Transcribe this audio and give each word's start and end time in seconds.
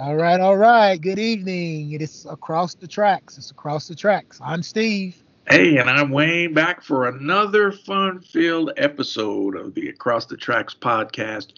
All 0.00 0.16
right, 0.16 0.40
all 0.40 0.56
right. 0.56 0.98
Good 0.98 1.18
evening. 1.18 1.92
It 1.92 2.00
is 2.00 2.26
across 2.30 2.72
the 2.72 2.88
tracks. 2.88 3.36
It's 3.36 3.50
across 3.50 3.86
the 3.86 3.94
tracks. 3.94 4.40
I'm 4.42 4.62
Steve. 4.62 5.22
Hey, 5.46 5.76
and 5.76 5.90
I'm 5.90 6.08
Wayne 6.08 6.54
back 6.54 6.82
for 6.82 7.06
another 7.06 7.70
fun 7.70 8.22
filled 8.22 8.72
episode 8.78 9.56
of 9.56 9.74
the 9.74 9.90
Across 9.90 10.26
the 10.26 10.38
Tracks 10.38 10.74
podcast. 10.74 11.48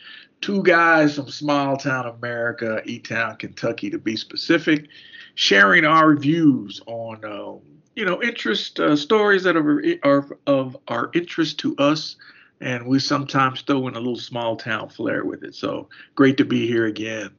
Two 0.41 0.61
guys 0.65 1.15
from 1.15 1.29
small 1.29 1.77
town 1.77 2.07
America, 2.07 2.83
E 2.85 2.99
Town, 2.99 3.37
Kentucky 3.37 3.91
to 3.91 3.99
be 3.99 4.17
specific, 4.17 4.89
sharing 5.37 5.85
our 5.85 6.17
views 6.17 6.81
on, 6.87 7.25
uh, 7.25 7.61
you 7.95 8.05
know, 8.05 8.21
interest 8.25 8.81
uh, 8.81 8.97
stories 8.97 9.45
that 9.45 9.57
are, 9.57 9.85
are 10.03 10.27
of 10.49 10.77
our 10.89 11.13
interest 11.15 11.61
to 11.61 11.77
us. 11.77 12.17
And 12.61 12.89
we 12.89 12.99
sometimes 12.99 13.63
throw 13.63 13.87
in 13.87 13.95
a 13.95 14.01
little 14.01 14.17
small 14.17 14.57
town 14.57 14.89
flair 14.89 15.25
with 15.25 15.45
it. 15.45 15.55
So 15.55 15.89
great 16.17 16.37
to 16.39 16.45
be 16.45 16.67
here 16.67 16.87
again. 16.87 17.31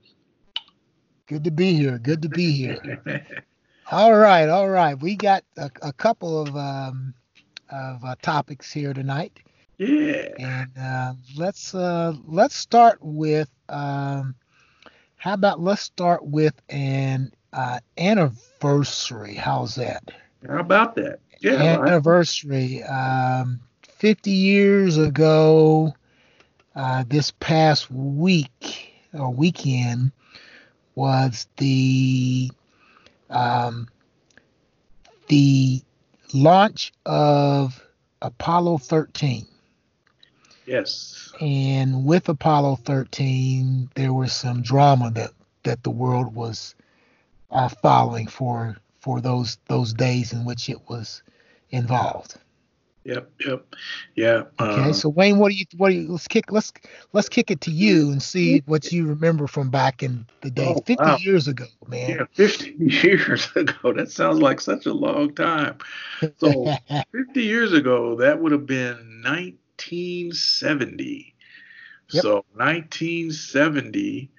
Good 1.34 1.46
to 1.46 1.52
be 1.52 1.74
here. 1.74 1.98
Good 1.98 2.22
to 2.22 2.30
be 2.30 2.52
here. 2.52 3.02
all 3.92 4.14
right, 4.14 4.48
all 4.48 4.70
right. 4.70 4.94
We 4.94 5.16
got 5.16 5.44
a, 5.58 5.72
a 5.82 5.92
couple 5.92 6.40
of 6.40 6.56
um, 6.56 7.16
of 7.72 8.06
uh, 8.06 8.14
topics 8.22 8.72
here 8.72 8.94
tonight. 8.94 9.40
Yeah. 9.80 10.28
And 10.38 10.78
uh, 10.80 11.14
let's 11.36 11.74
uh, 11.74 12.14
let's 12.28 12.54
start 12.54 13.00
with 13.02 13.50
um, 13.68 14.36
how 15.16 15.34
about 15.34 15.60
let's 15.60 15.82
start 15.82 16.24
with 16.24 16.54
an 16.70 17.34
uh, 17.52 17.80
anniversary. 17.98 19.34
How's 19.34 19.74
that? 19.74 20.12
How 20.48 20.60
about 20.60 20.94
that? 20.98 21.20
Yeah. 21.40 21.80
Anniversary. 21.84 22.84
Um, 22.84 23.60
50 23.82 24.30
years 24.30 25.00
ago, 25.00 25.96
uh, 26.76 27.06
this 27.08 27.32
past 27.32 27.90
week 27.90 28.94
or 29.14 29.34
weekend, 29.34 30.12
was 30.96 31.48
the 31.58 32.52
um, 33.30 33.88
the 35.28 35.82
launch 36.34 36.94
of 37.06 37.82
Apollo 38.22 38.80
13. 38.80 39.48
Yes. 40.66 41.32
And 41.42 42.06
with 42.06 42.30
Apollo 42.30 42.78
13, 42.86 43.90
there 43.96 44.14
was 44.14 44.34
some 44.34 44.62
drama 44.62 45.12
that 45.12 45.32
that 45.64 45.84
the 45.84 45.90
world 45.90 46.36
was 46.36 46.76
uh, 47.52 47.70
following 47.70 48.28
for 48.28 48.78
for 49.00 49.22
those 49.22 49.58
those 49.68 49.94
days 49.94 50.34
in 50.34 50.46
which 50.46 50.70
it 50.70 50.80
was 50.88 51.22
involved. 51.70 52.36
Yep, 53.06 53.32
yep, 53.46 53.76
yeah. 54.16 54.44
Okay, 54.62 54.90
uh, 54.90 54.94
so 54.94 55.10
Wayne, 55.10 55.38
what 55.38 55.52
do 55.52 55.58
you 55.58 55.66
what 55.76 55.90
do 55.90 55.96
you 55.96 56.10
let's 56.10 56.26
kick 56.28 56.54
let's 56.54 56.72
let's 57.12 57.28
kick 57.28 57.52
it 57.52 57.60
to 57.62 57.72
you 57.72 58.12
and 58.12 58.24
see 58.24 58.64
what 58.66 58.94
you 58.94 59.06
remember 59.06 59.46
from 59.46 59.70
back 59.70 60.02
in 60.02 60.26
the 60.42 60.50
day, 60.50 60.74
oh, 60.74 60.76
50 60.76 60.96
wow. 60.98 61.18
years 61.18 61.50
ago, 61.50 61.66
man. 61.88 62.12
Yeah, 62.12 62.24
50 62.32 62.76
years 62.80 63.50
ago. 63.56 63.92
That 63.92 64.10
sounds 64.10 64.40
like 64.40 64.62
such 64.62 64.86
a 64.86 64.94
long 64.94 65.36
time. 65.36 65.80
So 66.38 66.74
50 67.12 67.44
years 67.44 67.74
ago, 67.74 68.16
that 68.16 68.40
would 68.40 68.54
have 68.54 68.66
been 68.66 69.22
1970. 69.24 71.36
Yep. 72.12 72.22
So 72.22 72.46
1970, 72.54 74.32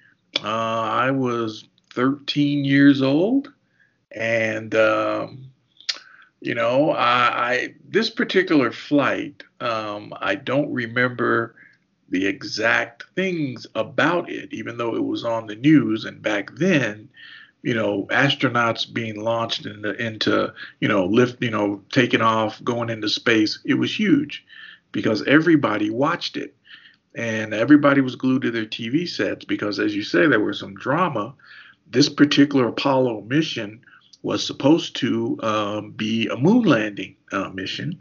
uh, 0.43 0.47
I 0.47 1.11
was 1.11 1.65
13 1.93 2.65
years 2.65 3.03
old, 3.03 3.53
and 4.11 4.73
um, 4.73 5.51
you 6.45 6.53
know, 6.53 6.91
I, 6.91 7.51
I 7.51 7.73
this 7.89 8.11
particular 8.11 8.71
flight, 8.71 9.43
um, 9.59 10.13
I 10.21 10.35
don't 10.35 10.71
remember 10.71 11.55
the 12.09 12.27
exact 12.27 13.03
things 13.15 13.65
about 13.73 14.29
it, 14.29 14.53
even 14.53 14.77
though 14.77 14.95
it 14.95 15.03
was 15.03 15.23
on 15.23 15.47
the 15.47 15.55
news. 15.55 16.05
And 16.05 16.21
back 16.21 16.51
then, 16.55 17.09
you 17.63 17.73
know, 17.73 18.05
astronauts 18.11 18.91
being 18.91 19.19
launched 19.19 19.65
into, 19.65 19.93
into 19.93 20.53
you 20.79 20.87
know, 20.87 21.05
lift, 21.05 21.41
you 21.41 21.49
know, 21.49 21.81
taking 21.91 22.21
off, 22.21 22.63
going 22.63 22.91
into 22.91 23.09
space, 23.09 23.57
it 23.65 23.73
was 23.73 23.97
huge 23.97 24.45
because 24.91 25.23
everybody 25.23 25.89
watched 25.89 26.37
it 26.37 26.55
and 27.15 27.55
everybody 27.55 28.01
was 28.01 28.15
glued 28.15 28.43
to 28.43 28.51
their 28.51 28.65
TV 28.65 29.09
sets 29.09 29.45
because, 29.45 29.79
as 29.79 29.95
you 29.95 30.03
say, 30.03 30.27
there 30.27 30.39
was 30.39 30.59
some 30.59 30.75
drama. 30.75 31.33
This 31.89 32.07
particular 32.07 32.67
Apollo 32.67 33.21
mission 33.21 33.81
was 34.25 34.45
supposed 34.45 34.95
to 34.95 35.37
um, 35.43 35.91
be 35.91 36.27
a 36.27 36.35
moon 36.35 36.63
landing 36.63 37.15
uh, 37.31 37.47
mission 37.49 37.95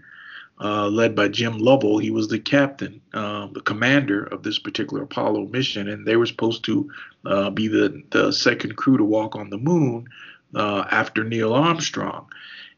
uh, 0.58 0.88
led 0.88 1.14
by 1.14 1.28
Jim 1.28 1.58
Lovell. 1.58 1.98
He 1.98 2.10
was 2.10 2.28
the 2.28 2.38
captain, 2.38 3.02
uh, 3.12 3.48
the 3.52 3.60
commander 3.60 4.24
of 4.24 4.42
this 4.42 4.58
particular 4.58 5.02
Apollo 5.02 5.48
mission, 5.48 5.86
and 5.86 6.06
they 6.06 6.16
were 6.16 6.24
supposed 6.24 6.64
to 6.64 6.90
uh, 7.26 7.50
be 7.50 7.68
the, 7.68 8.02
the 8.10 8.32
second 8.32 8.74
crew 8.74 8.96
to 8.96 9.04
walk 9.04 9.36
on 9.36 9.50
the 9.50 9.58
moon 9.58 10.08
uh, 10.54 10.86
after 10.90 11.24
Neil 11.24 11.52
Armstrong. 11.52 12.26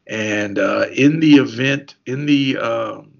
And 0.07 0.57
in 0.57 1.21
the 1.21 1.35
event, 1.35 1.95
in 2.05 2.25
the 2.25 2.57
um, 2.57 3.13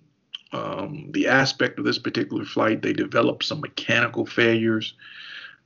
um, 0.53 1.09
the 1.11 1.27
aspect 1.27 1.79
of 1.79 1.85
this 1.85 1.99
particular 1.99 2.45
flight, 2.45 2.81
they 2.81 2.93
developed 2.93 3.43
some 3.43 3.59
mechanical 3.59 4.25
failures 4.25 4.93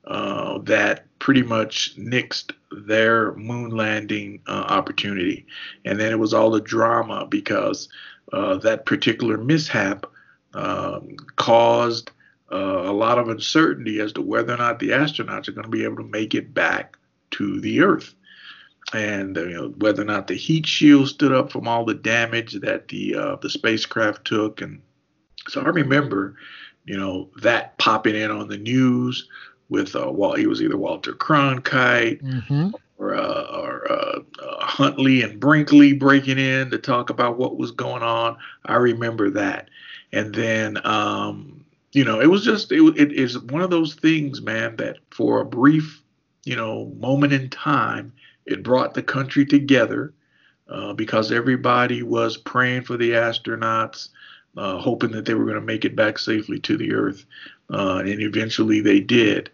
uh, 0.05 0.57
that 0.59 1.05
pretty 1.19 1.43
much 1.43 1.95
nixed 1.97 2.51
their 2.71 3.33
moon 3.35 3.71
landing 3.71 4.41
uh, 4.47 4.65
opportunity. 4.69 5.45
And 5.85 5.99
then 5.99 6.11
it 6.11 6.19
was 6.19 6.33
all 6.33 6.49
the 6.49 6.61
drama 6.61 7.25
because 7.29 7.89
uh, 8.33 8.57
that 8.57 8.85
particular 8.85 9.37
mishap 9.37 10.05
um, 10.53 11.15
caused 11.35 12.11
uh, 12.51 12.83
a 12.85 12.91
lot 12.91 13.17
of 13.17 13.29
uncertainty 13.29 13.99
as 13.99 14.13
to 14.13 14.21
whether 14.21 14.53
or 14.53 14.57
not 14.57 14.79
the 14.79 14.89
astronauts 14.89 15.47
are 15.47 15.53
going 15.53 15.63
to 15.63 15.69
be 15.69 15.83
able 15.83 15.97
to 15.97 16.03
make 16.03 16.35
it 16.35 16.53
back 16.53 16.97
to 17.31 17.61
the 17.61 17.81
Earth. 17.81 18.13
And 18.93 19.37
you 19.37 19.49
know, 19.49 19.69
whether 19.77 20.01
or 20.01 20.05
not 20.05 20.27
the 20.27 20.35
heat 20.35 20.65
shield 20.65 21.07
stood 21.07 21.31
up 21.31 21.51
from 21.51 21.67
all 21.67 21.85
the 21.85 21.93
damage 21.93 22.53
that 22.59 22.89
the 22.89 23.15
uh, 23.15 23.35
the 23.37 23.49
spacecraft 23.49 24.25
took, 24.25 24.59
and 24.59 24.81
so 25.47 25.61
I 25.61 25.69
remember, 25.69 26.35
you 26.83 26.97
know, 26.97 27.29
that 27.41 27.77
popping 27.77 28.15
in 28.15 28.31
on 28.31 28.49
the 28.49 28.57
news 28.57 29.29
with 29.71 29.95
uh, 29.95 30.11
well, 30.11 30.33
he 30.33 30.45
was 30.45 30.61
either 30.61 30.77
Walter 30.77 31.13
Cronkite 31.13 32.21
mm-hmm. 32.21 32.69
or, 32.99 33.15
uh, 33.15 33.43
or 33.57 33.91
uh, 33.91 34.19
uh, 34.43 34.65
Huntley 34.65 35.23
and 35.23 35.39
Brinkley 35.39 35.93
breaking 35.93 36.37
in 36.37 36.69
to 36.69 36.77
talk 36.77 37.09
about 37.09 37.37
what 37.37 37.57
was 37.57 37.71
going 37.71 38.03
on. 38.03 38.37
I 38.65 38.75
remember 38.75 39.31
that, 39.31 39.69
and 40.11 40.35
then 40.35 40.85
um, 40.85 41.65
you 41.93 42.03
know 42.03 42.19
it 42.19 42.27
was 42.27 42.43
just 42.43 42.71
it, 42.71 42.81
it 42.99 43.13
is 43.13 43.39
one 43.39 43.61
of 43.61 43.71
those 43.71 43.95
things, 43.95 44.41
man, 44.41 44.75
that 44.75 44.97
for 45.09 45.39
a 45.39 45.45
brief 45.45 46.03
you 46.43 46.55
know 46.55 46.91
moment 46.97 47.31
in 47.33 47.49
time, 47.49 48.11
it 48.45 48.63
brought 48.63 48.93
the 48.93 49.03
country 49.03 49.45
together 49.45 50.13
uh, 50.67 50.91
because 50.93 51.31
everybody 51.31 52.03
was 52.03 52.35
praying 52.35 52.83
for 52.83 52.97
the 52.97 53.11
astronauts. 53.11 54.09
Uh, 54.57 54.77
hoping 54.77 55.11
that 55.11 55.23
they 55.23 55.33
were 55.33 55.45
going 55.45 55.55
to 55.55 55.61
make 55.61 55.85
it 55.85 55.95
back 55.95 56.19
safely 56.19 56.59
to 56.59 56.75
the 56.75 56.93
earth. 56.93 57.25
Uh, 57.69 57.99
and 57.99 58.19
eventually 58.19 58.81
they 58.81 58.99
did. 58.99 59.49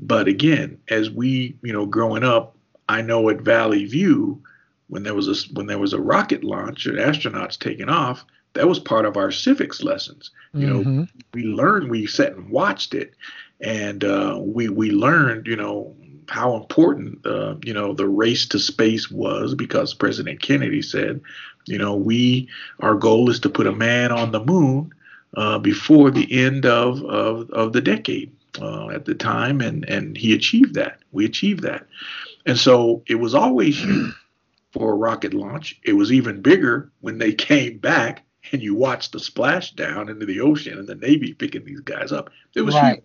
But 0.00 0.28
again, 0.28 0.78
as 0.88 1.10
we, 1.10 1.56
you 1.62 1.72
know, 1.72 1.86
growing 1.86 2.24
up, 2.24 2.56
I 2.88 3.02
know 3.02 3.28
at 3.28 3.42
Valley 3.42 3.84
View, 3.84 4.42
when 4.88 5.02
there 5.04 5.14
was 5.14 5.28
a 5.28 5.54
when 5.54 5.66
there 5.66 5.78
was 5.78 5.92
a 5.92 6.00
rocket 6.00 6.42
launch 6.42 6.86
and 6.86 6.98
astronauts 6.98 7.58
taking 7.58 7.88
off, 7.88 8.24
that 8.54 8.66
was 8.66 8.78
part 8.78 9.04
of 9.04 9.16
our 9.16 9.30
civics 9.30 9.82
lessons. 9.82 10.30
You 10.54 10.66
mm-hmm. 10.66 10.98
know, 11.00 11.06
we 11.34 11.44
learned, 11.44 11.90
we 11.90 12.06
sat 12.06 12.32
and 12.32 12.50
watched 12.50 12.94
it, 12.94 13.14
and 13.60 14.02
uh, 14.02 14.38
we 14.40 14.68
we 14.68 14.90
learned, 14.90 15.46
you 15.46 15.54
know, 15.54 15.94
how 16.28 16.56
important, 16.56 17.24
uh, 17.26 17.56
you 17.62 17.74
know, 17.74 17.92
the 17.92 18.08
race 18.08 18.46
to 18.46 18.58
space 18.58 19.10
was 19.10 19.54
because 19.54 19.92
President 19.94 20.40
Kennedy 20.40 20.82
said, 20.82 21.20
you 21.66 21.78
know, 21.78 21.94
we 21.94 22.48
our 22.80 22.94
goal 22.94 23.30
is 23.30 23.38
to 23.40 23.50
put 23.50 23.66
a 23.66 23.72
man 23.72 24.10
on 24.10 24.32
the 24.32 24.42
moon 24.42 24.92
uh, 25.36 25.58
before 25.58 26.10
the 26.10 26.26
end 26.32 26.64
of, 26.64 27.02
of 27.04 27.50
of 27.50 27.74
the 27.74 27.82
decade 27.82 28.32
uh, 28.60 28.88
at 28.90 29.04
the 29.04 29.14
time, 29.14 29.60
and 29.60 29.88
and 29.88 30.16
he 30.16 30.34
achieved 30.34 30.74
that. 30.74 30.98
We 31.12 31.24
achieved 31.24 31.62
that, 31.62 31.86
and 32.46 32.58
so 32.58 33.02
it 33.06 33.16
was 33.16 33.34
always 33.34 33.78
huge 33.78 34.14
for 34.72 34.92
a 34.92 34.96
rocket 34.96 35.34
launch. 35.34 35.78
It 35.84 35.94
was 35.94 36.12
even 36.12 36.42
bigger 36.42 36.90
when 37.00 37.18
they 37.18 37.32
came 37.32 37.78
back, 37.78 38.24
and 38.52 38.62
you 38.62 38.74
watched 38.74 39.12
the 39.12 39.18
splashdown 39.18 40.10
into 40.10 40.26
the 40.26 40.40
ocean, 40.40 40.78
and 40.78 40.88
the 40.88 40.94
Navy 40.94 41.34
picking 41.34 41.64
these 41.64 41.80
guys 41.80 42.12
up. 42.12 42.30
It 42.54 42.62
was 42.62 42.74
right. 42.74 42.96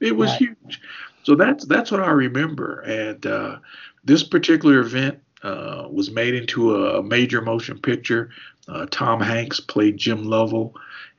huge. 0.00 0.10
It 0.10 0.16
was 0.16 0.30
right. 0.30 0.38
huge. 0.38 0.80
So 1.22 1.34
that's 1.36 1.64
that's 1.66 1.90
what 1.90 2.02
I 2.02 2.10
remember, 2.10 2.80
and 2.80 3.24
uh, 3.26 3.58
this 4.04 4.22
particular 4.24 4.80
event 4.80 5.20
uh, 5.42 5.88
was 5.90 6.10
made 6.10 6.34
into 6.34 6.76
a 6.76 7.02
major 7.02 7.40
motion 7.40 7.78
picture. 7.78 8.30
Uh, 8.68 8.86
Tom 8.90 9.20
Hanks 9.20 9.58
played 9.60 9.96
Jim 9.96 10.24
Lovell 10.24 10.74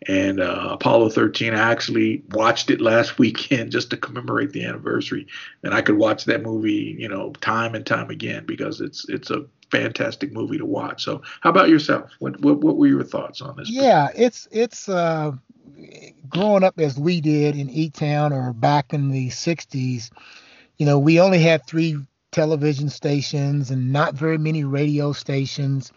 and 0.07 0.39
uh, 0.39 0.69
Apollo 0.71 1.09
13. 1.09 1.53
I 1.53 1.71
actually 1.71 2.23
watched 2.31 2.69
it 2.69 2.81
last 2.81 3.19
weekend 3.19 3.71
just 3.71 3.89
to 3.89 3.97
commemorate 3.97 4.51
the 4.51 4.65
anniversary, 4.65 5.27
and 5.63 5.73
I 5.73 5.81
could 5.81 5.97
watch 5.97 6.25
that 6.25 6.41
movie, 6.41 6.95
you 6.97 7.09
know, 7.09 7.33
time 7.41 7.75
and 7.75 7.85
time 7.85 8.09
again 8.09 8.45
because 8.45 8.81
it's 8.81 9.07
it's 9.09 9.29
a 9.29 9.45
fantastic 9.71 10.31
movie 10.31 10.57
to 10.57 10.65
watch. 10.65 11.03
So, 11.03 11.21
how 11.41 11.49
about 11.49 11.69
yourself? 11.69 12.11
What 12.19 12.39
what, 12.41 12.61
what 12.61 12.77
were 12.77 12.87
your 12.87 13.03
thoughts 13.03 13.41
on 13.41 13.57
this? 13.57 13.69
Yeah, 13.69 14.09
it's 14.15 14.47
it's 14.51 14.87
uh, 14.87 15.31
growing 16.29 16.63
up 16.63 16.79
as 16.79 16.97
we 16.97 17.21
did 17.21 17.55
in 17.55 17.69
E 17.69 17.89
Town 17.89 18.31
or 18.31 18.53
back 18.53 18.93
in 18.93 19.09
the 19.09 19.29
'60s. 19.29 20.11
You 20.77 20.85
know, 20.85 20.97
we 20.97 21.19
only 21.19 21.39
had 21.39 21.65
three 21.67 21.97
television 22.33 22.89
stations 22.89 23.71
and 23.71 23.93
not 23.93 24.15
very 24.15 24.37
many 24.37 24.63
radio 24.63 25.13
stations. 25.13 25.93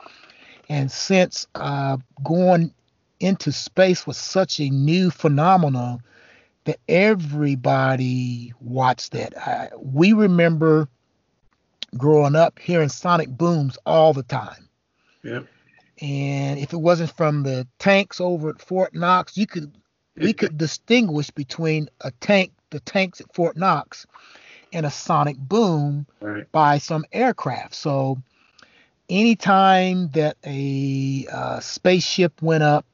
And 0.69 0.91
since 0.91 1.47
uh, 1.55 1.97
going 2.23 2.73
into 3.21 3.50
space 3.50 4.06
was 4.06 4.17
such 4.17 4.61
a 4.61 4.69
new 4.69 5.11
phenomenon 5.11 6.00
that 6.65 6.79
everybody 6.88 8.53
watched 8.61 9.12
that. 9.12 9.37
I, 9.38 9.71
we 9.79 10.12
remember 10.12 10.88
growing 11.97 12.37
up 12.37 12.59
hearing 12.59 12.88
sonic 12.88 13.29
booms 13.29 13.79
all 13.87 14.12
the 14.12 14.25
time. 14.25 14.69
Yep. 15.23 15.47
And 16.03 16.59
if 16.59 16.73
it 16.73 16.79
wasn't 16.79 17.17
from 17.17 17.43
the 17.43 17.67
tanks 17.79 18.21
over 18.21 18.50
at 18.50 18.61
Fort 18.61 18.94
Knox, 18.94 19.37
you 19.37 19.47
could 19.47 19.73
we 20.17 20.33
could 20.33 20.59
distinguish 20.59 21.31
between 21.31 21.88
a 22.03 22.11
tank, 22.11 22.53
the 22.71 22.81
tanks 22.81 23.21
at 23.21 23.33
Fort 23.35 23.56
Knox, 23.56 24.06
and 24.73 24.87
a 24.87 24.91
sonic 24.91 25.37
boom 25.39 26.07
Right. 26.21 26.51
by 26.53 26.79
some 26.79 27.05
aircraft. 27.13 27.75
So 27.75 28.19
anytime 29.09 30.09
that 30.11 30.37
a 30.45 31.27
uh, 31.33 31.61
spaceship 31.61 32.43
went 32.43 32.63
up, 32.63 32.85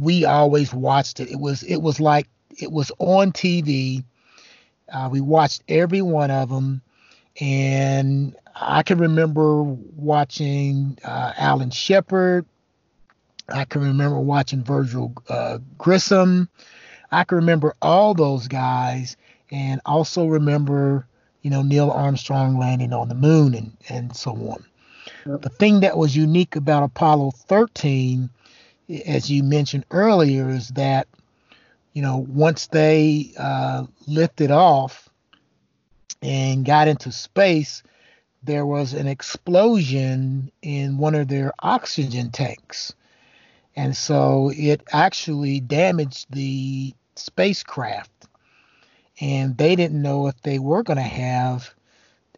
we 0.00 0.24
always 0.24 0.72
watched 0.74 1.20
it. 1.20 1.30
It 1.30 1.38
was 1.38 1.62
it 1.62 1.76
was 1.76 2.00
like 2.00 2.28
it 2.58 2.70
was 2.72 2.90
on 2.98 3.32
TV. 3.32 4.04
Uh, 4.92 5.08
we 5.10 5.20
watched 5.20 5.62
every 5.68 6.02
one 6.02 6.30
of 6.30 6.48
them, 6.48 6.82
and 7.40 8.36
I 8.54 8.82
can 8.82 8.98
remember 8.98 9.62
watching 9.62 10.98
uh, 11.04 11.32
Alan 11.36 11.70
Shepard. 11.70 12.44
I 13.48 13.64
can 13.64 13.82
remember 13.82 14.18
watching 14.18 14.62
Virgil 14.64 15.12
uh, 15.28 15.58
Grissom. 15.78 16.48
I 17.10 17.24
can 17.24 17.38
remember 17.38 17.74
all 17.82 18.14
those 18.14 18.48
guys, 18.48 19.16
and 19.52 19.80
also 19.84 20.26
remember, 20.26 21.06
you 21.42 21.50
know, 21.50 21.62
Neil 21.62 21.90
Armstrong 21.90 22.58
landing 22.58 22.92
on 22.92 23.08
the 23.08 23.14
moon 23.14 23.54
and 23.54 23.76
and 23.88 24.16
so 24.16 24.32
on. 24.32 24.64
Yep. 25.26 25.42
The 25.42 25.48
thing 25.50 25.80
that 25.80 25.96
was 25.96 26.16
unique 26.16 26.56
about 26.56 26.82
Apollo 26.82 27.32
13, 27.46 28.30
as 29.06 29.30
you 29.30 29.44
mentioned 29.44 29.84
earlier, 29.90 30.48
is 30.48 30.68
that 30.70 31.06
you 31.92 32.02
know 32.02 32.26
once 32.28 32.66
they 32.68 33.32
uh, 33.38 33.84
lifted 34.06 34.50
off 34.50 35.08
and 36.22 36.64
got 36.64 36.88
into 36.88 37.12
space, 37.12 37.82
there 38.42 38.64
was 38.64 38.94
an 38.94 39.06
explosion 39.06 40.50
in 40.62 40.98
one 40.98 41.14
of 41.14 41.28
their 41.28 41.52
oxygen 41.60 42.30
tanks. 42.30 42.94
And 43.74 43.96
so 43.96 44.52
it 44.54 44.82
actually 44.92 45.60
damaged 45.60 46.26
the 46.30 46.94
spacecraft. 47.16 48.10
And 49.22 49.56
they 49.56 49.76
didn't 49.76 50.02
know 50.02 50.28
if 50.28 50.42
they 50.42 50.58
were 50.58 50.84
going 50.84 50.98
to 50.98 51.02
have 51.02 51.74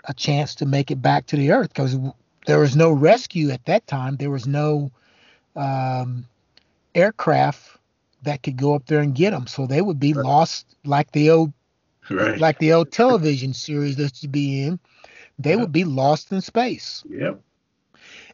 a 0.04 0.14
chance 0.14 0.56
to 0.56 0.66
make 0.66 0.90
it 0.92 1.02
back 1.02 1.26
to 1.28 1.36
the 1.36 1.52
Earth 1.52 1.70
because 1.70 1.98
there 2.46 2.60
was 2.60 2.76
no 2.76 2.92
rescue 2.92 3.50
at 3.50 3.64
that 3.66 3.86
time. 3.88 4.16
There 4.16 4.30
was 4.30 4.46
no 4.46 4.92
um, 5.56 6.26
aircraft 6.94 7.78
that 8.22 8.42
could 8.42 8.56
go 8.56 8.74
up 8.74 8.86
there 8.86 9.00
and 9.00 9.14
get 9.14 9.32
them. 9.32 9.46
So 9.46 9.66
they 9.66 9.82
would 9.82 10.00
be 10.00 10.14
Right. 10.14 10.24
lost 10.24 10.76
like 10.84 11.12
the 11.12 11.30
old 11.30 11.52
Right. 12.10 12.38
like 12.40 12.58
the 12.58 12.72
old 12.74 12.92
television 12.92 13.54
series 13.54 13.96
that 13.96 14.22
you'd 14.22 14.32
be 14.32 14.62
in. 14.64 14.78
They 15.38 15.56
Yeah. 15.56 15.56
would 15.56 15.72
be 15.72 15.84
lost 15.84 16.32
in 16.32 16.42
space. 16.42 17.04
Yep. 17.08 17.40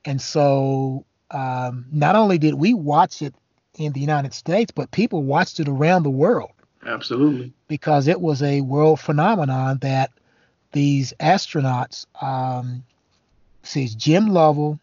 And 0.05 0.21
so 0.21 1.05
um, 1.31 1.87
not 1.93 2.17
only 2.17 2.39
did 2.39 2.55
we 2.55 2.75
watch 2.75 3.23
it 3.23 3.35
in 3.79 3.93
the 3.93 4.01
United 4.01 4.35
States, 4.35 4.73
but 4.73 4.91
people 4.91 5.23
watched 5.23 5.61
it 5.61 5.69
around 5.69 6.03
the 6.05 6.11
world 6.11 6.53
Absolutely. 6.85 7.53
because 7.69 8.09
it 8.09 8.21
was 8.21 8.43
a 8.43 8.61
world 8.63 9.01
phenomenon 9.01 9.79
that 9.83 10.11
these 10.73 11.13
astronauts, 11.21 12.07
um, 12.23 12.85
see, 13.63 13.89
Jim 13.89 14.29
Lovell, 14.29 14.79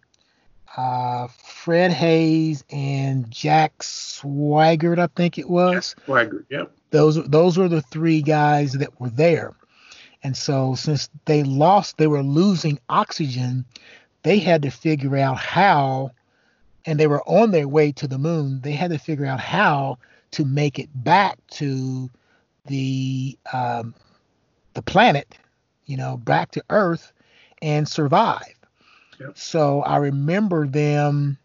uh, 0.75 1.27
Fred 1.27 1.91
Haise, 1.91 2.63
and 2.69 3.29
Jack 3.31 3.79
Swigert, 3.79 4.99
I 4.99 5.07
think 5.07 5.37
it 5.37 5.49
was 5.49 5.95
Swagger. 6.05 6.45
Yep. 6.49 6.71
those 6.91 7.23
those 7.27 7.57
were 7.57 7.69
the 7.69 7.81
three 7.81 8.21
guys 8.21 8.73
that 8.73 8.99
were 8.99 9.09
there 9.09 9.53
and 10.23 10.35
so 10.35 10.75
since 10.75 11.09
they 11.25 11.43
lost 11.43 11.97
they 11.97 12.07
were 12.07 12.23
losing 12.23 12.79
oxygen 12.89 13.65
they 14.23 14.39
had 14.39 14.61
to 14.63 14.69
figure 14.69 15.15
out 15.17 15.37
how 15.37 16.11
and 16.85 16.99
they 16.99 17.07
were 17.07 17.23
on 17.27 17.51
their 17.51 17.67
way 17.67 17.91
to 17.91 18.07
the 18.07 18.17
moon 18.17 18.59
they 18.61 18.71
had 18.73 18.91
to 18.91 18.97
figure 18.97 19.25
out 19.25 19.39
how 19.39 19.97
to 20.31 20.45
make 20.45 20.79
it 20.79 20.89
back 20.93 21.37
to 21.51 22.09
the 22.65 23.37
um, 23.53 23.93
the 24.73 24.81
planet 24.81 25.37
you 25.85 25.97
know 25.97 26.17
back 26.17 26.51
to 26.51 26.63
earth 26.69 27.11
and 27.61 27.87
survive 27.87 28.53
Yep. 29.19 29.37
so 29.37 29.81
i 29.83 29.97
remember 29.97 30.67
them 30.67 31.37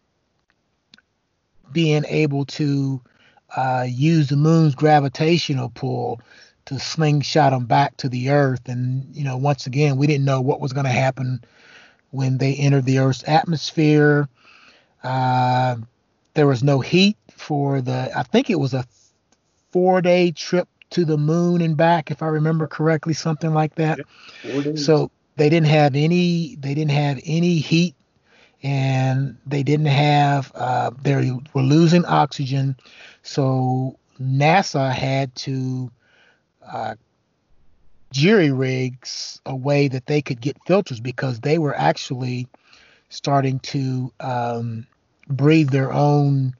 being 1.71 2.03
able 2.07 2.45
to 2.45 3.01
uh, 3.55 3.85
use 3.87 4.29
the 4.29 4.35
moon's 4.35 4.75
gravitational 4.75 5.69
pull 5.69 6.19
to 6.65 6.79
slingshot 6.79 7.51
them 7.51 7.65
back 7.65 7.97
to 7.97 8.09
the 8.09 8.29
earth. 8.29 8.67
And, 8.67 9.05
you 9.15 9.23
know, 9.23 9.37
once 9.37 9.65
again, 9.65 9.97
we 9.97 10.07
didn't 10.07 10.25
know 10.25 10.41
what 10.41 10.61
was 10.61 10.73
going 10.73 10.85
to 10.85 10.91
happen 10.91 11.43
when 12.11 12.37
they 12.37 12.53
entered 12.55 12.85
the 12.85 12.99
earth's 12.99 13.23
atmosphere. 13.27 14.27
Uh, 15.03 15.77
there 16.33 16.47
was 16.47 16.63
no 16.63 16.79
heat 16.79 17.17
for 17.35 17.81
the, 17.81 18.11
I 18.15 18.23
think 18.23 18.49
it 18.49 18.59
was 18.59 18.73
a 18.73 18.85
four 19.71 20.01
day 20.01 20.31
trip 20.31 20.67
to 20.91 21.05
the 21.05 21.17
moon 21.17 21.61
and 21.61 21.75
back, 21.75 22.11
if 22.11 22.21
I 22.21 22.27
remember 22.27 22.67
correctly, 22.67 23.13
something 23.13 23.53
like 23.53 23.75
that. 23.75 24.01
So 24.75 25.11
they 25.35 25.49
didn't 25.49 25.67
have 25.67 25.95
any, 25.95 26.55
they 26.59 26.73
didn't 26.73 26.91
have 26.91 27.19
any 27.25 27.57
heat 27.57 27.95
and 28.63 29.37
they 29.45 29.63
didn't 29.63 29.87
have, 29.87 30.51
uh, 30.55 30.91
they 31.01 31.31
were 31.53 31.61
losing 31.61 32.05
oxygen. 32.05 32.75
So 33.23 33.97
NASA 34.21 34.91
had 34.91 35.35
to 35.37 35.91
uh, 36.65 36.95
jury 38.11 38.51
rigs 38.51 39.41
a 39.45 39.55
way 39.55 39.87
that 39.87 40.05
they 40.05 40.21
could 40.21 40.39
get 40.39 40.57
filters 40.65 40.99
because 40.99 41.39
they 41.39 41.57
were 41.57 41.75
actually 41.75 42.47
starting 43.09 43.59
to 43.59 44.11
um, 44.19 44.85
breathe 45.27 45.69
their 45.69 45.91
own, 45.91 46.53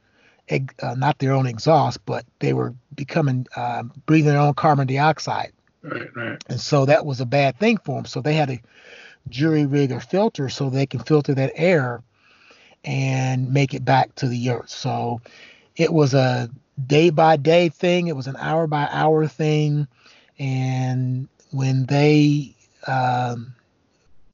uh, 0.51 0.95
not 0.95 1.19
their 1.19 1.33
own 1.33 1.47
exhaust, 1.47 2.05
but 2.05 2.25
they 2.39 2.53
were 2.53 2.73
becoming 2.95 3.47
uh, 3.55 3.83
breathing 4.05 4.31
their 4.31 4.39
own 4.41 4.53
carbon 4.53 4.87
dioxide. 4.87 5.53
Right. 5.81 6.15
Right. 6.15 6.43
And 6.47 6.59
so 6.59 6.85
that 6.85 7.05
was 7.05 7.21
a 7.21 7.25
bad 7.25 7.57
thing 7.59 7.77
for 7.77 7.97
them. 7.97 8.05
So 8.05 8.21
they 8.21 8.35
had 8.35 8.49
to 8.49 8.59
jury 9.29 9.65
rig 9.65 9.91
a 9.91 9.99
filter 9.99 10.49
so 10.49 10.69
they 10.69 10.85
can 10.85 10.99
filter 10.99 11.33
that 11.35 11.51
air 11.55 12.03
and 12.83 13.53
make 13.53 13.73
it 13.73 13.85
back 13.85 14.13
to 14.15 14.27
the 14.27 14.49
earth. 14.49 14.69
So 14.69 15.21
it 15.75 15.91
was 15.91 16.13
a 16.13 16.49
day 16.87 17.09
by 17.09 17.37
day 17.37 17.69
thing, 17.69 18.07
it 18.07 18.15
was 18.15 18.27
an 18.27 18.35
hour 18.37 18.67
by 18.67 18.87
hour 18.91 19.27
thing. 19.27 19.87
And 20.39 21.27
when 21.51 21.85
they 21.85 22.55
um, 22.87 23.53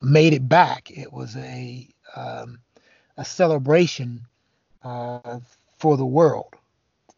made 0.01 0.34
it 0.34 0.48
back, 0.48 0.89
it 0.92 1.12
was 1.12 1.36
a 1.36 1.88
um, 2.16 2.60
a 3.18 3.25
celebration 3.25 4.22
uh, 4.84 5.39
for 5.79 5.98
the 5.98 6.05
world 6.05 6.53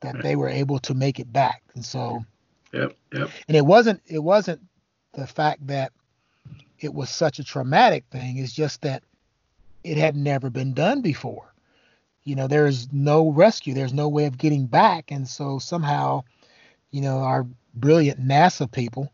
that 0.02 0.22
they 0.22 0.36
were 0.36 0.50
able 0.50 0.80
to 0.80 0.94
make 0.94 1.20
it 1.20 1.32
back. 1.32 1.62
And 1.76 1.86
so 1.86 2.24
Yep. 2.74 2.96
Yep. 3.12 3.30
and 3.48 3.58
it 3.58 3.66
wasn't 3.66 4.02
it 4.08 4.24
wasn't 4.24 4.62
the 5.14 5.28
fact 5.28 5.68
that 5.68 5.92
it 6.80 6.94
was 6.94 7.10
such 7.10 7.40
a 7.40 7.44
traumatic 7.44 8.06
thing 8.12 8.38
it's 8.38 8.54
just 8.54 8.82
that 8.82 9.04
it 9.84 9.98
had 9.98 10.16
never 10.16 10.50
been 10.50 10.74
done 10.74 11.02
before 11.02 11.54
you 12.24 12.36
know 12.36 12.48
there's 12.48 12.92
no 12.94 13.30
rescue 13.30 13.74
there's 13.74 13.94
no 13.94 14.08
way 14.08 14.26
of 14.26 14.38
getting 14.38 14.66
back 14.66 15.12
and 15.12 15.28
so 15.28 15.60
somehow 15.60 16.24
you 16.92 17.02
know 17.02 17.20
our 17.20 17.46
brilliant 17.74 18.26
nasa 18.26 18.72
people 18.72 19.12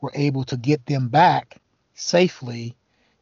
were 0.00 0.12
able 0.14 0.44
to 0.44 0.56
get 0.56 0.84
them 0.86 1.08
back 1.08 1.60
safely 1.94 2.74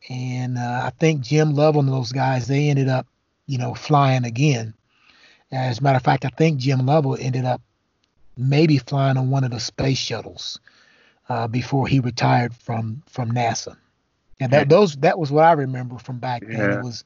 and 0.08 0.58
uh, 0.58 0.82
i 0.84 0.90
think 1.00 1.20
jim 1.20 1.54
lovell 1.54 1.80
and 1.80 1.88
those 1.88 2.12
guys 2.12 2.46
they 2.46 2.68
ended 2.68 2.88
up 2.88 3.06
you 3.46 3.58
know 3.58 3.74
flying 3.74 4.24
again 4.24 4.72
as 5.52 5.78
a 5.78 5.82
matter 5.82 5.97
of 5.97 6.02
fact 6.02 6.25
i 6.25 6.28
think 6.30 6.59
jim 6.59 6.85
lovell 6.87 7.16
ended 7.21 7.44
up 7.44 7.61
maybe 8.37 8.78
flying 8.78 9.16
on 9.16 9.30
one 9.30 9.44
of 9.44 9.50
the 9.50 9.61
space 9.61 9.99
shuttles 9.99 10.59
uh, 11.28 11.47
before 11.47 11.87
he 11.87 12.00
retired 12.00 12.52
from 12.54 13.02
from 13.06 13.30
NASA. 13.30 13.76
And 14.40 14.50
that 14.52 14.68
those 14.68 14.97
that 14.97 15.18
was 15.18 15.30
what 15.30 15.44
I 15.44 15.52
remember 15.52 15.99
from 15.99 16.18
back 16.18 16.42
then. 16.42 16.50
Yeah. 16.59 16.78
It 16.78 16.82
was 16.85 17.04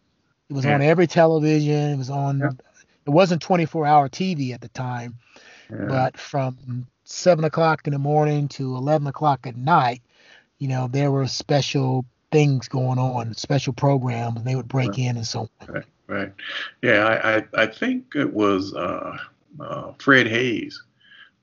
it 0.48 0.52
was 0.54 0.64
Yeah. 0.64 0.74
on 0.76 0.82
every 0.82 1.06
television. 1.06 1.90
It 1.92 1.96
was 1.98 2.08
on. 2.10 2.38
Yeah. 2.38 2.50
It 3.06 3.10
wasn't 3.10 3.42
24 3.42 3.86
hour 3.86 4.08
TV 4.08 4.54
at 4.54 4.60
the 4.62 4.68
time, 4.68 5.16
but 5.68 6.16
from 6.16 6.86
seven 7.04 7.44
o'clock 7.44 7.86
in 7.86 7.92
the 7.92 7.98
morning 7.98 8.48
to 8.48 8.74
11 8.76 9.06
o'clock 9.08 9.46
at 9.46 9.56
night, 9.56 10.00
you 10.58 10.68
know, 10.68 10.88
there 10.88 11.10
were 11.10 11.26
special 11.26 12.04
things 12.32 12.68
going 12.68 12.98
on, 12.98 13.34
special 13.34 13.72
programs, 13.72 14.36
and 14.38 14.44
they 14.46 14.54
would 14.56 14.68
break 14.68 14.90
Right. 14.90 14.98
in 15.00 15.16
and 15.16 15.26
so 15.26 15.40
on. 15.60 15.74
Right, 15.74 15.84
right. 16.06 16.32
Yeah, 16.82 17.04
I, 17.04 17.36
I, 17.36 17.44
I 17.62 17.66
think 17.66 18.14
it 18.14 18.32
was 18.32 18.74
uh, 18.74 19.16
uh, 19.60 19.92
Fred 19.98 20.26
Haise 20.26 20.82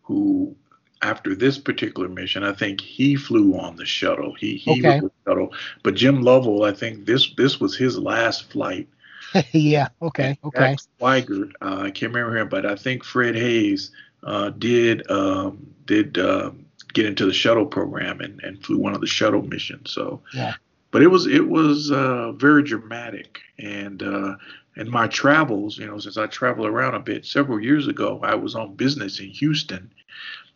who 0.04 0.56
after 1.02 1.36
this 1.36 1.58
particular 1.58 2.08
mission, 2.08 2.44
I 2.44 2.54
think 2.54 2.80
he 2.80 3.16
flew 3.16 3.58
on 3.60 3.76
the 3.76 3.86
shuttle. 3.86 4.34
He 4.36 4.56
he 4.56 4.80
Okay. 4.80 5.02
was 5.02 5.12
the 5.26 5.32
shuttle. 5.32 5.54
But 5.84 5.96
Jim 5.96 6.22
Lovell, 6.22 6.64
I 6.64 6.72
think 6.72 7.06
this 7.06 7.34
this 7.36 7.60
was 7.60 7.76
his 7.76 7.98
last 7.98 8.52
flight. 8.52 8.88
yeah. 9.52 9.90
Okay. 10.02 10.38
Okay. 10.44 10.76
Jack 10.76 10.80
uh, 11.02 11.16
I 11.62 11.92
can't 11.92 12.14
remember 12.14 12.38
him, 12.38 12.50
but 12.50 12.66
I 12.66 12.76
think 12.76 13.04
Fred 13.04 13.36
Haise 13.36 13.92
uh, 14.24 14.50
did 14.52 15.10
um, 15.12 15.68
did 15.86 16.18
um 16.18 16.66
get 16.94 17.06
into 17.06 17.26
the 17.26 17.34
shuttle 17.34 17.66
program 17.66 18.22
and, 18.22 18.40
and 18.44 18.64
flew 18.64 18.78
one 18.78 18.94
of 18.94 19.02
the 19.02 19.08
shuttle 19.08 19.42
missions. 19.42 19.92
So, 19.92 20.22
Yeah. 20.34 20.54
But 20.94 21.02
it 21.02 21.08
was 21.08 21.26
it 21.28 21.50
was 21.50 21.92
uh, 21.92 22.32
very 22.34 22.64
dramatic. 22.64 23.42
And 23.60 24.02
uh, 24.04 24.36
in 24.78 24.90
my 24.90 25.08
travels, 25.08 25.78
you 25.78 25.88
know, 25.88 25.98
since 25.98 26.18
I 26.18 26.28
travel 26.28 26.66
around 26.68 26.94
a 26.94 27.00
bit, 27.00 27.26
several 27.26 27.60
years 27.60 27.88
ago, 27.88 28.20
I 28.24 28.36
was 28.36 28.56
on 28.56 28.76
business 28.76 29.20
in 29.20 29.28
Houston 29.30 29.92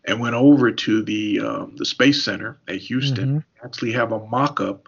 and 0.06 0.20
went 0.22 0.36
over 0.36 0.72
to 0.72 1.01
the 1.03 1.39
um, 1.41 1.75
the 1.75 1.86
Space 1.86 2.24
Center 2.24 2.58
at 2.67 2.77
Houston. 2.77 3.39
Mhm. 3.39 3.44
Actually, 3.65 3.91
have 3.94 4.12
a 4.12 4.25
mock-up 4.27 4.88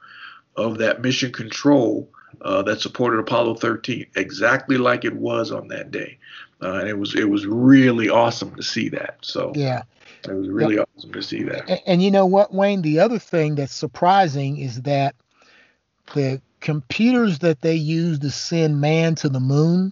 of 0.55 0.77
that 0.77 1.01
mission 1.01 1.31
control 1.31 2.07
uh, 2.41 2.61
that 2.61 2.79
supported 2.79 3.19
Apollo 3.19 3.55
13, 3.55 4.05
exactly 4.15 4.77
like 4.77 5.03
it 5.03 5.15
was 5.15 5.51
on 5.51 5.67
that 5.69 5.89
day. 5.91 6.17
Uh, 6.61 6.73
and 6.73 6.87
it 6.89 6.97
was 6.97 7.15
it 7.15 7.27
was 7.29 7.47
really 7.47 8.07
awesome 8.07 8.55
to 8.55 8.61
see 8.63 8.87
that. 8.89 9.17
So 9.21 9.51
Yeah. 9.55 9.81
it 10.27 10.33
was 10.33 10.47
really 10.49 10.77
awesome 10.77 11.11
to 11.13 11.23
see 11.23 11.41
that. 11.43 11.67
And, 11.69 11.81
and 11.87 12.03
you 12.03 12.11
know 12.11 12.25
what, 12.27 12.53
Wayne? 12.53 12.81
The 12.83 12.99
other 12.99 13.17
thing 13.19 13.55
that's 13.55 13.73
surprising 13.73 14.57
is 14.57 14.81
that 14.83 15.15
the 16.13 16.41
computers 16.59 17.39
that 17.39 17.61
they 17.61 17.75
use 17.75 18.19
to 18.19 18.31
send 18.31 18.81
man 18.81 19.15
to 19.15 19.29
the 19.29 19.39
moon 19.39 19.91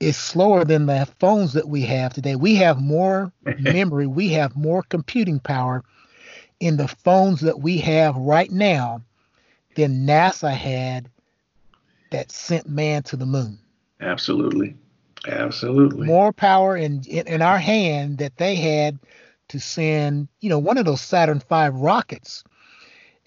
is 0.00 0.16
slower 0.16 0.64
than 0.64 0.86
the 0.86 1.08
phones 1.18 1.54
that 1.54 1.68
we 1.68 1.82
have 1.82 2.12
today. 2.12 2.36
We 2.36 2.54
have 2.56 2.80
more 2.80 3.32
memory, 3.58 4.06
we 4.06 4.28
have 4.30 4.56
more 4.56 4.82
computing 4.82 5.40
power 5.40 5.84
in 6.60 6.76
the 6.76 6.88
phones 6.88 7.40
that 7.40 7.60
we 7.60 7.78
have 7.78 8.16
right 8.16 8.50
now 8.50 9.02
than 9.74 10.06
NASA 10.06 10.52
had 10.52 11.08
that 12.10 12.30
sent 12.30 12.68
man 12.68 13.02
to 13.04 13.16
the 13.16 13.26
moon. 13.26 13.58
Absolutely, 14.00 14.76
absolutely. 15.26 16.06
more 16.06 16.32
power 16.32 16.76
in, 16.76 17.02
in 17.08 17.26
in 17.26 17.42
our 17.42 17.58
hand 17.58 18.18
that 18.18 18.36
they 18.36 18.54
had 18.54 18.98
to 19.48 19.58
send 19.58 20.28
you 20.40 20.48
know 20.48 20.58
one 20.58 20.78
of 20.78 20.84
those 20.84 21.00
saturn 21.00 21.40
v 21.40 21.68
rockets 21.72 22.44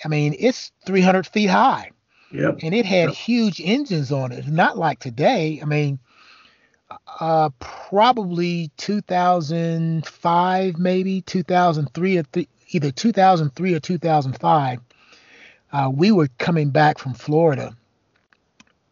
i 0.03 0.07
mean 0.07 0.35
it's 0.39 0.71
300 0.85 1.27
feet 1.27 1.49
high 1.49 1.91
Yep. 2.31 2.59
and 2.63 2.73
it 2.73 2.85
had 2.85 3.09
Yep. 3.09 3.17
huge 3.17 3.61
engines 3.63 4.11
on 4.11 4.31
it 4.31 4.47
not 4.47 4.77
like 4.77 4.99
today 4.99 5.59
i 5.61 5.65
mean 5.65 5.99
uh 7.19 7.49
probably 7.59 8.71
2005 8.77 10.77
maybe 10.77 11.21
2003 11.21 12.17
or 12.17 12.23
th- 12.23 12.47
either 12.69 12.91
2003 12.91 13.73
or 13.73 13.79
2005 13.79 14.79
uh, 15.73 15.89
we 15.93 16.11
were 16.11 16.27
coming 16.37 16.69
back 16.69 16.97
from 16.99 17.13
florida 17.13 17.75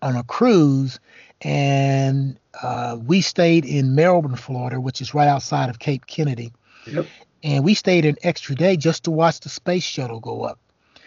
on 0.02 0.16
a 0.16 0.24
cruise 0.24 1.00
and 1.42 2.38
uh, 2.62 2.98
we 3.06 3.22
stayed 3.22 3.64
in 3.64 3.96
Melbourne, 3.96 4.36
Florida, 4.36 4.82
which 4.82 5.00
is 5.00 5.14
right 5.14 5.30
outside 5.30 5.70
of 5.70 5.80
Cape 5.80 6.06
Kennedy. 6.06 6.52
Yep. 6.86 7.06
And 7.44 7.64
we 7.64 7.76
stayed 7.76 8.06
an 8.06 8.18
extra 8.24 8.56
day 8.56 8.76
just 8.76 9.06
to 9.06 9.12
watch 9.12 9.40
the 9.40 9.48
space 9.48 9.84
shuttle 9.84 10.20
go 10.20 10.44
up. 10.44 10.60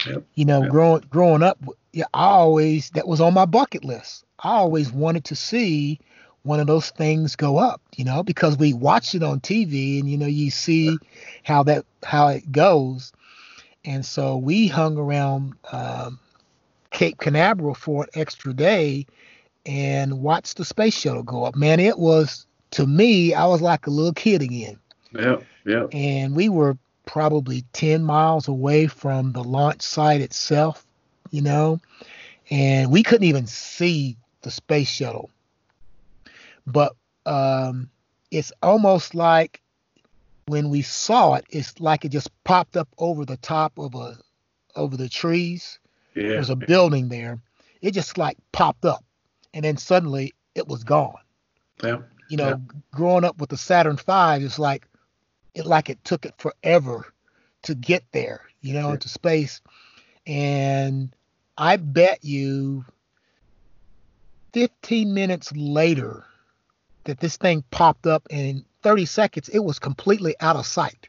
Yep. 0.06 0.24
You 0.34 0.44
know, 0.44 0.62
Yep. 0.62 0.70
growing 0.70 1.04
growing 1.10 1.42
up, 1.42 1.58
yeah, 1.92 2.04
I 2.14 2.26
always 2.26 2.90
that 2.90 3.06
was 3.06 3.20
on 3.20 3.34
my 3.34 3.44
bucket 3.44 3.84
list. 3.84 4.24
I 4.38 4.50
always 4.54 4.92
wanted 4.92 5.24
to 5.26 5.36
see 5.36 6.00
one 6.42 6.60
of 6.60 6.66
those 6.66 6.90
things 6.90 7.36
go 7.36 7.58
up. 7.58 7.80
You 7.96 8.04
know, 8.04 8.22
because 8.22 8.56
we 8.58 8.72
watch 8.72 9.14
it 9.14 9.22
on 9.22 9.40
TV, 9.40 10.00
and 10.00 10.08
you 10.10 10.16
know, 10.18 10.26
you 10.26 10.50
see 10.50 10.98
how 11.44 11.62
that 11.64 11.84
how 12.02 12.28
it 12.28 12.50
goes. 12.50 13.12
And 13.84 14.04
so 14.04 14.36
we 14.36 14.68
hung 14.68 14.96
around 14.96 15.54
um, 15.72 16.18
Cape 16.90 17.18
Canaveral 17.18 17.74
for 17.74 18.04
an 18.04 18.10
extra 18.14 18.52
day 18.52 19.06
and 19.66 20.20
watched 20.22 20.56
the 20.56 20.64
space 20.64 20.94
shuttle 20.96 21.22
go 21.22 21.44
up. 21.44 21.56
Man, 21.56 21.80
it 21.80 21.98
was 21.98 22.46
to 22.72 22.86
me, 22.86 23.34
I 23.34 23.46
was 23.46 23.60
like 23.60 23.86
a 23.86 23.90
little 23.90 24.12
kid 24.12 24.42
again. 24.42 24.78
Yep. 25.12 25.44
Yep. 25.64 25.88
And 25.92 26.34
we 26.34 26.48
were 26.48 26.76
probably 27.06 27.64
10 27.72 28.02
miles 28.02 28.48
away 28.48 28.86
from 28.86 29.32
the 29.32 29.42
launch 29.44 29.82
site 29.82 30.20
itself, 30.20 30.86
you 31.30 31.42
know, 31.42 31.80
and 32.50 32.90
we 32.90 33.02
couldn't 33.02 33.26
even 33.26 33.46
see 33.46 34.16
the 34.42 34.50
space 34.50 34.88
shuttle. 34.88 35.30
But 36.66 36.94
um, 37.26 37.90
it's 38.30 38.52
almost 38.62 39.14
like 39.14 39.60
when 40.46 40.70
we 40.70 40.82
saw 40.82 41.34
it, 41.34 41.44
it's 41.50 41.80
like 41.80 42.04
it 42.04 42.10
just 42.10 42.30
popped 42.44 42.76
up 42.76 42.88
over 42.98 43.24
the 43.24 43.36
top 43.38 43.78
of 43.78 43.94
a 43.94 44.16
over 44.74 44.96
the 44.96 45.08
trees 45.08 45.78
Yeah. 46.14 46.28
there's 46.28 46.50
a 46.50 46.56
building 46.56 47.08
there. 47.08 47.40
It 47.82 47.92
just 47.92 48.16
like 48.16 48.36
popped 48.52 48.84
up, 48.84 49.04
and 49.54 49.64
then 49.64 49.76
suddenly 49.76 50.34
it 50.54 50.66
was 50.68 50.84
gone. 50.84 51.14
Yep. 51.82 52.08
You 52.28 52.36
know, 52.36 52.48
Yeah. 52.50 52.56
growing 52.92 53.24
up 53.24 53.38
with 53.38 53.50
the 53.50 53.56
Saturn 53.56 53.96
V, 53.96 54.44
it's 54.44 54.58
like 54.58 54.86
it 55.54 55.66
like 55.66 55.90
it 55.90 56.02
took 56.04 56.24
it 56.24 56.34
forever 56.38 57.12
to 57.62 57.74
get 57.74 58.04
there. 58.12 58.42
You 58.60 58.74
know, 58.74 58.88
Yeah. 58.88 58.94
into 58.94 59.08
space, 59.08 59.60
and 60.26 61.14
I 61.58 61.76
bet 61.76 62.24
you 62.24 62.84
15 64.52 65.12
minutes 65.14 65.50
later 65.56 66.24
that 67.04 67.18
this 67.20 67.36
thing 67.36 67.64
popped 67.70 68.06
up, 68.06 68.26
and 68.30 68.40
in 68.40 68.64
30 68.82 69.06
seconds 69.06 69.48
it 69.48 69.60
was 69.60 69.78
completely 69.78 70.36
out 70.40 70.56
of 70.56 70.66
sight. 70.66 71.08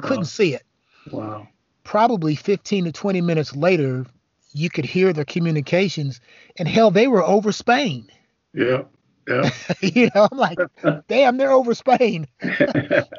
Couldn't 0.00 0.26
see 0.26 0.54
it 0.54 0.62
Wow. 1.10 1.48
probably 1.84 2.34
15 2.36 2.84
to 2.84 2.92
20 2.92 3.20
minutes 3.20 3.56
later, 3.56 4.04
you 4.52 4.70
could 4.70 4.84
hear 4.84 5.12
their 5.12 5.24
communications, 5.24 6.20
and 6.58 6.68
hell, 6.68 6.90
they 6.90 7.08
were 7.08 7.24
over 7.24 7.50
Spain. 7.52 8.10
Yep. 8.54 8.90
Yep. 9.28 9.52
you 9.80 10.10
know, 10.14 10.28
I'm 10.30 10.38
like, 10.38 10.58
damn, 11.08 11.36
they're 11.36 11.52
over 11.52 11.74
Spain 11.74 12.26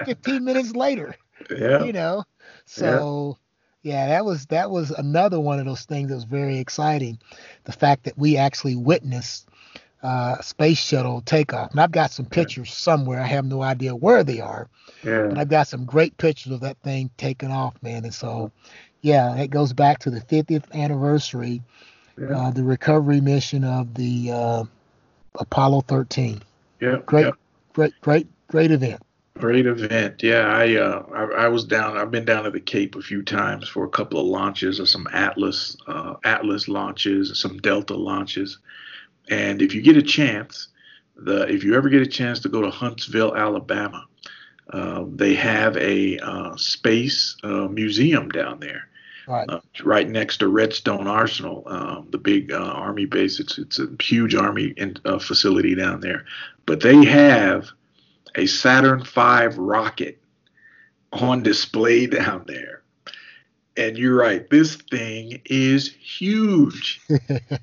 15 0.06 0.44
minutes 0.44 0.74
later. 0.76 1.16
yeah. 1.56 1.84
You 1.84 1.94
know, 1.94 2.24
so 2.66 3.38
yeah, 3.84 4.08
that 4.08 4.26
was 4.26 4.46
that 4.48 4.70
was 4.72 4.92
another 4.92 5.40
one 5.40 5.60
of 5.60 5.66
those 5.66 5.86
things 5.86 6.10
that 6.10 6.16
was 6.16 6.24
very 6.24 6.58
exciting. 6.60 7.20
The 7.66 7.72
fact 7.72 8.04
that 8.06 8.18
we 8.18 8.38
actually 8.38 8.76
witnessed 8.76 9.48
uh, 10.04 10.38
a 10.40 10.44
space 10.44 10.78
shuttle 10.80 11.22
takeoff, 11.22 11.72
and 11.72 11.80
I've 11.80 11.92
got 11.92 12.12
some 12.12 12.26
pictures 12.26 12.74
somewhere. 12.74 13.20
I 13.20 13.26
have 13.28 13.46
no 13.46 13.62
idea 13.62 13.96
where 13.96 14.24
they 14.24 14.40
are, 14.40 14.70
Yeah. 15.04 15.28
but 15.30 15.38
I've 15.38 15.50
got 15.50 15.68
some 15.68 15.86
great 15.86 16.18
pictures 16.18 16.54
of 16.54 16.62
that 16.62 16.78
thing 16.84 17.10
taking 17.18 17.52
off, 17.52 17.76
man. 17.82 18.04
And 18.04 18.14
so, 18.14 18.52
yeah, 19.02 19.36
it 19.38 19.50
goes 19.50 19.74
back 19.74 20.00
to 20.00 20.10
the 20.12 20.22
50th 20.22 20.72
anniversary, 20.74 21.62
Yeah. 22.20 22.28
uh, 22.48 22.52
the 22.52 22.64
recovery 22.64 23.22
mission 23.22 23.64
of 23.64 23.94
the 23.96 24.32
uh, 24.32 24.64
Apollo 25.40 25.82
13. 25.82 26.42
Yeah. 26.80 26.98
Great, 27.06 27.26
yeah. 27.26 27.32
great, 27.74 27.94
great, 28.02 28.28
great 28.48 28.72
event. 28.72 29.02
Great 29.38 29.68
event. 29.68 30.24
Yeah, 30.24 30.48
I, 30.48 30.76
uh, 30.76 31.06
I 31.14 31.46
I 31.46 31.48
was 31.48 31.64
down. 31.64 31.96
I've 31.96 32.10
been 32.10 32.26
down 32.26 32.46
to 32.46 32.52
the 32.52 32.60
Cape 32.60 32.96
a 32.96 33.02
few 33.02 33.22
times 33.22 33.70
for 33.70 33.86
a 33.86 33.90
couple 33.90 34.20
of 34.20 34.26
launches 34.26 34.80
of 34.80 34.90
some 34.90 35.08
Atlas 35.14 35.78
uh, 35.88 36.16
Atlas 36.24 36.68
launches, 36.68 37.40
some 37.40 37.58
Delta 37.60 37.96
launches. 37.96 38.58
And 39.30 39.62
if 39.62 39.76
you 39.76 39.82
get 39.84 39.96
a 39.96 40.02
chance, 40.02 40.70
the 41.16 41.44
if 41.54 41.64
you 41.64 41.76
ever 41.76 41.90
get 41.90 42.02
a 42.02 42.08
chance 42.08 42.40
to 42.42 42.50
go 42.50 42.62
to 42.62 42.72
Huntsville, 42.72 43.36
Alabama, 43.36 44.08
uh, 44.72 45.06
they 45.08 45.36
have 45.36 45.78
a 45.78 46.18
uh, 46.18 46.56
space 46.56 47.38
uh, 47.44 47.68
museum 47.68 48.30
down 48.30 48.60
there. 48.60 48.90
Right. 49.28 49.50
Uh, 49.50 49.60
right 49.84 50.08
next 50.08 50.38
to 50.38 50.48
Redstone 50.48 51.08
Arsenal, 51.08 51.64
um, 51.68 52.08
the 52.12 52.18
big 52.18 52.52
uh, 52.52 52.58
army 52.58 53.06
base. 53.06 53.40
It's 53.40 53.58
it's 53.58 53.78
a 53.78 53.88
huge 54.00 54.36
army 54.36 54.74
in, 54.78 54.96
uh, 55.04 55.20
facility 55.20 55.76
down 55.76 56.00
there, 56.00 56.26
but 56.66 56.80
they 56.80 57.04
have 57.06 57.70
a 58.36 58.46
Saturn 58.46 59.04
V 59.04 59.48
rocket 59.58 60.20
on 61.12 61.44
display 61.44 62.08
down 62.08 62.46
there. 62.48 62.84
And 63.76 63.98
you're 63.98 64.16
right, 64.16 64.50
this 64.50 64.76
thing 64.76 65.42
is 65.46 65.94
huge. 65.94 67.02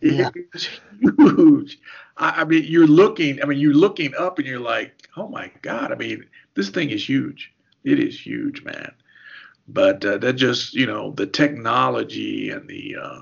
yeah. 0.01 0.31
It 0.37 0.47
is 0.55 0.69
huge. 1.01 1.79
I, 2.17 2.43
I 2.43 2.45
mean, 2.45 2.65
you're 2.65 2.87
looking. 2.87 3.43
I 3.43 3.47
mean, 3.47 3.59
you're 3.59 3.75
looking 3.75 4.15
up, 4.17 4.39
and 4.39 4.47
you're 4.47 4.61
like, 4.61 5.09
"Oh 5.17 5.29
my 5.29 5.51
God!" 5.63 5.93
I 5.93 5.97
mean, 5.97 6.25
this 6.55 6.69
thing 6.71 6.91
is 6.91 7.09
huge. 7.09 7.53
It 7.85 7.99
is 7.99 8.19
huge, 8.19 8.63
man. 8.65 8.93
But 9.67 10.05
uh, 10.05 10.19
that 10.19 10.35
just, 10.35 10.75
you 10.75 10.87
know, 10.87 11.13
the 11.13 11.27
technology 11.27 12.51
and 12.51 12.69
the, 12.69 12.97
uh, 13.03 13.21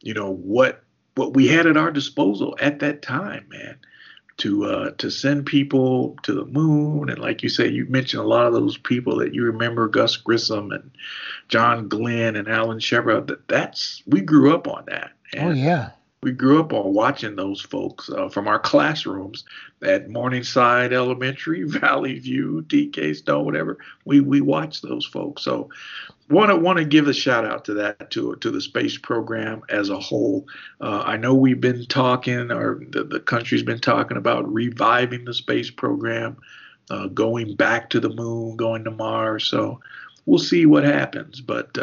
you 0.00 0.14
know, 0.14 0.32
what 0.32 0.82
what 1.14 1.34
we 1.34 1.48
had 1.48 1.66
at 1.66 1.76
our 1.76 1.90
disposal 1.90 2.56
at 2.60 2.78
that 2.80 3.02
time, 3.02 3.46
man, 3.50 3.76
to 4.38 4.64
uh, 4.64 4.90
to 4.92 5.10
send 5.10 5.46
people 5.46 6.16
to 6.22 6.32
the 6.32 6.46
moon, 6.46 7.10
and 7.10 7.18
like 7.18 7.42
you 7.42 7.48
say, 7.48 7.68
you 7.68 7.86
mentioned 7.86 8.22
a 8.22 8.26
lot 8.26 8.46
of 8.46 8.52
those 8.52 8.78
people 8.78 9.16
that 9.18 9.34
you 9.34 9.44
remember, 9.44 9.88
Gus 9.88 10.16
Grissom 10.16 10.72
and 10.72 10.90
John 11.48 11.88
Glenn 11.88 12.36
and 12.36 12.48
Alan 12.48 12.80
Shepard. 12.80 13.26
That 13.26 13.46
that's 13.48 14.02
we 14.06 14.20
grew 14.20 14.54
up 14.54 14.66
on 14.66 14.84
that. 14.86 15.12
Oh 15.36 15.50
yeah. 15.50 15.90
We 16.22 16.30
grew 16.30 16.60
up 16.60 16.72
on 16.72 16.94
watching 16.94 17.34
those 17.34 17.60
folks 17.60 18.08
uh, 18.08 18.28
from 18.28 18.46
our 18.46 18.60
classrooms 18.60 19.44
at 19.82 20.08
Morningside 20.08 20.92
Elementary, 20.92 21.64
Valley 21.66 22.18
View, 22.20 22.64
TK 22.68 23.16
Stone, 23.16 23.44
whatever. 23.44 23.78
We 24.04 24.20
we 24.20 24.40
watched 24.40 24.82
those 24.82 25.04
folks. 25.04 25.42
So 25.42 25.68
want 26.30 26.50
to 26.50 26.56
want 26.56 26.78
to 26.78 26.84
give 26.84 27.08
a 27.08 27.12
shout 27.12 27.44
out 27.44 27.64
to 27.64 27.74
that 27.74 28.10
to 28.12 28.36
to 28.36 28.50
the 28.50 28.60
space 28.60 28.96
program 28.96 29.62
as 29.68 29.90
a 29.90 29.98
whole. 29.98 30.46
Uh, 30.80 31.02
I 31.04 31.16
know 31.16 31.34
we've 31.34 31.60
been 31.60 31.86
talking, 31.86 32.52
or 32.52 32.80
the, 32.90 33.02
the 33.02 33.20
country's 33.20 33.64
been 33.64 33.80
talking 33.80 34.16
about 34.16 34.50
reviving 34.50 35.24
the 35.24 35.34
space 35.34 35.72
program, 35.72 36.36
uh, 36.88 37.08
going 37.08 37.56
back 37.56 37.90
to 37.90 38.00
the 38.00 38.10
moon, 38.10 38.56
going 38.56 38.84
to 38.84 38.92
Mars. 38.92 39.44
So 39.44 39.80
we'll 40.26 40.38
see 40.38 40.66
what 40.66 40.84
happens, 40.84 41.40
but. 41.40 41.76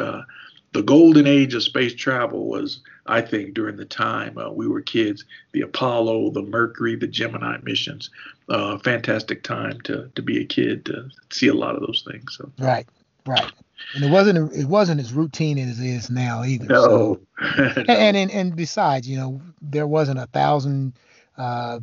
The 0.71 0.83
golden 0.83 1.25
age 1.25 1.55
of 1.55 1.63
space 1.63 1.95
travel 1.95 2.47
was, 2.47 2.81
I 3.07 3.21
think, 3.21 3.55
during 3.55 3.75
the 3.75 3.85
time 3.85 4.37
uh, 4.37 4.51
we 4.51 4.67
were 4.67 4.81
kids. 4.81 5.25
The 5.51 5.61
Apollo, 5.61 6.31
the 6.31 6.43
Mercury, 6.43 6.95
the 6.95 7.07
Gemini 7.07 7.57
missions. 7.63 8.09
Uh, 8.49 8.77
fantastic 8.79 9.43
time 9.43 9.81
to 9.81 10.09
to 10.15 10.21
be 10.21 10.41
a 10.41 10.45
kid 10.45 10.85
to 10.85 11.09
see 11.31 11.47
a 11.47 11.53
lot 11.53 11.75
of 11.75 11.81
those 11.81 12.05
things. 12.09 12.37
So. 12.37 12.51
Right, 12.59 12.87
right. 13.25 13.51
And 13.95 14.03
it 14.03 14.11
wasn't 14.11 14.53
it 14.53 14.65
wasn't 14.65 14.99
as 14.99 15.13
routine 15.13 15.57
as 15.57 15.79
it 15.79 15.85
is 15.85 16.09
now 16.09 16.43
either. 16.43 16.65
No. 16.65 17.19
So. 17.41 17.83
and, 17.87 18.15
and 18.15 18.31
and 18.31 18.55
besides, 18.55 19.07
you 19.07 19.17
know, 19.17 19.41
there 19.61 19.87
wasn't 19.87 20.19
a 20.19 20.27
thousand 20.27 20.93
uh, 21.37 21.79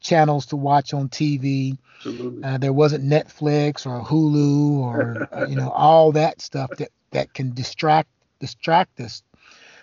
channels 0.00 0.46
to 0.46 0.56
watch 0.56 0.94
on 0.94 1.08
TV. 1.08 1.76
Absolutely. 1.96 2.42
Uh, 2.42 2.58
there 2.58 2.72
wasn't 2.72 3.04
Netflix 3.04 3.86
or 3.86 4.02
Hulu 4.02 4.78
or 4.78 5.46
you 5.48 5.56
know 5.56 5.70
all 5.70 6.12
that 6.12 6.40
stuff 6.40 6.70
that 6.78 6.90
that 7.10 7.34
can 7.34 7.52
distract 7.52 8.08
distract 8.40 9.00
us. 9.00 9.22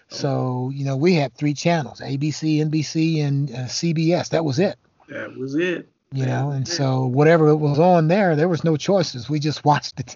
So, 0.10 0.72
you 0.74 0.86
know, 0.86 0.96
we 0.96 1.14
had 1.16 1.34
three 1.34 1.54
channels 1.54 2.00
ABC, 2.00 2.58
NBC, 2.60 3.24
and 3.24 3.50
uh, 3.52 3.58
CBS. 3.66 4.30
That 4.30 4.46
was 4.46 4.58
it. 4.60 4.78
That 5.10 5.36
was 5.36 5.56
it. 5.56 5.90
You 6.14 6.24
That 6.24 6.30
know, 6.30 6.52
and 6.52 6.66
it. 6.68 6.72
so 6.72 7.06
whatever 7.06 7.50
it 7.50 7.58
was 7.58 7.78
on 7.80 8.08
there, 8.08 8.36
there 8.38 8.48
was 8.48 8.64
no 8.64 8.78
choices. 8.78 9.30
We 9.30 9.40
just 9.40 9.66
watched 9.66 10.00
it. 10.00 10.16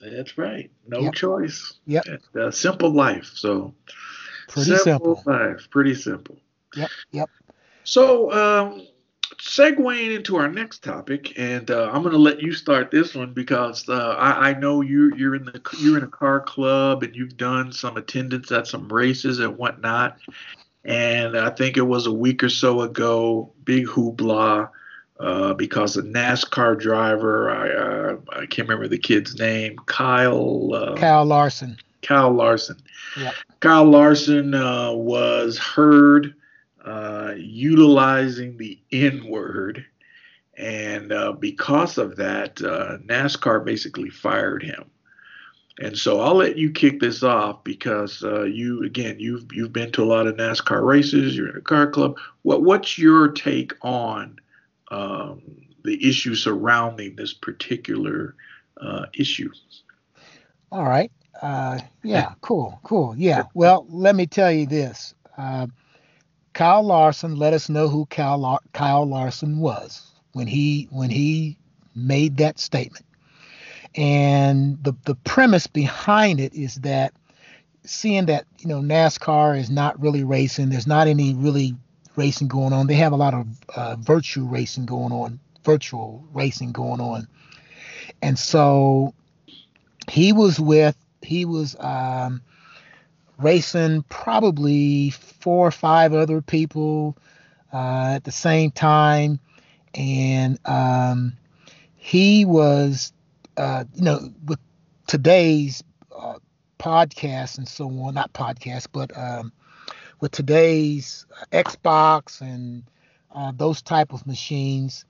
That's 0.00 0.38
right. 0.38 0.70
No 0.88 1.00
Yep. 1.00 1.12
choice. 1.14 1.74
Yep. 1.86 2.04
A 2.34 2.50
simple 2.50 2.90
life. 2.90 3.30
So 3.34 3.74
Pretty 4.48 4.76
simple. 4.76 5.22
life. 5.26 5.68
Pretty 5.70 5.94
simple. 5.94 6.38
Yep, 6.74 6.90
yep. 7.12 7.30
So, 7.84 8.32
um, 8.32 8.86
segueing 9.40 10.14
into 10.14 10.36
our 10.36 10.48
next 10.48 10.84
topic, 10.84 11.38
and 11.38 11.70
uh, 11.70 11.90
I'm 11.92 12.02
going 12.02 12.12
to 12.12 12.18
let 12.18 12.40
you 12.40 12.52
start 12.52 12.90
this 12.90 13.14
one 13.14 13.32
because 13.32 13.88
uh, 13.88 14.14
I, 14.18 14.50
I 14.50 14.54
know 14.54 14.80
you 14.82 15.14
you're 15.16 15.34
in 15.34 15.44
the 15.44 15.60
you're 15.78 15.98
in 15.98 16.04
a 16.04 16.08
car 16.08 16.40
club 16.40 17.02
and 17.02 17.14
you've 17.16 17.36
done 17.36 17.72
some 17.72 17.96
attendance 17.96 18.52
at 18.52 18.66
some 18.66 18.88
races 18.88 19.38
and 19.38 19.56
whatnot. 19.56 20.18
And 20.84 21.36
I 21.36 21.50
think 21.50 21.76
it 21.76 21.82
was 21.82 22.06
a 22.06 22.12
week 22.12 22.42
or 22.42 22.48
so 22.48 22.82
ago, 22.82 23.52
big 23.64 23.86
hoopla 23.86 24.70
uh, 25.18 25.54
because 25.54 25.96
a 25.96 26.02
NASCAR 26.02 26.78
driver, 26.78 27.50
I 27.50 27.70
uh, 27.70 28.16
I 28.40 28.46
can't 28.46 28.68
remember 28.68 28.88
the 28.88 28.98
kid's 28.98 29.38
name, 29.38 29.76
Kyle. 29.86 30.70
Uh, 30.74 30.96
Kyle 30.96 31.24
Larson. 31.24 31.76
Kyle 32.02 32.32
Larson. 32.32 32.76
Yep. 33.18 33.34
Kyle 33.60 33.84
Larson 33.84 34.54
uh, 34.54 34.92
was 34.92 35.58
heard 35.58 36.34
uh, 36.84 37.34
utilizing 37.36 38.56
the 38.56 38.78
N 38.92 39.26
word. 39.28 39.84
And 40.56 41.12
uh, 41.12 41.32
because 41.32 41.96
of 41.98 42.16
that, 42.16 42.60
uh, 42.62 42.98
NASCAR 43.06 43.64
basically 43.64 44.10
fired 44.10 44.62
him. 44.62 44.90
And 45.78 45.96
so 45.96 46.20
I'll 46.20 46.34
let 46.34 46.58
you 46.58 46.70
kick 46.70 47.00
this 47.00 47.22
off 47.22 47.64
because 47.64 48.22
uh, 48.22 48.42
you, 48.42 48.84
again, 48.84 49.18
you've 49.18 49.50
you've 49.52 49.72
been 49.72 49.90
to 49.92 50.02
a 50.02 50.04
lot 50.04 50.26
of 50.26 50.36
NASCAR 50.36 50.84
races. 50.84 51.34
You're 51.34 51.48
in 51.48 51.56
a 51.56 51.62
car 51.62 51.86
club. 51.86 52.18
What 52.42 52.62
what's 52.62 52.98
your 52.98 53.28
take 53.28 53.72
on 53.80 54.38
um, 54.90 55.40
the 55.82 56.06
issue 56.06 56.34
surrounding 56.34 57.16
this 57.16 57.32
particular 57.32 58.34
uh, 58.78 59.06
issue? 59.14 59.50
All 60.70 60.84
right. 60.84 61.10
Uh, 61.40 61.78
yeah, 62.02 62.34
cool, 62.42 62.78
cool. 62.82 63.14
Yeah. 63.16 63.44
Well, 63.54 63.86
let 63.88 64.14
me 64.14 64.26
tell 64.26 64.52
you 64.52 64.66
this. 64.66 65.14
Kyle 66.52 66.82
Larson 66.82 67.36
let 67.36 67.52
us 67.52 67.68
know 67.68 67.88
who 67.88 68.06
Kyle, 68.06 68.60
Kyle 68.72 69.06
Larson 69.06 69.58
was 69.58 70.10
when 70.32 70.46
he 70.46 70.88
when 70.90 71.10
he 71.10 71.56
made 71.94 72.36
that 72.38 72.58
statement. 72.58 73.06
And 73.96 74.82
the 74.82 74.94
the 75.04 75.14
premise 75.14 75.66
behind 75.66 76.40
it 76.40 76.54
is 76.54 76.76
that 76.76 77.12
seeing 77.84 78.26
that 78.26 78.46
you 78.58 78.68
know 78.68 78.80
NASCAR 78.80 79.58
is 79.58 79.70
not 79.70 80.00
really 80.00 80.24
racing, 80.24 80.70
there's 80.70 80.86
not 80.86 81.08
any 81.08 81.34
really 81.34 81.74
racing 82.16 82.48
going 82.48 82.72
on. 82.72 82.86
They 82.86 82.94
have 82.94 83.12
a 83.12 83.16
lot 83.16 83.34
of 83.34 83.46
uh, 83.74 83.96
virtual 83.96 84.46
racing 84.46 84.86
going 84.86 85.12
on, 85.12 85.40
virtual 85.64 86.24
racing 86.32 86.72
going 86.72 87.00
on, 87.00 87.26
and 88.22 88.38
so 88.38 89.14
he 90.08 90.32
was 90.32 90.60
with 90.60 90.96
he 91.22 91.44
was 91.44 91.76
um, 91.80 92.42
racing 93.38 94.04
probably 94.08 95.10
four 95.40 95.66
or 95.66 95.70
five 95.70 96.14
other 96.14 96.40
people 96.40 97.16
uh, 97.72 98.12
at 98.14 98.24
the 98.24 98.32
same 98.32 98.70
time, 98.70 99.40
and 99.94 100.58
um, 100.64 101.32
he 101.96 102.44
was 102.44 103.12
uh, 103.56 103.84
you 103.94 104.02
know 104.02 104.32
with 104.46 104.58
today's 105.06 105.82
uh, 106.16 106.38
podcast 106.78 107.58
and 107.58 107.68
so 107.68 107.86
on, 107.86 108.14
not 108.14 108.32
podcast, 108.32 108.88
but 108.92 109.16
um, 109.16 109.52
with 110.20 110.32
today's 110.32 111.26
Xbox 111.52 112.40
and 112.40 112.84
uh, 113.34 113.52
those 113.54 113.82
type 113.82 114.12
of 114.12 114.26
machines, 114.26 115.04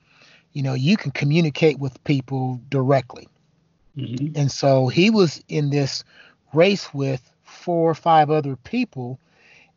you 0.52 0.62
know, 0.62 0.74
you 0.74 0.96
can 0.96 1.10
communicate 1.10 1.78
with 1.78 2.02
people 2.04 2.60
directly. 2.68 3.28
Mm-hmm. 3.96 4.36
And 4.36 4.50
so 4.50 4.88
he 4.88 5.10
was 5.10 5.42
in 5.48 5.70
this 5.70 6.04
race 6.52 6.92
with 6.92 7.30
four 7.42 7.90
or 7.90 7.94
five 7.94 8.30
other 8.30 8.56
people, 8.56 9.18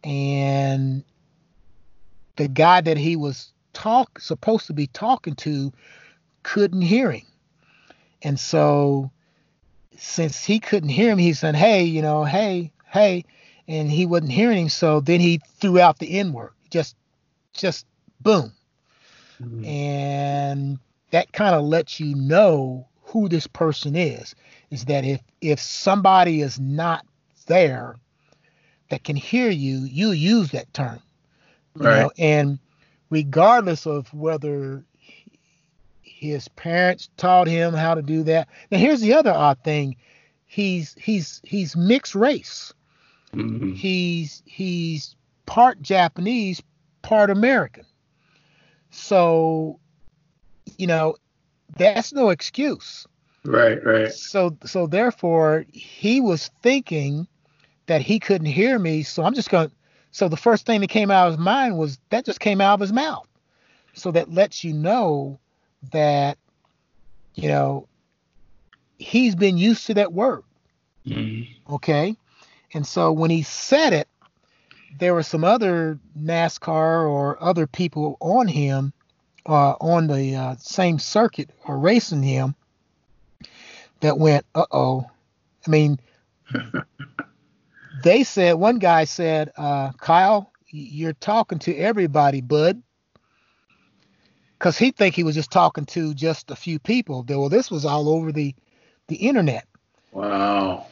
and 0.03 1.03
the 2.35 2.47
guy 2.47 2.81
that 2.81 2.97
he 2.97 3.15
was 3.15 3.51
talk 3.73 4.19
supposed 4.19 4.67
to 4.67 4.73
be 4.73 4.87
talking 4.87 5.35
to 5.35 5.71
couldn't 6.43 6.81
hear 6.81 7.11
him. 7.11 7.25
And 8.21 8.39
so 8.39 9.11
since 9.97 10.43
he 10.43 10.59
couldn't 10.59 10.89
hear 10.89 11.11
him, 11.11 11.17
he 11.17 11.33
said, 11.33 11.55
Hey, 11.55 11.83
you 11.83 12.01
know, 12.01 12.23
hey, 12.23 12.71
hey, 12.85 13.25
and 13.67 13.89
he 13.89 14.05
wasn't 14.05 14.31
hearing 14.31 14.63
him, 14.63 14.69
so 14.69 14.99
then 14.99 15.19
he 15.19 15.39
threw 15.59 15.79
out 15.79 15.99
the 15.99 16.19
N 16.19 16.33
word. 16.33 16.51
Just 16.69 16.95
just 17.53 17.85
boom. 18.19 18.53
Mm-hmm. 19.41 19.65
And 19.65 20.79
that 21.11 21.31
kind 21.31 21.55
of 21.55 21.63
lets 21.63 21.99
you 21.99 22.15
know 22.15 22.87
who 23.03 23.29
this 23.29 23.47
person 23.47 23.95
is 23.95 24.35
is 24.71 24.85
that 24.85 25.05
if 25.05 25.21
if 25.41 25.59
somebody 25.59 26.41
is 26.41 26.59
not 26.59 27.05
there 27.45 27.97
that 28.93 29.03
can 29.03 29.15
hear 29.15 29.49
you 29.49 29.79
you 29.79 30.11
use 30.11 30.51
that 30.51 30.71
term 30.73 30.99
you 31.79 31.85
Right. 31.85 32.01
know 32.01 32.11
and 32.19 32.59
regardless 33.09 33.87
of 33.87 34.13
whether 34.13 34.83
his 36.01 36.47
parents 36.49 37.09
taught 37.17 37.47
him 37.47 37.73
how 37.73 37.95
to 37.95 38.01
do 38.03 38.23
that 38.23 38.47
now 38.71 38.77
here's 38.77 39.01
the 39.01 39.13
other 39.13 39.31
odd 39.31 39.57
thing 39.63 39.95
he's 40.45 40.95
he's 40.99 41.41
he's 41.43 41.75
mixed 41.75 42.15
race 42.15 42.73
Mm-hmm. 43.33 43.73
he's 43.73 44.43
he's 44.45 45.15
part 45.47 45.81
Japanese, 45.81 46.61
part 47.01 47.31
American. 47.31 47.85
So, 48.91 49.79
you 50.77 50.85
know, 50.87 51.15
that's 51.77 52.13
no 52.13 52.29
excuse. 52.29 53.07
Right, 53.43 53.83
right. 53.83 54.11
So 54.11 54.55
so 54.65 54.85
therefore 54.85 55.65
he 55.71 56.21
was 56.21 56.49
thinking 56.61 57.27
that 57.87 58.01
he 58.01 58.19
couldn't 58.19 58.47
hear 58.47 58.79
me, 58.79 59.03
so 59.03 59.23
I'm 59.23 59.33
just 59.33 59.49
going 59.49 59.69
to 59.69 59.75
so 60.13 60.29
the 60.29 60.37
first 60.37 60.67
thing 60.67 60.81
that 60.81 60.91
came 60.91 61.09
out 61.09 61.27
of 61.27 61.33
his 61.33 61.43
mind 61.43 61.75
was 61.75 61.97
that 62.11 62.23
just 62.23 62.39
came 62.39 62.61
out 62.61 62.75
of 62.75 62.79
his 62.79 62.93
mouth. 62.93 63.27
So 63.93 64.11
that 64.11 64.31
lets 64.31 64.63
you 64.63 64.71
know 64.71 65.39
that 65.91 66.37
you 67.33 67.47
know 67.47 67.87
he's 68.99 69.35
been 69.35 69.57
used 69.57 69.87
to 69.87 69.95
that 69.95 70.13
word. 70.13 70.43
Mm-hmm. 71.05 71.73
Okay. 71.73 72.15
And 72.75 72.85
so 72.85 73.11
when 73.11 73.31
he 73.31 73.41
said 73.41 73.91
it, 73.91 74.07
there 74.99 75.15
were 75.15 75.23
some 75.23 75.43
other 75.43 75.99
NASCAR 76.17 77.09
or 77.09 77.41
other 77.43 77.65
people 77.65 78.17
on 78.19 78.47
him, 78.47 78.93
uh, 79.47 79.73
on 79.81 80.05
the 80.05 80.35
uh, 80.35 80.55
same 80.59 80.99
circuit 80.99 81.49
or 81.65 81.79
racing 81.79 82.21
him, 82.21 82.53
that 84.01 84.19
went, 84.19 84.45
uh 84.53 84.67
oh. 84.71 85.09
I 85.65 85.69
mean, 85.71 85.99
they 88.03 88.23
said, 88.23 88.53
one 88.53 88.79
guy 88.79 89.05
said, 89.05 89.51
uh, 89.57 89.91
Kyle, 89.93 90.51
you're 90.67 91.13
talking 91.13 91.59
to 91.59 91.75
everybody, 91.75 92.41
bud. 92.41 92.81
Because 94.57 94.77
he 94.77 94.91
think 94.91 95.15
he 95.15 95.23
was 95.23 95.35
just 95.35 95.51
talking 95.51 95.85
to 95.87 96.13
just 96.13 96.51
a 96.51 96.55
few 96.55 96.79
people. 96.79 97.25
Well, 97.27 97.49
this 97.49 97.71
was 97.71 97.85
all 97.85 98.09
over 98.09 98.31
the, 98.31 98.55
the 99.07 99.15
internet. 99.15 99.67
Wow. 100.11 100.85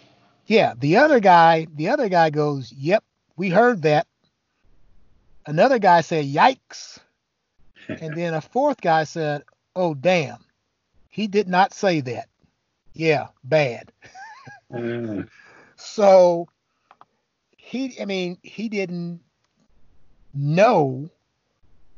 Yeah, 0.47 0.73
the 0.77 0.97
other 0.97 1.19
guy, 1.19 1.67
the 1.75 1.89
other 1.89 2.09
guy 2.09 2.29
goes, 2.29 2.73
"Yep, 2.73 3.05
we 3.37 3.49
heard 3.49 3.83
that." 3.83 4.07
Another 5.45 5.79
guy 5.79 6.01
said, 6.01 6.25
"Yikes!" 6.25 6.99
and 7.87 8.17
then 8.17 8.33
a 8.33 8.41
fourth 8.41 8.81
guy 8.81 9.05
said, 9.05 9.43
"Oh 9.77 9.93
damn." 9.93 10.39
He 11.07 11.27
did 11.27 11.47
not 11.47 11.73
say 11.73 12.01
that. 12.01 12.27
Yeah, 12.93 13.27
bad. 13.43 13.93
Mm. 14.71 15.29
So 15.77 16.47
he, 17.71 18.01
I 18.01 18.05
mean, 18.05 18.37
he 18.43 18.67
didn't 18.67 19.21
know 20.33 21.09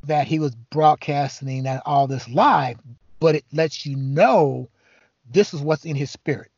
that 0.03 0.27
he 0.27 0.37
was 0.37 0.53
broadcasting 0.53 1.63
that 1.63 1.81
all 1.83 2.05
this 2.05 2.29
live, 2.29 2.77
but 3.19 3.33
it 3.33 3.43
lets 3.51 3.83
you 3.83 3.95
know 3.95 4.69
this 5.31 5.51
is 5.51 5.61
what's 5.61 5.83
in 5.83 5.95
his 5.95 6.11
spirit. 6.11 6.51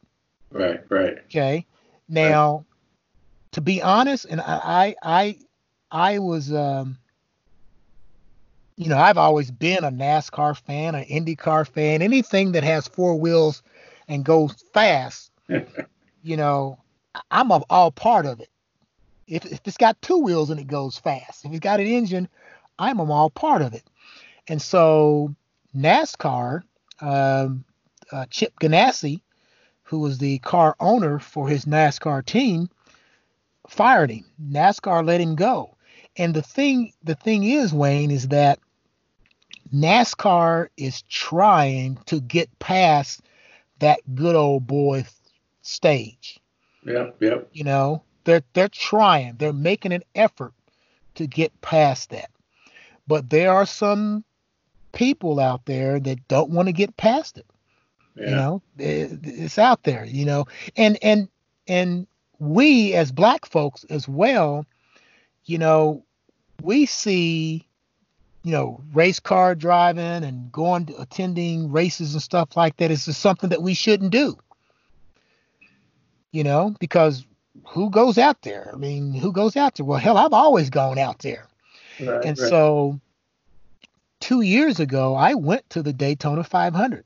Right, 0.52 0.82
right. 0.90 1.18
Okay. 1.28 1.66
Now, 2.10 2.66
to 3.54 3.62
be 3.62 3.82
honest, 3.82 4.26
and 4.26 4.42
I, 4.42 4.96
I, 5.02 5.38
I 5.92 6.20
was, 6.20 6.52
um, 6.52 6.98
you 8.76 8.90
know, 8.90 8.98
I've 8.98 9.18
always 9.18 9.50
been 9.50 9.86
a 9.86 9.92
NASCAR 9.92 10.58
fan, 10.58 10.94
an 10.94 11.06
IndyCar 11.06 11.66
fan, 11.70 12.02
anything 12.02 12.52
that 12.52 12.66
has 12.66 12.90
four 12.90 13.18
wheels 13.18 13.64
and 14.10 14.26
goes 14.26 14.62
fast. 14.74 15.32
you 16.22 16.36
know, 16.36 16.80
I'm 17.32 17.50
all 17.70 17.92
part 17.92 18.26
of 18.26 18.42
it. 18.42 18.50
If, 19.28 19.46
if 19.46 19.62
it's 19.66 19.78
got 19.78 20.02
two 20.02 20.18
wheels 20.18 20.50
and 20.50 20.60
it 20.60 20.68
goes 20.68 20.98
fast, 20.98 21.46
if 21.46 21.52
it's 21.52 21.60
got 21.60 21.80
an 21.80 21.88
engine, 21.88 22.28
I'm 22.78 23.00
all 23.00 23.30
part 23.30 23.62
of 23.62 23.74
it. 23.74 23.84
And 24.48 24.62
so 24.62 25.36
NASCAR, 25.76 26.62
um, 27.02 27.66
uh, 28.12 28.26
Chip 28.30 28.54
Ganassi, 28.60 29.22
who 29.84 30.00
was 30.00 30.18
the 30.18 30.40
car 30.40 30.76
owner 30.80 31.20
for 31.20 31.48
his 31.48 31.66
NASCAR 31.66 32.26
team, 32.26 32.70
fired 33.68 34.12
him. 34.12 34.26
NASCAR 34.42 35.06
let 35.06 35.22
him 35.22 35.36
go. 35.36 35.76
And 36.18 36.34
the 36.34 36.42
thing, 36.42 36.94
the 37.04 37.16
thing 37.16 37.44
is, 37.44 37.74
Wayne, 37.74 38.12
is 38.12 38.30
that 38.30 38.60
NASCAR 39.74 40.70
is 40.78 41.02
trying 41.04 41.98
to 42.06 42.22
get 42.22 42.60
past 42.60 43.22
that 43.80 44.00
good 44.16 44.36
old 44.36 44.68
boy 44.68 45.06
stage. 45.62 46.40
Yep, 46.86 47.18
yep. 47.20 47.50
You 47.52 47.64
know, 47.64 48.04
they're 48.26 48.44
they're 48.54 48.70
trying. 48.70 49.36
They're 49.38 49.54
making 49.54 49.94
an 49.94 50.04
effort 50.14 50.54
to 51.16 51.28
get 51.28 51.62
past 51.62 52.10
that. 52.10 52.30
But 53.08 53.30
there 53.30 53.54
are 53.54 53.66
some 53.66 54.24
people 54.92 55.40
out 55.40 55.66
there 55.66 56.00
that 56.00 56.28
don't 56.28 56.52
want 56.52 56.68
to 56.68 56.74
get 56.74 56.98
past 56.98 57.38
it. 57.38 57.46
Yeah. 58.16 58.30
You 58.30 58.36
know, 58.36 58.62
it, 58.78 59.20
it's 59.24 59.60
out 59.60 59.84
there. 59.84 60.06
You 60.06 60.26
know, 60.26 60.46
and 60.76 60.98
and 61.02 61.30
and 61.68 62.08
we 62.40 62.94
as 62.94 63.12
black 63.12 63.46
folks 63.46 63.86
as 63.86 64.08
well. 64.08 64.66
You 65.46 65.60
know, 65.60 66.04
we 66.62 66.86
see 66.86 67.66
you 68.46 68.52
know, 68.52 68.80
race 68.94 69.20
car 69.20 69.56
driving 69.56 70.24
and 70.24 70.52
going 70.52 70.86
to 70.86 71.02
attending 71.02 71.72
races 71.72 72.14
and 72.14 72.22
stuff 72.22 72.56
like 72.56 72.78
that 72.78 72.92
is 72.92 73.06
just 73.06 73.20
something 73.20 73.50
that 73.50 73.64
we 73.64 73.74
shouldn't 73.74 74.12
do. 74.12 74.38
You 76.32 76.44
know, 76.44 76.76
because 76.80 77.26
who 77.68 77.90
goes 77.90 78.18
out 78.18 78.42
there? 78.42 78.70
I 78.74 78.78
mean, 78.78 79.14
who 79.14 79.32
goes 79.32 79.56
out 79.56 79.76
there? 79.76 79.86
Well, 79.86 80.00
hell, 80.00 80.18
I've 80.18 80.34
always 80.34 80.70
gone 80.70 80.98
out 80.98 81.20
there. 81.20 81.48
Right, 82.00 82.26
and 82.26 82.38
right. 82.38 82.50
so 82.50 83.00
two 84.20 84.42
years 84.42 84.80
ago, 84.80 85.16
I 85.16 85.36
went 85.36 85.70
to 85.72 85.84
the 85.84 85.94
Daytona 85.94 86.44
500. 86.44 87.06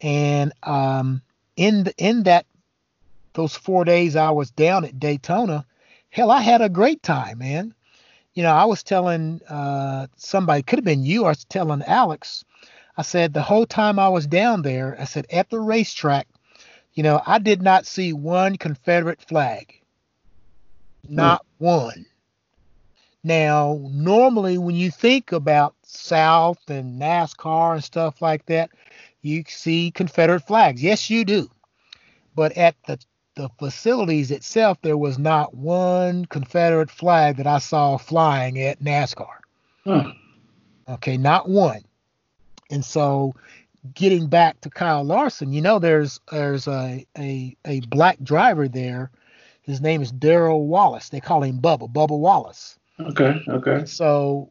And 0.00 0.52
um, 0.62 1.22
in 1.56 1.84
the, 1.84 1.94
in 1.96 2.24
that 2.24 2.46
those 3.32 3.56
four 3.56 3.84
days 3.84 4.16
I 4.16 4.30
was 4.30 4.50
down 4.50 4.84
at 4.84 5.00
Daytona, 5.00 5.64
hell, 6.10 6.30
I 6.30 6.40
had 6.40 6.60
a 6.60 6.68
great 6.68 7.02
time, 7.02 7.38
man 7.38 7.74
you 8.38 8.44
know, 8.44 8.52
I 8.52 8.66
was 8.66 8.84
telling 8.84 9.40
uh, 9.48 10.06
somebody, 10.16 10.62
could 10.62 10.78
have 10.78 10.84
been 10.84 11.04
you, 11.04 11.24
I 11.24 11.30
was 11.30 11.44
telling 11.46 11.82
Alex, 11.82 12.44
I 12.96 13.02
said, 13.02 13.34
the 13.34 13.42
whole 13.42 13.66
time 13.66 13.98
I 13.98 14.10
was 14.10 14.28
down 14.28 14.62
there, 14.62 14.96
I 14.96 15.06
said, 15.06 15.26
at 15.32 15.50
the 15.50 15.58
racetrack, 15.58 16.28
you 16.98 17.04
know, 17.04 17.22
I 17.24 17.38
did 17.38 17.62
not 17.62 17.86
see 17.86 18.12
one 18.12 18.56
Confederate 18.56 19.22
flag. 19.22 19.72
Not 21.08 21.46
hmm. 21.60 21.64
one. 21.64 22.06
Now, 23.22 23.78
normally 23.92 24.58
when 24.58 24.74
you 24.74 24.90
think 24.90 25.30
about 25.30 25.76
South 25.84 26.58
and 26.66 27.00
NASCAR 27.00 27.74
and 27.74 27.84
stuff 27.84 28.20
like 28.20 28.46
that, 28.46 28.70
you 29.22 29.44
see 29.46 29.92
Confederate 29.92 30.40
flags. 30.40 30.82
Yes, 30.82 31.08
you 31.08 31.24
do. 31.24 31.48
But 32.34 32.58
at 32.58 32.74
the 32.88 32.98
the 33.36 33.48
facilities 33.60 34.32
itself, 34.32 34.78
there 34.82 34.98
was 34.98 35.20
not 35.20 35.54
one 35.54 36.24
Confederate 36.24 36.90
flag 36.90 37.36
that 37.36 37.46
I 37.46 37.58
saw 37.58 37.96
flying 37.96 38.58
at 38.58 38.82
NASCAR. 38.82 39.36
Huh. 39.84 40.12
Okay, 40.88 41.16
not 41.16 41.48
one. 41.48 41.82
And 42.72 42.84
so, 42.84 43.36
getting 43.94 44.26
back 44.28 44.60
to 44.62 44.70
Kyle 44.70 45.04
Larson, 45.04 45.52
you 45.52 45.60
know, 45.60 45.78
there's 45.78 46.20
there's 46.30 46.66
a 46.66 47.06
a, 47.16 47.56
a 47.64 47.80
black 47.80 48.22
driver 48.22 48.68
there. 48.68 49.10
His 49.62 49.80
name 49.80 50.00
is 50.00 50.10
Darrell 50.10 50.66
Wallace. 50.66 51.10
They 51.10 51.20
call 51.20 51.42
him 51.42 51.60
Bubba, 51.60 51.92
Bubba 51.92 52.18
Wallace. 52.18 52.78
Okay, 52.98 53.42
okay. 53.48 53.84
So 53.84 54.50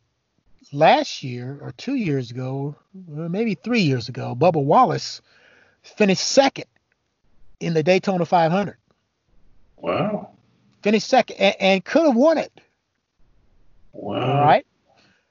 last 0.72 1.24
year 1.24 1.58
or 1.62 1.72
two 1.74 1.96
years 1.96 2.32
ago, 2.32 2.76
uh, 2.96 3.28
maybe 3.30 3.56
three 3.56 3.82
years 3.82 4.10
ago, 4.10 4.36
Bubba 4.36 4.64
Wallace 4.64 5.22
finished 5.82 6.24
second 6.28 6.66
in 7.60 7.74
the 7.74 7.84
Daytona 7.84 8.26
500. 8.26 8.78
Wow. 9.78 10.32
Finished 10.82 11.08
second 11.08 11.38
and, 11.38 11.56
and 11.60 11.86
could 11.86 12.06
have 12.06 12.16
won 12.16 12.38
it. 12.38 12.52
Wow. 13.94 14.20
All 14.20 14.46
right. 14.46 14.66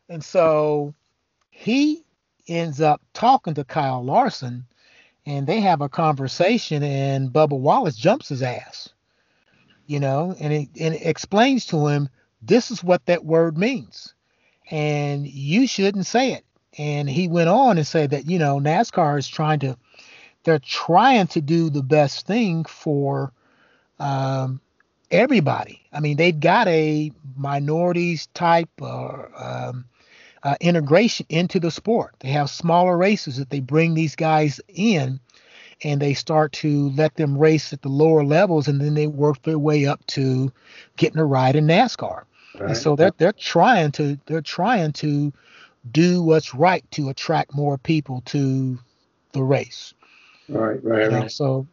And 0.09 0.23
so 0.25 0.95
he 1.51 2.05
ends 2.49 2.81
up 2.81 3.01
talking 3.13 3.55
to 3.55 3.65
Kyle 3.65 4.05
Larson 4.05 4.67
and 5.27 5.47
they 5.47 5.61
have 5.61 5.81
a 5.81 5.89
conversation 5.89 6.83
and 6.83 7.31
Bubba 7.33 7.59
Wallace 7.59 7.97
jumps 7.97 8.29
his 8.29 8.43
ass. 8.43 8.89
You 9.87 10.01
know, 10.01 10.35
and 10.41 10.53
it, 10.53 10.69
and 10.81 10.95
it 10.95 11.03
explains 11.07 11.67
to 11.67 11.87
him 11.87 12.09
this 12.43 12.71
is 12.71 12.83
what 12.83 13.07
that 13.07 13.25
word 13.25 13.57
means. 13.57 14.15
And 14.69 15.27
you 15.27 15.69
shouldn't 15.69 16.07
say 16.07 16.33
it. 16.33 16.45
And 16.77 17.09
he 17.09 17.29
went 17.29 17.49
on 17.49 17.79
and 17.79 17.87
said 17.87 18.11
that, 18.11 18.27
you 18.27 18.39
know, 18.39 18.59
NASCAR 18.59 19.19
is 19.19 19.29
trying 19.29 19.61
to 19.61 19.77
they're 20.47 20.59
trying 20.61 21.27
to 21.29 21.41
do 21.41 21.71
the 21.71 21.83
best 21.83 22.27
thing 22.27 22.65
for 22.65 23.33
um, 23.99 24.61
everybody. 25.11 25.83
I 25.93 26.01
mean, 26.01 26.17
they've 26.17 26.39
got 26.39 26.69
a 26.69 27.11
minorities 27.37 28.29
type 28.29 28.71
or 28.81 29.31
um, 29.37 29.87
uh, 30.47 30.55
integration 30.61 31.27
into 31.29 31.59
the 31.59 31.73
sport. 31.73 32.15
They 32.21 32.29
have 32.29 32.49
smaller 32.49 32.97
races 32.97 33.37
that 33.37 33.51
they 33.51 33.59
bring 33.59 33.95
these 33.95 34.15
guys 34.15 34.61
in, 34.69 35.19
and 35.83 36.01
they 36.01 36.15
start 36.15 36.53
to 36.53 36.91
let 36.91 37.17
them 37.17 37.37
race 37.37 37.73
at 37.73 37.83
the 37.83 37.89
lower 37.89 38.25
levels, 38.25 38.69
and 38.69 38.81
then 38.81 38.95
they 38.95 39.09
work 39.09 39.43
their 39.43 39.59
way 39.59 39.87
up 39.87 40.07
to 40.07 40.53
getting 40.97 41.19
a 41.19 41.25
ride 41.25 41.57
in 41.57 41.67
NASCAR. 41.67 42.23
Right. 42.55 42.69
And 42.69 42.77
so 42.77 42.95
they're 42.95 43.13
they're 43.19 43.33
trying 43.33 43.91
to 43.93 44.17
they're 44.27 44.41
trying 44.41 44.93
to 44.93 45.33
do 45.91 46.23
what's 46.23 46.55
right 46.55 46.89
to 46.93 47.09
attract 47.09 47.53
more 47.53 47.77
people 47.77 48.23
to 48.27 48.79
the 49.33 49.43
race. 49.43 49.95
Right, 50.49 50.83
right, 50.85 51.05
You 51.05 51.11
know, 51.11 51.21
right. 51.23 51.33
so 51.33 51.67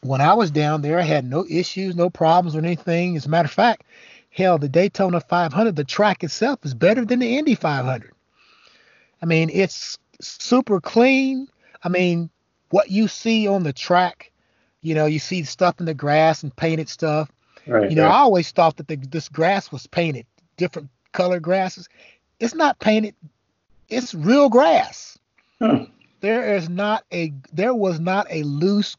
when 0.00 0.22
I 0.22 0.32
was 0.32 0.50
down 0.50 0.80
there, 0.80 0.98
I 0.98 1.02
had 1.02 1.26
no 1.26 1.44
issues, 1.48 1.94
no 1.94 2.08
problems 2.08 2.56
or 2.56 2.60
anything. 2.60 3.16
As 3.18 3.26
a 3.26 3.28
matter 3.28 3.46
of 3.46 3.52
fact, 3.52 3.84
hell, 4.32 4.58
the 4.58 4.68
Daytona 4.68 5.20
500, 5.20 5.76
the 5.76 5.84
track 5.84 6.24
itself 6.24 6.64
is 6.64 6.74
better 6.74 7.04
than 7.04 7.20
the 7.20 7.38
Indy 7.38 7.54
500. 7.54 8.12
I 9.20 9.26
mean, 9.26 9.50
it's 9.52 9.98
super 10.20 10.80
clean. 10.80 11.48
I 11.84 11.88
mean, 11.88 12.30
what 12.70 12.90
you 12.90 13.08
see 13.08 13.46
on 13.46 13.62
the 13.62 13.72
track, 13.72 14.32
you 14.80 14.94
know, 14.94 15.06
you 15.06 15.18
see 15.18 15.44
stuff 15.44 15.78
in 15.78 15.86
the 15.86 15.94
grass 15.94 16.42
and 16.42 16.54
painted 16.56 16.88
stuff. 16.88 17.30
Right, 17.66 17.90
You 17.90 17.96
know, 17.96 18.06
I 18.06 18.16
always 18.16 18.50
thought 18.50 18.76
that 18.78 18.88
the, 18.88 18.96
this 18.96 19.28
grass 19.28 19.70
was 19.70 19.86
painted, 19.86 20.26
different 20.56 20.88
color 21.12 21.38
grasses. 21.38 21.88
It's 22.40 22.54
not 22.54 22.80
painted. 22.80 23.14
It's 23.88 24.14
real 24.14 24.48
grass 24.48 25.18
Huh. 25.60 25.86
there 26.20 26.56
is 26.56 26.68
not 26.68 27.04
a 27.12 27.32
there 27.52 27.74
was 27.74 28.00
not 28.00 28.26
a 28.30 28.42
loose 28.42 28.96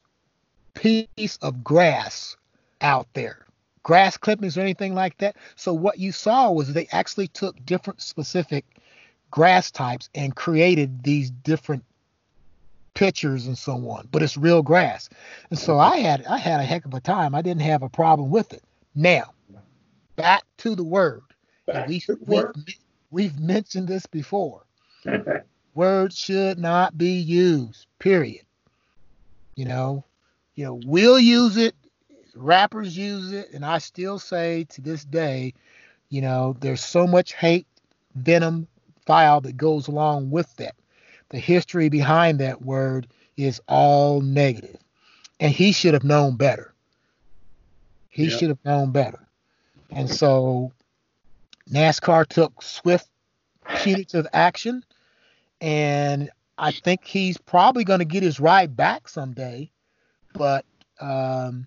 piece 0.75 1.37
of 1.41 1.61
grass 1.63 2.37
out 2.79 3.07
there 3.13 3.45
grass 3.83 4.17
clippings 4.17 4.57
or 4.57 4.61
anything 4.61 4.95
like 4.95 5.17
that. 5.19 5.35
So 5.55 5.73
what 5.73 5.99
you 5.99 6.11
saw 6.11 6.51
was 6.51 6.73
they 6.73 6.87
actually 6.91 7.27
took 7.27 7.63
different 7.65 8.01
specific 8.01 8.65
grass 9.29 9.71
types 9.71 10.09
and 10.15 10.35
created 10.35 11.03
these 11.03 11.29
different 11.29 11.83
pictures 12.93 13.47
and 13.47 13.57
so 13.57 13.73
on 13.89 14.07
but 14.11 14.21
it's 14.21 14.37
real 14.37 14.61
grass. 14.61 15.09
And 15.49 15.59
so 15.59 15.79
i 15.79 15.97
had 15.97 16.25
i 16.25 16.37
had 16.37 16.59
a 16.59 16.63
heck 16.63 16.85
of 16.85 16.93
a 16.93 16.99
time. 16.99 17.35
I 17.35 17.41
didn't 17.41 17.63
have 17.63 17.83
a 17.83 17.89
problem 17.89 18.29
with 18.29 18.53
it. 18.53 18.63
Now 18.95 19.33
back 20.15 20.43
to 20.57 20.75
the 20.75 20.83
word. 20.83 21.23
We, 21.87 22.01
to 22.01 22.17
we've, 22.25 22.45
we've 23.09 23.39
mentioned 23.39 23.87
this 23.87 24.05
before. 24.05 24.63
Words 25.75 26.17
should 26.17 26.59
not 26.59 26.97
be 26.97 27.13
used 27.13 27.87
period. 27.99 28.45
You 29.55 29.65
know 29.65 30.05
you 30.55 30.65
know 30.65 30.79
we'll 30.85 31.19
use 31.19 31.57
it 31.57 31.75
rappers 32.35 32.97
use 32.97 33.31
it 33.31 33.51
and 33.53 33.65
i 33.65 33.77
still 33.77 34.19
say 34.19 34.63
to 34.65 34.81
this 34.81 35.05
day 35.05 35.53
You 36.09 36.21
know, 36.21 36.55
there's 36.59 36.83
so 36.83 37.07
much 37.07 37.33
hate, 37.33 37.65
venom, 38.13 38.67
file 39.07 39.41
that 39.41 39.57
goes 39.57 39.87
along 39.87 40.29
with 40.29 40.55
that. 40.57 40.75
The 41.29 41.39
history 41.39 41.89
behind 41.89 42.39
that 42.39 42.61
word 42.61 43.07
is 43.35 43.59
all. 43.67 44.19
And 44.19 45.51
he 45.51 45.71
should 45.71 45.95
have 45.95 46.03
known 46.03 46.35
better. 46.35 46.71
He 48.09 48.25
yep. 48.25 48.39
should 48.39 48.49
have 48.49 48.63
known 48.63 48.91
better. 48.91 49.27
And 49.89 50.07
so 50.07 50.71
NASCAR 51.71 52.27
took 52.27 52.61
swift, 52.61 53.09
punitive 53.77 54.27
action. 54.33 54.85
And 55.61 56.29
I 56.59 56.71
think 56.71 57.05
he's 57.05 57.39
probably 57.39 57.85
going 57.85 57.99
to 57.99 58.05
get 58.05 58.21
his 58.21 58.39
ride 58.39 58.75
back 58.75 59.09
someday. 59.09 59.71
But 60.35 60.63
um, 61.01 61.65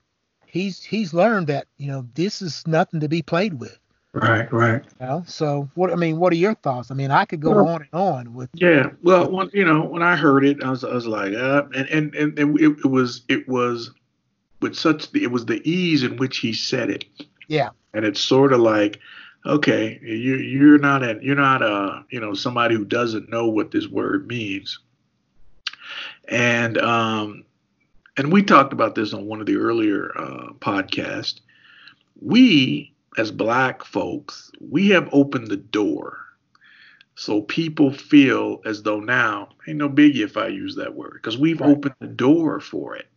he's 0.57 0.83
he's 0.83 1.13
learned 1.15 1.47
that 1.49 1.67
you 1.77 1.89
know 1.89 2.07
this 2.15 2.43
is 2.43 2.67
nothing 2.67 3.01
to 3.01 3.09
be 3.09 3.23
played 3.23 3.61
with. 3.61 3.79
Right, 4.13 4.51
right. 4.51 4.83
You 4.99 5.07
know? 5.07 5.25
So 5.27 5.69
what 5.75 5.93
I 5.93 5.97
mean, 5.97 6.19
what 6.19 6.33
are 6.33 6.37
your 6.37 6.55
thoughts? 6.55 6.91
I 6.91 6.95
mean, 6.95 7.11
I 7.11 7.27
could 7.27 7.41
go 7.41 7.51
well, 7.51 7.69
on 7.69 7.83
and 7.83 7.91
on 7.93 8.35
with. 8.35 8.49
Yeah, 8.55 8.91
well, 9.03 9.31
when, 9.31 9.51
you 9.53 9.65
know, 9.65 9.85
when 9.85 10.03
I 10.03 10.17
heard 10.17 10.45
it, 10.45 10.65
I 10.65 10.71
was 10.71 10.85
I 10.85 10.95
was 10.95 11.07
like, 11.07 11.35
uh, 11.35 11.65
and 11.75 11.89
and 11.89 12.15
and, 12.15 12.39
and 12.39 12.59
it, 12.59 12.79
it 12.85 12.89
was 12.89 13.23
it 13.29 13.47
was 13.47 13.91
with 14.63 14.75
such 14.75 15.15
it 15.15 15.31
was 15.31 15.45
the 15.45 15.61
ease 15.69 16.03
in 16.03 16.17
which 16.17 16.39
he 16.39 16.53
said 16.55 16.91
it. 16.91 17.05
Yeah. 17.49 17.71
And 17.93 18.05
it's 18.05 18.21
sort 18.21 18.53
of 18.53 18.61
like, 18.61 19.01
okay, 19.45 19.99
you 20.03 20.37
you're 20.37 20.79
not 20.79 21.03
a 21.03 21.19
you're 21.21 21.37
not 21.37 21.61
a 21.63 22.05
you 22.11 22.21
know 22.21 22.33
somebody 22.33 22.75
who 22.75 22.85
doesn't 22.87 23.29
know 23.29 23.49
what 23.49 23.71
this 23.71 23.87
word 23.87 24.27
means. 24.27 24.79
And 26.29 26.79
um, 26.79 27.45
and 28.17 28.33
we 28.33 28.43
talked 28.43 28.73
about 28.73 28.95
this 28.95 29.13
on 29.13 29.27
one 29.27 29.41
of 29.41 29.47
the 29.47 29.57
earlier 29.57 30.13
uh, 30.17 30.53
podcasts. 30.59 31.41
We, 32.21 32.95
as 33.19 33.31
black 33.31 33.85
folks, 33.85 34.51
we 34.61 34.89
have 34.91 35.09
opened 35.13 35.49
the 35.49 35.57
door. 35.57 36.19
So 37.15 37.43
people 37.43 37.93
feel 37.93 38.61
as 38.65 38.83
though 38.83 39.01
now 39.01 39.49
ain't 39.67 39.79
no 39.79 39.89
biggie 39.89 40.25
if 40.25 40.37
I 40.37 40.49
use 40.49 40.77
that 40.77 40.95
word 40.95 41.15
because 41.15 41.39
we've 41.39 41.61
right. 41.61 41.71
opened 41.71 41.95
the 42.01 42.07
door 42.07 42.61
for 42.61 42.95
it. 42.95 43.09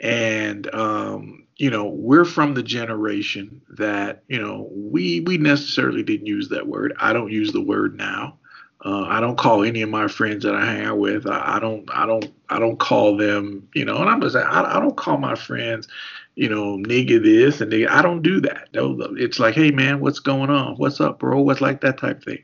And 0.00 0.72
um, 0.74 1.46
you 1.56 1.70
know, 1.70 1.86
we're 1.86 2.24
from 2.24 2.54
the 2.54 2.62
generation 2.62 3.60
that 3.68 4.24
you 4.28 4.40
know 4.40 4.68
we 4.72 5.20
we 5.20 5.38
necessarily 5.38 6.02
didn't 6.02 6.26
use 6.26 6.48
that 6.48 6.66
word. 6.66 6.94
I 6.98 7.12
don't 7.12 7.30
use 7.30 7.52
the 7.52 7.60
word 7.60 7.96
now. 7.96 8.38
Uh, 8.82 9.02
I 9.02 9.20
don't 9.20 9.36
call 9.36 9.62
any 9.62 9.82
of 9.82 9.90
my 9.90 10.08
friends 10.08 10.44
that 10.44 10.54
I 10.54 10.64
hang 10.64 10.84
out 10.84 10.98
with. 10.98 11.26
I, 11.26 11.56
I, 11.56 11.60
don't. 11.60 11.88
I 11.92 12.06
don't. 12.06 12.32
I 12.48 12.58
don't 12.58 12.78
call 12.78 13.16
them. 13.16 13.68
You 13.74 13.84
know, 13.84 13.98
and 13.98 14.08
I'm 14.08 14.20
just. 14.20 14.36
I, 14.36 14.76
I 14.76 14.80
don't 14.80 14.96
call 14.96 15.18
my 15.18 15.34
friends. 15.34 15.86
You 16.34 16.48
know, 16.48 16.78
nigga 16.78 17.22
this 17.22 17.60
and 17.60 17.70
nigga. 17.70 17.88
I 17.88 18.00
don't 18.00 18.22
do 18.22 18.40
that. 18.40 18.68
It's 18.72 19.38
like, 19.38 19.54
hey 19.54 19.70
man, 19.70 20.00
what's 20.00 20.20
going 20.20 20.48
on? 20.48 20.76
What's 20.76 21.00
up, 21.00 21.18
bro? 21.18 21.40
What's 21.40 21.60
like 21.60 21.82
that 21.82 21.98
type 21.98 22.24
thing. 22.24 22.42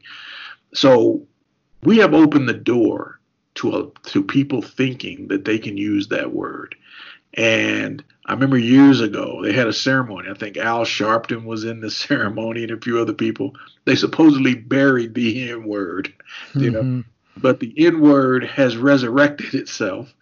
So 0.75 1.27
we 1.85 1.97
have 1.99 2.13
opened 2.13 2.49
the 2.49 2.55
door 2.55 3.21
to 3.55 3.77
a, 3.77 4.09
to 4.11 4.23
people 4.23 4.61
thinking 4.61 5.29
that 5.29 5.45
they 5.45 5.59
can 5.59 5.77
use 5.77 6.09
that 6.09 6.33
word. 6.33 6.75
And 7.37 8.03
I 8.27 8.33
remember 8.33 8.59
years 8.59 9.01
ago 9.01 9.41
they 9.43 9.53
had 9.53 9.67
a 9.67 9.73
ceremony. 9.73 10.29
I 10.31 10.35
think 10.35 10.57
Al 10.57 10.85
Sharpton 10.85 11.45
was 11.45 11.65
in 11.65 11.81
the 11.81 11.91
ceremony 12.07 12.63
and 12.63 12.73
a 12.73 12.81
few 12.81 12.99
other 12.99 13.13
people. 13.13 13.55
They 13.85 13.95
supposedly 13.95 14.55
buried 14.55 15.15
the 15.15 15.51
N 15.51 15.65
word, 15.65 16.13
you 16.55 16.73
mm-hmm. 16.73 16.99
know, 16.99 17.05
but 17.37 17.61
the 17.61 17.73
N 17.77 18.01
word 18.01 18.45
has 18.45 18.77
resurrected 18.77 19.55
itself, 19.55 20.13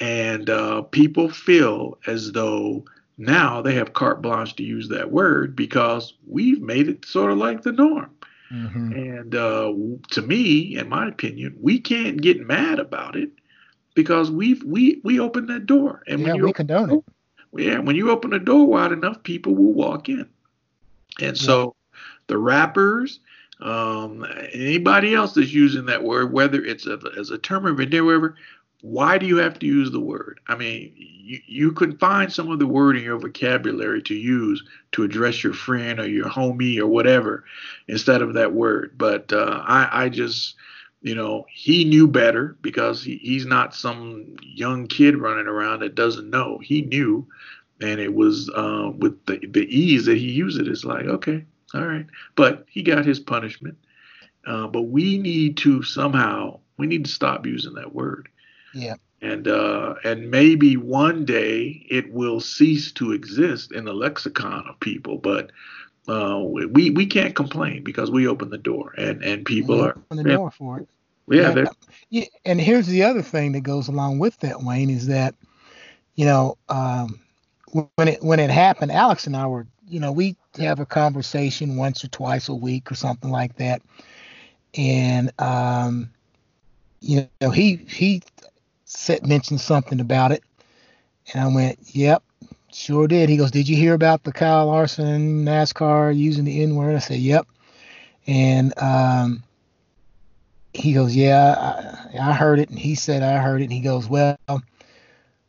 and 0.00 0.50
uh, 0.50 0.82
people 0.82 1.28
feel 1.28 1.98
as 2.06 2.32
though 2.32 2.84
now 3.18 3.62
they 3.62 3.74
have 3.74 3.92
carte 3.92 4.20
blanche 4.22 4.56
to 4.56 4.62
use 4.62 4.88
that 4.88 5.10
word 5.10 5.56
because 5.56 6.14
we've 6.26 6.60
made 6.60 6.88
it 6.88 7.04
sort 7.04 7.30
of 7.30 7.38
like 7.38 7.62
the 7.62 7.72
norm. 7.72 8.10
Mm-hmm. 8.52 8.92
And 8.92 9.34
uh, 9.34 9.72
to 10.10 10.22
me, 10.22 10.76
in 10.76 10.88
my 10.88 11.08
opinion, 11.08 11.56
we 11.60 11.80
can't 11.80 12.20
get 12.20 12.46
mad 12.46 12.78
about 12.78 13.16
it 13.16 13.30
because 13.96 14.30
we've 14.30 14.62
we 14.62 15.00
we 15.02 15.18
opened 15.18 15.48
that 15.48 15.66
door. 15.66 16.04
And 16.06 16.20
yeah, 16.20 16.26
when 16.28 16.36
you 16.36 16.44
we 16.44 16.52
condone 16.52 16.90
it. 16.92 17.04
Yeah, 17.56 17.78
when 17.78 17.96
you 17.96 18.10
open 18.10 18.30
the 18.30 18.38
door 18.38 18.66
wide 18.66 18.92
enough, 18.92 19.22
people 19.24 19.54
will 19.54 19.72
walk 19.72 20.08
in. 20.08 20.28
And 21.20 21.36
so 21.36 21.74
the 22.26 22.36
rappers, 22.36 23.20
um, 23.60 24.26
anybody 24.52 25.14
else 25.14 25.32
that's 25.32 25.52
using 25.52 25.86
that 25.86 26.04
word, 26.04 26.32
whether 26.32 26.62
it's 26.62 26.86
a, 26.86 27.00
as 27.18 27.30
a 27.30 27.38
term 27.38 27.64
of 27.64 27.80
endearment, 27.80 28.06
whatever, 28.06 28.36
why 28.82 29.16
do 29.16 29.24
you 29.26 29.38
have 29.38 29.58
to 29.60 29.66
use 29.66 29.90
the 29.90 30.00
word? 30.00 30.38
I 30.48 30.54
mean, 30.54 30.92
you, 30.96 31.40
you 31.46 31.72
can 31.72 31.96
find 31.96 32.30
some 32.30 32.50
of 32.50 32.58
the 32.58 32.66
word 32.66 32.98
in 32.98 33.04
your 33.04 33.18
vocabulary 33.18 34.02
to 34.02 34.14
use 34.14 34.62
to 34.92 35.02
address 35.04 35.42
your 35.42 35.54
friend 35.54 35.98
or 35.98 36.06
your 36.06 36.28
homie 36.28 36.78
or 36.78 36.86
whatever 36.86 37.44
instead 37.88 38.20
of 38.20 38.34
that 38.34 38.52
word. 38.52 38.92
But 38.98 39.32
uh, 39.32 39.62
I, 39.64 40.04
I 40.04 40.08
just, 40.10 40.56
you 41.06 41.14
know, 41.14 41.46
he 41.48 41.84
knew 41.84 42.08
better 42.08 42.58
because 42.62 43.00
he, 43.00 43.18
he's 43.18 43.46
not 43.46 43.76
some 43.76 44.34
young 44.42 44.88
kid 44.88 45.16
running 45.16 45.46
around 45.46 45.80
that 45.80 45.94
doesn't 45.94 46.30
know. 46.30 46.58
He 46.58 46.82
knew, 46.82 47.24
and 47.80 48.00
it 48.00 48.12
was 48.12 48.50
uh, 48.50 48.90
with 48.98 49.24
the, 49.26 49.38
the 49.46 49.66
ease 49.66 50.06
that 50.06 50.18
he 50.18 50.32
used 50.32 50.60
it. 50.60 50.66
It's 50.66 50.84
like, 50.84 51.04
okay, 51.04 51.44
all 51.74 51.86
right. 51.86 52.06
But 52.34 52.64
he 52.68 52.82
got 52.82 53.06
his 53.06 53.20
punishment. 53.20 53.78
Uh, 54.44 54.66
but 54.66 54.82
we 54.82 55.16
need 55.16 55.56
to 55.58 55.84
somehow, 55.84 56.58
we 56.76 56.88
need 56.88 57.04
to 57.04 57.10
stop 57.10 57.46
using 57.46 57.74
that 57.74 57.94
word. 57.94 58.28
Yeah. 58.74 58.96
And 59.22 59.46
uh, 59.46 59.94
and 60.02 60.28
maybe 60.28 60.76
one 60.76 61.24
day 61.24 61.86
it 61.88 62.12
will 62.12 62.40
cease 62.40 62.90
to 62.92 63.12
exist 63.12 63.70
in 63.70 63.84
the 63.84 63.94
lexicon 63.94 64.66
of 64.68 64.80
people, 64.80 65.18
but 65.18 65.52
uh, 66.08 66.40
we 66.42 66.90
we 66.90 67.06
can't 67.06 67.34
complain 67.34 67.82
because 67.82 68.10
we 68.10 68.26
open 68.28 68.50
the 68.50 68.58
door 68.58 68.94
and 68.96 69.22
and 69.22 69.44
people 69.44 69.82
are 69.82 69.90
open 70.10 70.18
the 70.18 70.24
door 70.24 70.50
for 70.50 70.80
it. 70.80 70.88
Yeah, 71.28 71.64
yeah, 72.10 72.24
and 72.44 72.60
here's 72.60 72.86
the 72.86 73.02
other 73.02 73.22
thing 73.22 73.52
that 73.52 73.62
goes 73.62 73.88
along 73.88 74.20
with 74.20 74.38
that, 74.38 74.62
Wayne, 74.62 74.90
is 74.90 75.08
that 75.08 75.34
you 76.14 76.24
know 76.24 76.56
um, 76.68 77.18
when 77.96 78.08
it 78.08 78.22
when 78.22 78.38
it 78.38 78.50
happened, 78.50 78.92
Alex 78.92 79.26
and 79.26 79.36
I 79.36 79.46
were 79.46 79.66
you 79.88 79.98
know 79.98 80.12
we 80.12 80.36
have 80.58 80.78
a 80.78 80.86
conversation 80.86 81.76
once 81.76 82.04
or 82.04 82.08
twice 82.08 82.48
a 82.48 82.54
week 82.54 82.90
or 82.90 82.94
something 82.94 83.30
like 83.30 83.56
that, 83.56 83.82
and 84.76 85.32
um, 85.40 86.10
you 87.00 87.28
know 87.40 87.50
he 87.50 87.76
he 87.88 88.22
said 88.84 89.26
mentioned 89.26 89.60
something 89.60 90.00
about 90.00 90.30
it, 90.30 90.44
and 91.32 91.42
I 91.42 91.48
went, 91.52 91.78
yep, 91.86 92.22
Sure 92.76 93.08
did. 93.08 93.30
He 93.30 93.38
goes, 93.38 93.50
Did 93.50 93.70
you 93.70 93.74
hear 93.74 93.94
about 93.94 94.22
the 94.22 94.32
Kyle 94.32 94.66
Larson 94.66 95.46
NASCAR 95.46 96.14
using 96.14 96.44
the 96.44 96.62
N 96.62 96.76
word? 96.76 96.94
I 96.94 96.98
said, 96.98 97.20
Yep. 97.20 97.46
And 98.26 98.74
um, 98.78 99.42
he 100.74 100.92
goes, 100.92 101.16
Yeah, 101.16 101.54
I, 102.12 102.18
I, 102.28 102.32
heard 102.34 102.58
it. 102.58 102.68
And 102.68 102.78
he 102.78 102.94
said, 102.94 103.22
I 103.22 103.38
heard 103.38 103.62
it. 103.62 103.64
And 103.64 103.72
he 103.72 103.80
goes, 103.80 104.06
Well, 104.06 104.36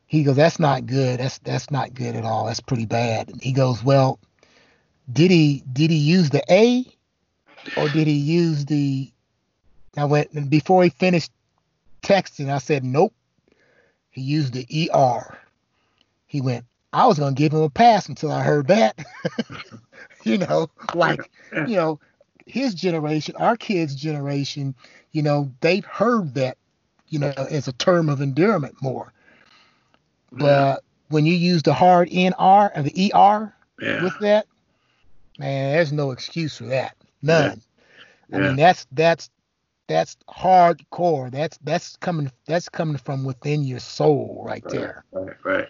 he 0.06 0.24
goes, 0.24 0.38
That's 0.38 0.58
not 0.58 0.86
good. 0.86 1.20
That's 1.20 1.38
that's 1.40 1.70
not 1.70 1.94
good 1.94 2.16
at 2.16 2.24
all. 2.24 2.46
That's 2.46 2.62
pretty 2.62 2.86
bad. 2.86 3.28
And 3.28 3.42
he 3.42 3.52
goes, 3.52 3.84
Well, 3.84 4.20
did 5.12 5.30
he 5.30 5.66
did 5.74 5.92
he 5.92 5.98
use 5.98 6.30
the 6.30 6.44
A 6.50 6.86
or 7.76 7.90
did 7.90 8.08
he 8.08 8.14
use 8.14 8.64
the 8.64 9.12
now 9.98 10.08
when 10.08 10.48
before 10.48 10.82
he 10.82 10.92
finished 10.92 11.34
texting, 12.02 12.50
I 12.50 12.60
said, 12.60 12.86
Nope. 12.86 13.14
He 14.12 14.22
used 14.22 14.54
the 14.54 14.90
ER. 14.94 15.38
He 16.26 16.40
went, 16.40 16.64
I 16.94 17.06
was 17.06 17.20
gonna 17.20 17.36
give 17.36 17.54
him 17.54 17.62
a 17.62 17.70
pass 17.70 18.08
until 18.08 18.32
I 18.32 18.44
heard 18.44 18.68
that. 18.68 18.98
you 20.24 20.38
know, 20.38 20.70
like 20.94 21.30
you 21.54 21.76
know, 21.76 22.00
his 22.46 22.74
generation, 22.74 23.36
our 23.38 23.58
kids' 23.58 23.96
generation, 23.96 24.74
you 25.12 25.22
know, 25.22 25.52
they've 25.62 25.86
heard 25.86 26.34
that, 26.36 26.58
you 27.10 27.20
know, 27.20 27.34
as 27.50 27.68
a 27.68 27.74
term 27.74 28.10
of 28.10 28.22
endearment 28.22 28.82
more. 28.82 29.14
But 30.32 30.84
when 31.10 31.26
you 31.26 31.34
use 31.34 31.64
the 31.64 31.74
hard 31.74 32.10
NR 32.10 32.72
and 32.74 32.86
the 32.86 33.12
ER 33.14 33.54
yeah. 33.82 34.04
with 34.04 34.18
that, 34.20 34.46
man, 35.40 35.74
there's 35.74 35.94
no 35.94 36.12
excuse 36.12 36.58
for 36.58 36.66
that. 36.66 36.96
None. 37.22 37.62
Yeah. 38.30 38.38
I 38.38 38.42
mean, 38.42 38.56
that's 38.56 38.86
that's 38.92 39.30
that's 39.88 40.18
hardcore. 40.30 41.32
That's 41.32 41.58
that's 41.60 41.96
coming 41.98 42.32
that's 42.46 42.70
coming 42.70 42.98
from 42.98 43.24
within 43.24 43.64
your 43.64 43.80
soul 43.80 44.44
right, 44.46 44.64
right 44.64 44.72
there. 44.72 45.06
Right, 45.12 45.36
right. 45.44 45.68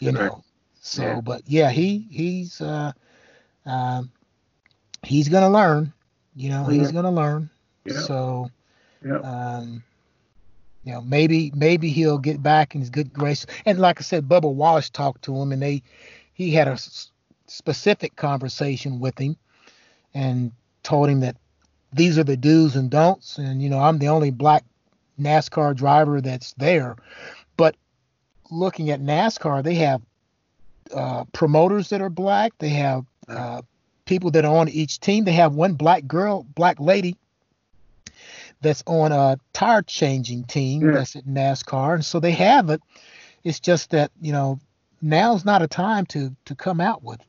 You 0.00 0.12
know. 0.12 0.42
So, 0.86 1.02
yeah. 1.02 1.20
but 1.20 1.42
yeah, 1.46 1.70
he 1.70 2.06
he's 2.10 2.60
uh, 2.60 2.92
um, 3.66 4.12
he's 5.02 5.28
gonna 5.28 5.50
learn. 5.50 5.92
You 6.36 6.50
know, 6.50 6.64
he's 6.66 6.92
gonna 6.92 7.10
learn. 7.10 7.50
Yeah. 7.84 7.98
So, 7.98 8.50
yeah. 9.04 9.18
um, 9.18 9.82
you 10.84 10.92
know, 10.92 11.00
maybe 11.00 11.52
maybe 11.56 11.88
he'll 11.88 12.18
get 12.18 12.40
back 12.40 12.76
in 12.76 12.80
his 12.80 12.90
good 12.90 13.12
grace. 13.12 13.46
And 13.64 13.80
like 13.80 14.00
I 14.00 14.02
said, 14.02 14.28
Bubba 14.28 14.52
Wallace 14.52 14.88
talked 14.88 15.22
to 15.22 15.34
him, 15.34 15.50
and 15.50 15.60
they 15.60 15.82
he 16.34 16.52
had 16.52 16.68
a 16.68 16.72
s- 16.72 17.10
specific 17.48 18.14
conversation 18.14 19.00
with 19.00 19.18
him, 19.18 19.36
and 20.14 20.52
told 20.84 21.10
him 21.10 21.18
that 21.20 21.36
these 21.92 22.16
are 22.16 22.24
the 22.24 22.36
do's 22.36 22.76
and 22.76 22.90
don'ts. 22.90 23.38
And 23.38 23.60
you 23.60 23.68
know, 23.68 23.80
I'm 23.80 23.98
the 23.98 24.08
only 24.08 24.30
black 24.30 24.64
NASCAR 25.20 25.74
driver 25.74 26.20
that's 26.20 26.52
there. 26.52 26.94
But 27.56 27.74
looking 28.52 28.90
at 28.90 29.00
NASCAR, 29.00 29.64
they 29.64 29.74
have 29.74 30.00
uh, 30.94 31.24
promoters 31.32 31.88
that 31.90 32.00
are 32.00 32.10
black. 32.10 32.52
They 32.58 32.68
have 32.70 33.04
uh, 33.28 33.62
people 34.04 34.30
that 34.32 34.44
are 34.44 34.56
on 34.56 34.68
each 34.68 35.00
team. 35.00 35.24
They 35.24 35.32
have 35.32 35.54
one 35.54 35.74
black 35.74 36.06
girl, 36.06 36.46
black 36.54 36.78
lady 36.80 37.16
that's 38.62 38.82
on 38.86 39.12
a 39.12 39.38
tire 39.52 39.82
changing 39.82 40.44
team 40.44 40.82
Yeah. 40.86 40.92
that's 40.92 41.16
at 41.16 41.26
NASCAR, 41.26 41.94
and 41.94 42.04
so 42.04 42.20
they 42.20 42.32
have 42.32 42.70
it. 42.70 42.80
It's 43.44 43.60
just 43.60 43.90
that 43.90 44.10
you 44.20 44.32
know 44.32 44.58
now's 45.02 45.44
not 45.44 45.62
a 45.62 45.66
time 45.68 46.06
to 46.06 46.34
to 46.46 46.54
come 46.54 46.80
out 46.80 47.02
with 47.02 47.20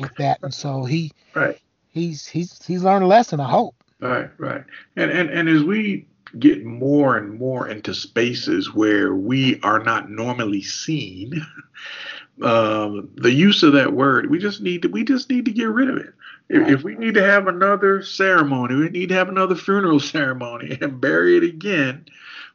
with 0.00 0.14
that, 0.16 0.38
and 0.42 0.54
so 0.54 0.84
he 0.84 1.12
Right. 1.34 1.58
he's 1.90 2.26
he's 2.26 2.64
he's 2.64 2.82
learned 2.84 3.04
a 3.04 3.08
lesson. 3.08 3.40
I 3.40 3.50
hope. 3.50 3.74
Right, 4.00 4.30
right. 4.38 4.64
And 4.96 5.10
and 5.10 5.30
and 5.30 5.48
as 5.48 5.62
we 5.64 6.06
get 6.38 6.64
more 6.64 7.16
and 7.16 7.38
more 7.38 7.68
into 7.68 7.94
spaces 7.94 8.74
where 8.74 9.14
we 9.14 9.60
are 9.60 9.82
not 9.82 10.10
normally 10.10 10.62
seen, 10.62 11.44
um, 12.42 13.10
the 13.16 13.32
use 13.32 13.62
of 13.62 13.72
that 13.74 13.92
word, 13.92 14.30
we 14.30 14.38
just 14.38 14.60
need 14.60 14.82
to 14.82 14.88
we 14.88 15.04
just 15.04 15.30
need 15.30 15.44
to 15.44 15.52
get 15.52 15.68
rid 15.68 15.88
of 15.88 15.96
it. 15.96 16.14
If, 16.48 16.68
if 16.68 16.82
we 16.82 16.94
need 16.96 17.14
to 17.14 17.24
have 17.24 17.46
another 17.46 18.02
ceremony, 18.02 18.74
we 18.74 18.88
need 18.90 19.08
to 19.10 19.14
have 19.14 19.28
another 19.28 19.54
funeral 19.54 20.00
ceremony 20.00 20.76
and 20.80 21.00
bury 21.00 21.36
it 21.36 21.44
again, 21.44 22.06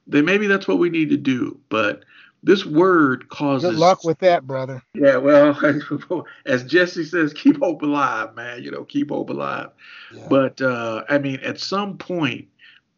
then 0.07 0.25
maybe 0.25 0.47
that's 0.47 0.67
what 0.67 0.79
we 0.79 0.89
need 0.89 1.09
to 1.09 1.17
do. 1.17 1.59
But 1.69 2.03
this 2.43 2.65
word 2.65 3.27
causes 3.29 3.71
Good 3.71 3.79
luck 3.79 4.03
with 4.03 4.19
that, 4.19 4.47
brother. 4.47 4.81
yeah, 4.93 5.17
well, 5.17 5.59
as 6.45 6.63
Jesse 6.63 7.03
says, 7.03 7.33
keep 7.33 7.59
hope 7.59 7.81
alive, 7.81 8.35
man. 8.35 8.63
You 8.63 8.71
know, 8.71 8.85
keep 8.85 9.09
hope 9.09 9.29
alive. 9.29 9.69
Yeah. 10.13 10.27
But 10.29 10.61
uh, 10.61 11.03
I 11.09 11.17
mean, 11.17 11.39
at 11.41 11.59
some 11.59 11.97
point, 11.97 12.47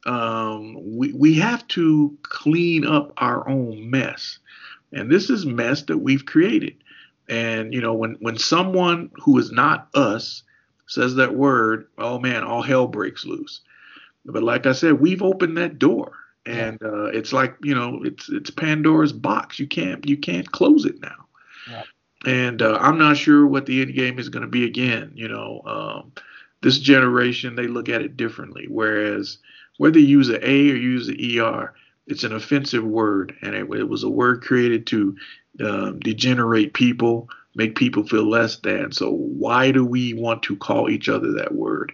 um, 0.05 0.77
we 0.97 1.13
we 1.13 1.33
have 1.35 1.67
to 1.69 2.17
clean 2.23 2.85
up 2.85 3.13
our 3.17 3.47
own 3.47 3.89
mess, 3.89 4.39
and 4.91 5.11
this 5.11 5.29
is 5.29 5.45
mess 5.45 5.83
that 5.83 5.97
we've 5.97 6.25
created. 6.25 6.75
And 7.29 7.73
you 7.73 7.81
know, 7.81 7.93
when 7.93 8.15
when 8.19 8.37
someone 8.37 9.11
who 9.15 9.37
is 9.37 9.51
not 9.51 9.87
us 9.93 10.43
says 10.87 11.15
that 11.15 11.35
word, 11.35 11.87
oh 11.97 12.19
man, 12.19 12.43
all 12.43 12.61
hell 12.61 12.87
breaks 12.87 13.25
loose. 13.25 13.61
But 14.25 14.43
like 14.43 14.65
I 14.65 14.73
said, 14.73 14.99
we've 14.99 15.23
opened 15.23 15.57
that 15.57 15.79
door, 15.79 16.13
and 16.45 16.81
uh, 16.83 17.05
it's 17.05 17.33
like 17.33 17.55
you 17.63 17.73
know, 17.73 18.01
it's 18.03 18.29
it's 18.29 18.51
Pandora's 18.51 19.13
box. 19.13 19.59
You 19.59 19.67
can't 19.67 20.07
you 20.07 20.17
can't 20.17 20.51
close 20.51 20.85
it 20.85 21.01
now. 21.01 21.27
Yeah. 21.69 21.83
And 22.23 22.61
uh, 22.61 22.77
I'm 22.79 22.99
not 22.99 23.17
sure 23.17 23.47
what 23.47 23.65
the 23.65 23.81
end 23.81 23.95
game 23.95 24.19
is 24.19 24.29
going 24.29 24.43
to 24.43 24.47
be 24.47 24.65
again. 24.65 25.11
You 25.15 25.27
know, 25.27 25.61
um, 25.65 26.11
this 26.61 26.77
generation 26.77 27.55
they 27.55 27.67
look 27.67 27.89
at 27.89 28.01
it 28.01 28.17
differently. 28.17 28.67
Whereas 28.69 29.37
whether 29.77 29.97
you 29.97 30.05
use 30.05 30.29
an 30.29 30.39
A 30.43 30.71
or 30.71 30.75
use 30.75 31.07
an 31.07 31.17
ER, 31.39 31.73
it's 32.11 32.23
an 32.25 32.33
offensive 32.33 32.83
word, 32.83 33.35
and 33.41 33.55
it, 33.55 33.61
it 33.73 33.89
was 33.89 34.03
a 34.03 34.09
word 34.09 34.43
created 34.43 34.85
to 34.87 35.15
um, 35.61 35.99
degenerate 35.99 36.73
people, 36.73 37.29
make 37.55 37.75
people 37.75 38.03
feel 38.03 38.29
less 38.29 38.57
than. 38.57 38.91
So 38.91 39.11
why 39.11 39.71
do 39.71 39.85
we 39.85 40.13
want 40.13 40.43
to 40.43 40.55
call 40.57 40.89
each 40.89 41.09
other 41.09 41.31
that 41.33 41.55
word, 41.55 41.93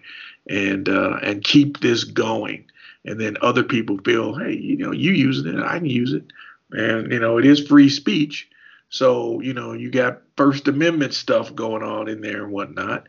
and 0.49 0.89
uh, 0.89 1.19
and 1.21 1.43
keep 1.43 1.79
this 1.79 2.03
going? 2.03 2.65
And 3.05 3.21
then 3.21 3.37
other 3.41 3.63
people 3.63 3.99
feel, 3.99 4.35
hey, 4.35 4.53
you 4.53 4.77
know, 4.77 4.91
you 4.91 5.11
using 5.11 5.53
it, 5.57 5.63
I 5.63 5.77
can 5.77 5.85
use 5.85 6.13
it, 6.13 6.23
and 6.71 7.11
you 7.11 7.19
know, 7.19 7.37
it 7.37 7.45
is 7.45 7.67
free 7.67 7.89
speech. 7.89 8.49
So 8.89 9.41
you 9.41 9.53
know, 9.53 9.73
you 9.73 9.91
got 9.91 10.21
First 10.37 10.67
Amendment 10.67 11.13
stuff 11.13 11.53
going 11.55 11.83
on 11.83 12.07
in 12.07 12.21
there 12.21 12.43
and 12.43 12.51
whatnot. 12.51 13.07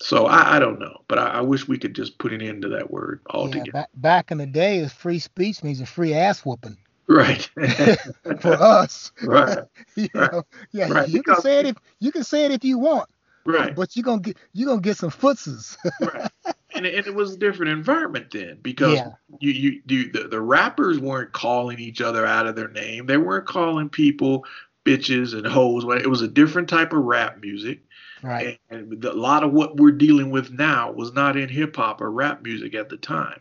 So 0.00 0.26
I, 0.26 0.56
I 0.56 0.58
don't 0.58 0.78
know, 0.78 1.02
but 1.08 1.18
I, 1.18 1.26
I 1.28 1.40
wish 1.40 1.68
we 1.68 1.78
could 1.78 1.94
just 1.94 2.18
put 2.18 2.32
an 2.32 2.40
end 2.42 2.62
to 2.62 2.68
that 2.70 2.90
word 2.90 3.20
Yeah, 3.40 3.64
altogether. 3.64 3.72
back, 3.72 3.90
back 3.94 4.30
in 4.30 4.38
the 4.38 4.46
day, 4.46 4.78
is 4.78 4.92
free 4.92 5.18
speech 5.18 5.62
means 5.62 5.80
a 5.80 5.86
free 5.86 6.14
ass 6.14 6.44
whooping 6.44 6.76
Right. 7.08 7.48
for 8.40 8.54
us. 8.60 9.12
right. 9.22 9.58
you 9.96 10.08
Right. 10.14 10.30
know, 10.32 10.42
yeah, 10.72 10.88
Right, 10.88 11.08
you 11.08 11.22
can 11.22 11.34
say 11.34 11.60
it 11.60 11.66
if 11.66 11.76
you 12.00 12.12
can 12.12 12.24
say 12.24 12.44
it 12.44 12.52
if 12.52 12.64
you 12.64 12.78
want, 12.78 13.08
Right. 13.46 13.76
but 13.76 13.96
you 13.96 14.02
gonna 14.02 14.20
get 14.20 14.38
you 14.52 14.66
gonna 14.66 14.80
get 14.80 14.96
some 14.96 15.10
footses. 15.10 15.76
right. 16.00 16.30
And, 16.74 16.86
it- 16.86 16.94
and 16.94 17.06
it 17.06 17.14
was 17.14 17.34
a 17.34 17.38
different 17.38 17.72
environment 17.72 18.28
then 18.32 18.58
because 18.62 18.98
Yeah. 18.98 19.10
you, 19.40 19.50
you, 19.50 19.82
you 19.86 20.12
the, 20.12 20.28
the 20.28 20.40
rappers 20.40 20.98
weren't 20.98 21.32
calling 21.32 21.78
each 21.78 22.00
other 22.00 22.26
out 22.26 22.46
of 22.46 22.56
their 22.56 22.68
name. 22.68 23.06
They 23.06 23.16
weren't 23.18 23.46
calling 23.46 23.88
people 23.88 24.44
bitches 24.84 25.34
and 25.34 25.46
hoes. 25.46 25.84
It 25.84 26.08
was 26.08 26.22
a 26.22 26.28
different 26.28 26.68
type 26.68 26.92
of 26.92 27.04
rap 27.04 27.38
music. 27.40 27.82
right. 28.22 28.58
And 28.70 29.04
a 29.04 29.12
lot 29.12 29.44
of 29.44 29.52
what 29.52 29.76
we're 29.76 29.92
dealing 29.92 30.30
with 30.30 30.50
now 30.50 30.92
was 30.92 31.12
not 31.12 31.36
in 31.36 31.48
hip 31.48 31.76
hop 31.76 32.00
or 32.00 32.10
rap 32.10 32.42
music 32.42 32.74
at 32.74 32.88
the 32.88 32.96
time. 32.96 33.40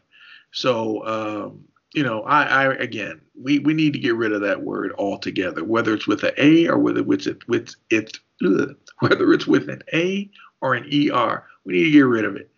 So, 0.52 1.06
um, 1.06 1.65
you 1.93 2.04
know, 2.04 2.21
I, 2.23 2.43
I 2.43 2.73
again, 2.76 3.21
we, 3.39 3.60
we 3.60 3.73
need 3.73 3.93
to 3.93 4.00
get 4.00 4.15
rid 4.15 4.34
of 4.34 4.41
that 4.41 4.62
word 4.62 4.93
altogether, 4.97 5.63
whether 5.63 5.93
it's 5.93 6.08
with 6.08 6.23
an 6.23 6.34
A 6.38 6.67
or 6.67 6.78
whether 6.78 7.04
it's 7.12 7.28
it, 7.28 7.47
with 7.47 7.73
it, 7.89 8.19
ugh, 8.45 8.76
whether 9.00 9.32
it's 9.34 9.47
with 9.47 9.69
an 9.69 9.82
A 9.93 10.30
or 10.62 10.76
an 10.76 10.84
ER. 10.84 11.45
We 11.65 11.73
need 11.73 11.84
to 11.86 11.91
get 11.91 12.02
rid 12.02 12.26
of 12.26 12.36
it. 12.36 12.52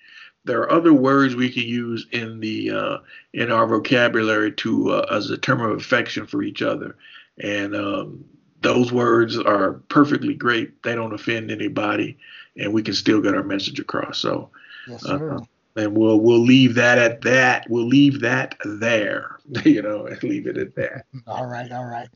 There 0.45 0.61
are 0.61 0.71
other 0.71 0.93
words 0.93 1.35
we 1.35 1.51
can 1.51 1.63
use 1.63 2.07
in 2.11 2.39
the 2.39 2.71
uh, 2.71 2.97
in 3.33 3.51
our 3.51 3.67
vocabulary 3.67 4.51
to 4.53 4.91
uh, 4.91 5.05
as 5.11 5.29
a 5.29 5.37
term 5.37 5.61
of 5.61 5.77
affection 5.77 6.25
for 6.25 6.41
each 6.41 6.61
other, 6.61 6.95
and 7.39 7.75
um, 7.75 8.23
those 8.61 8.91
words 8.91 9.37
are 9.37 9.73
perfectly 9.89 10.33
great. 10.33 10.81
They 10.83 10.95
don't 10.95 11.13
offend 11.13 11.51
anybody, 11.51 12.17
and 12.57 12.73
we 12.73 12.83
can 12.83 12.93
still 12.93 13.21
get 13.21 13.35
our 13.35 13.43
message 13.43 13.79
across. 13.79 14.17
So, 14.19 14.49
Yes, 14.87 15.05
uh, 15.05 15.17
sir. 15.17 15.39
and 15.75 15.97
we'll 15.97 16.19
we'll 16.19 16.43
leave 16.43 16.75
that 16.75 16.97
at 16.97 17.21
that. 17.21 17.65
We'll 17.69 17.87
leave 17.87 18.21
that 18.21 18.55
there. 18.65 19.37
You 19.65 19.81
know, 19.81 20.05
and 20.05 20.21
leave 20.23 20.45
it 20.47 20.57
at 20.57 20.75
that. 20.75 21.05
All 21.27 21.47
right, 21.47 21.71
all 21.71 21.85
right, 21.85 22.07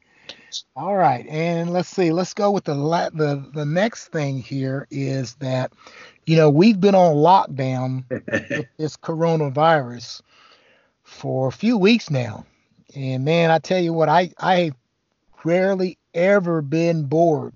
all 0.75 0.95
right. 0.95 1.25
And 1.27 1.71
let's 1.73 1.89
see. 1.89 2.11
Let's 2.11 2.33
go 2.35 2.51
with 2.51 2.65
the 2.65 2.75
la- 2.75 3.09
the 3.09 3.49
the 3.53 3.65
next 3.65 4.09
thing 4.09 4.37
here 4.39 4.87
is 4.91 5.33
that, 5.35 5.73
you 6.27 6.35
know, 6.35 6.49
we've 6.51 6.79
been 6.79 6.93
on 6.93 7.15
lockdown 7.15 8.03
with 8.09 8.67
this 8.77 8.95
coronavirus 8.97 10.21
for 11.03 11.47
a 11.47 11.51
few 11.51 11.75
weeks 11.77 12.09
now, 12.11 12.45
and 12.95 13.25
man, 13.25 13.49
I 13.49 13.57
tell 13.59 13.81
you 13.81 13.93
what, 13.93 14.09
I 14.09 14.31
I 14.39 14.71
rarely 15.43 15.97
ever 16.13 16.61
been 16.61 17.05
bored. 17.05 17.53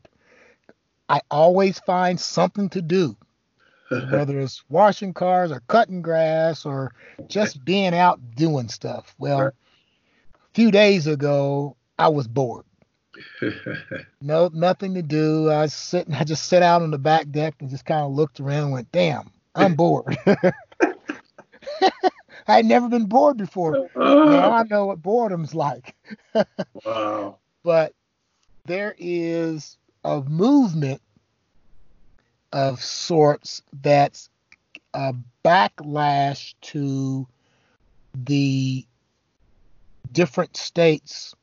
I 1.10 1.22
always 1.32 1.80
find 1.80 2.20
something 2.20 2.70
to 2.70 2.82
do. 2.82 3.16
whether 4.10 4.40
it's 4.40 4.64
washing 4.70 5.14
cars 5.14 5.52
or 5.52 5.62
cutting 5.68 6.02
grass 6.02 6.66
or 6.66 6.94
just 7.28 7.64
being 7.64 7.94
out 7.94 8.20
doing 8.36 8.68
stuff. 8.68 9.16
Well, 9.18 9.48
a 9.48 9.54
few 10.54 10.72
days 10.72 11.08
ago, 11.08 11.78
I 11.98 12.10
was 12.10 12.28
bored. 12.28 12.66
No, 14.22 14.50
nothing 14.54 14.96
to 14.96 15.02
do. 15.02 15.50
I 15.50 15.62
was 15.62 15.74
sitting, 15.74 16.14
I 16.14 16.24
just 16.24 16.46
sat 16.46 16.62
out 16.64 16.82
on 16.82 16.92
the 16.92 16.98
back 16.98 17.30
deck 17.32 17.56
and 17.60 17.70
just 17.70 17.86
kind 17.86 18.02
of 18.02 18.12
looked 18.12 18.40
around 18.40 18.64
and 18.64 18.72
went, 18.74 18.92
damn, 18.92 19.32
I'm 19.56 19.76
bored. 19.76 20.18
I 22.48 22.56
had 22.58 22.66
never 22.66 22.90
been 22.90 23.06
bored 23.06 23.38
before. 23.38 23.90
Oh. 23.96 24.30
Now 24.30 24.50
oh, 24.50 24.54
I 24.54 24.64
know 24.64 24.88
what 24.88 25.02
boredom's 25.02 25.56
like. 25.56 25.96
wow. 26.86 27.38
but 27.64 27.94
there 28.68 28.96
is 28.98 29.78
a 30.04 30.22
movement 30.22 31.02
of 32.52 32.84
sorts 32.84 33.62
that's 33.82 34.30
a 34.94 35.16
backlash 35.44 36.54
to 36.62 37.28
the 38.14 38.86
different 40.12 40.56
states 40.56 41.34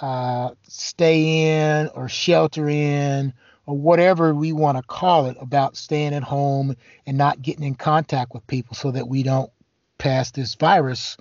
uh, 0.00 0.50
stay 0.62 1.78
in 1.78 1.88
or 1.94 2.08
shelter 2.08 2.68
in 2.68 3.32
or 3.66 3.76
whatever 3.76 4.34
we 4.34 4.52
want 4.52 4.76
to 4.76 4.82
call 4.82 5.26
it 5.26 5.36
about 5.40 5.76
staying 5.76 6.14
at 6.14 6.22
home 6.22 6.76
and 7.06 7.18
not 7.18 7.42
getting 7.42 7.64
in 7.64 7.74
contact 7.74 8.32
with 8.34 8.46
people 8.46 8.74
so 8.74 8.90
that 8.90 9.08
we 9.08 9.22
don't 9.22 9.50
pass 9.98 10.30
this 10.30 10.54
virus 10.54 11.16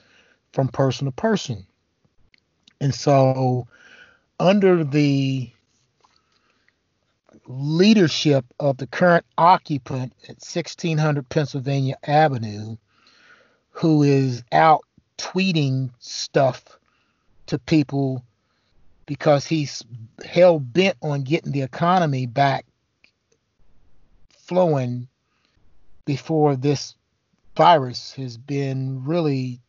from 0.53 0.67
person 0.67 1.05
to 1.05 1.11
person. 1.11 1.65
And 2.79 2.93
so, 2.93 3.67
under 4.41 4.83
the 4.83 5.51
leadership 7.45 8.43
of 8.59 8.75
the 8.77 8.87
current 8.87 9.23
occupant 9.37 10.13
at 10.23 10.41
1600 10.41 11.29
Pennsylvania 11.29 11.95
Avenue, 12.03 12.75
who 13.69 14.01
is 14.01 14.43
out 14.51 14.83
tweeting 15.19 15.91
stuff 15.99 16.79
to 17.45 17.59
people 17.59 18.25
because 19.05 19.45
he's 19.45 19.83
hell 20.25 20.59
bent 20.59 20.97
on 21.03 21.21
getting 21.21 21.51
the 21.51 21.61
economy 21.61 22.25
back 22.25 22.65
flowing 24.31 25.07
before 26.05 26.55
this 26.55 26.95
virus 27.55 28.13
has 28.13 28.37
been 28.37 29.05
really 29.05 29.59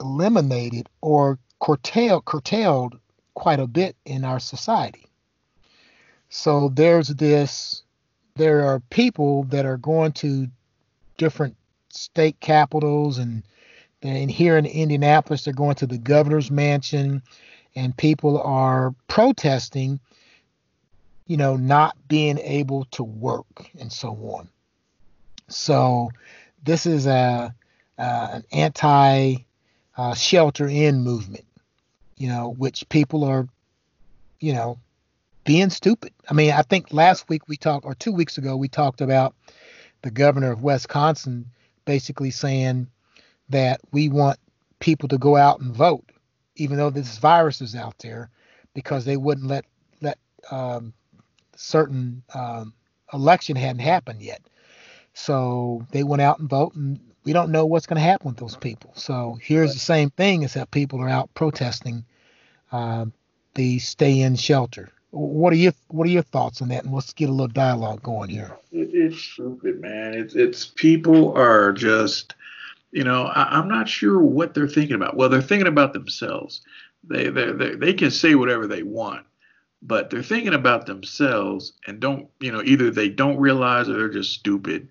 eliminated 0.00 0.88
or 1.02 1.38
curtailed, 1.60 2.24
curtailed 2.24 2.98
quite 3.36 3.60
a 3.60 3.66
bit 3.66 3.94
in 4.04 4.24
our 4.24 4.40
society. 4.40 5.06
So 6.30 6.70
there's 6.70 7.08
this, 7.08 7.82
there 8.34 8.66
are 8.66 8.80
people 8.90 9.44
that 9.44 9.64
are 9.64 9.76
going 9.76 10.12
to 10.12 10.48
different 11.18 11.54
state 11.90 12.40
capitals 12.40 13.18
and 13.18 13.44
and 14.02 14.30
here 14.30 14.56
in 14.56 14.66
Indianapolis, 14.66 15.44
they're 15.44 15.54
going 15.54 15.74
to 15.76 15.86
the 15.86 15.98
governor's 15.98 16.50
mansion 16.50 17.22
and 17.74 17.96
people 17.96 18.40
are 18.40 18.94
protesting, 19.08 19.98
you 21.26 21.36
know, 21.36 21.56
not 21.56 21.96
being 22.06 22.38
able 22.38 22.84
to 22.92 23.02
work 23.02 23.70
and 23.80 23.90
so 23.90 24.10
on. 24.10 24.48
So 25.48 26.10
this 26.62 26.86
is 26.86 27.06
a 27.06 27.54
an 27.98 28.44
anti 28.52 29.36
uh, 29.96 30.14
shelter 30.14 30.68
in 30.68 31.00
movement, 31.00 31.46
you 32.16 32.28
know, 32.28 32.54
which 32.56 32.88
people 32.88 33.24
are, 33.24 33.46
you 34.40 34.52
know, 34.52 34.78
being 35.44 35.70
stupid. 35.70 36.12
I 36.28 36.34
mean, 36.34 36.50
I 36.52 36.62
think 36.62 36.92
last 36.92 37.28
week 37.28 37.48
we 37.48 37.56
talked, 37.56 37.86
or 37.86 37.94
two 37.94 38.12
weeks 38.12 38.38
ago, 38.38 38.56
we 38.56 38.68
talked 38.68 39.00
about 39.00 39.34
the 40.02 40.10
governor 40.10 40.50
of 40.50 40.62
Wisconsin 40.62 41.46
basically 41.84 42.30
saying 42.30 42.88
that 43.48 43.80
we 43.92 44.08
want 44.08 44.38
people 44.80 45.08
to 45.08 45.18
go 45.18 45.36
out 45.36 45.60
and 45.60 45.74
vote, 45.74 46.04
even 46.56 46.76
though 46.76 46.90
this 46.90 47.18
virus 47.18 47.60
is 47.60 47.74
out 47.74 47.98
there, 47.98 48.28
because 48.74 49.04
they 49.04 49.16
wouldn't 49.16 49.46
let 49.46 49.64
let 50.00 50.18
um, 50.50 50.92
certain 51.54 52.22
um, 52.34 52.74
election 53.12 53.56
hadn't 53.56 53.80
happened 53.80 54.20
yet. 54.20 54.42
So 55.14 55.86
they 55.92 56.02
went 56.02 56.22
out 56.22 56.40
and 56.40 56.50
vote, 56.50 56.74
and 56.74 57.00
we 57.26 57.32
don't 57.32 57.50
know 57.50 57.66
what's 57.66 57.86
going 57.86 58.00
to 58.00 58.08
happen 58.08 58.28
with 58.28 58.38
those 58.38 58.56
people. 58.56 58.92
So 58.94 59.36
here's 59.42 59.74
the 59.74 59.80
same 59.80 60.10
thing: 60.10 60.44
is 60.44 60.54
that 60.54 60.70
people 60.70 61.02
are 61.02 61.08
out 61.08 61.34
protesting 61.34 62.04
uh, 62.72 63.06
the 63.54 63.80
stay-in 63.80 64.36
shelter. 64.36 64.90
What 65.10 65.52
are 65.52 65.56
your 65.56 65.72
What 65.88 66.06
are 66.06 66.10
your 66.10 66.22
thoughts 66.22 66.62
on 66.62 66.68
that? 66.68 66.84
And 66.84 66.94
let's 66.94 67.12
get 67.12 67.28
a 67.28 67.32
little 67.32 67.48
dialogue 67.48 68.02
going 68.02 68.30
here. 68.30 68.56
It's 68.70 69.18
stupid, 69.18 69.80
man. 69.80 70.14
It's 70.14 70.34
it's 70.34 70.66
people 70.66 71.36
are 71.36 71.72
just, 71.72 72.34
you 72.92 73.02
know, 73.02 73.24
I, 73.24 73.58
am 73.58 73.68
not 73.68 73.88
sure 73.88 74.20
what 74.20 74.54
they're 74.54 74.68
thinking 74.68 74.96
about. 74.96 75.16
Well, 75.16 75.28
they're 75.28 75.42
thinking 75.42 75.66
about 75.66 75.92
themselves. 75.92 76.60
They 77.02 77.28
they 77.28 77.74
they 77.74 77.92
can 77.92 78.12
say 78.12 78.36
whatever 78.36 78.68
they 78.68 78.84
want, 78.84 79.26
but 79.82 80.10
they're 80.10 80.22
thinking 80.22 80.54
about 80.54 80.86
themselves 80.86 81.72
and 81.88 81.98
don't, 81.98 82.28
you 82.38 82.52
know, 82.52 82.62
either 82.64 82.90
they 82.90 83.08
don't 83.08 83.38
realize 83.38 83.88
or 83.88 83.94
they're 83.94 84.08
just 84.08 84.32
stupid 84.32 84.88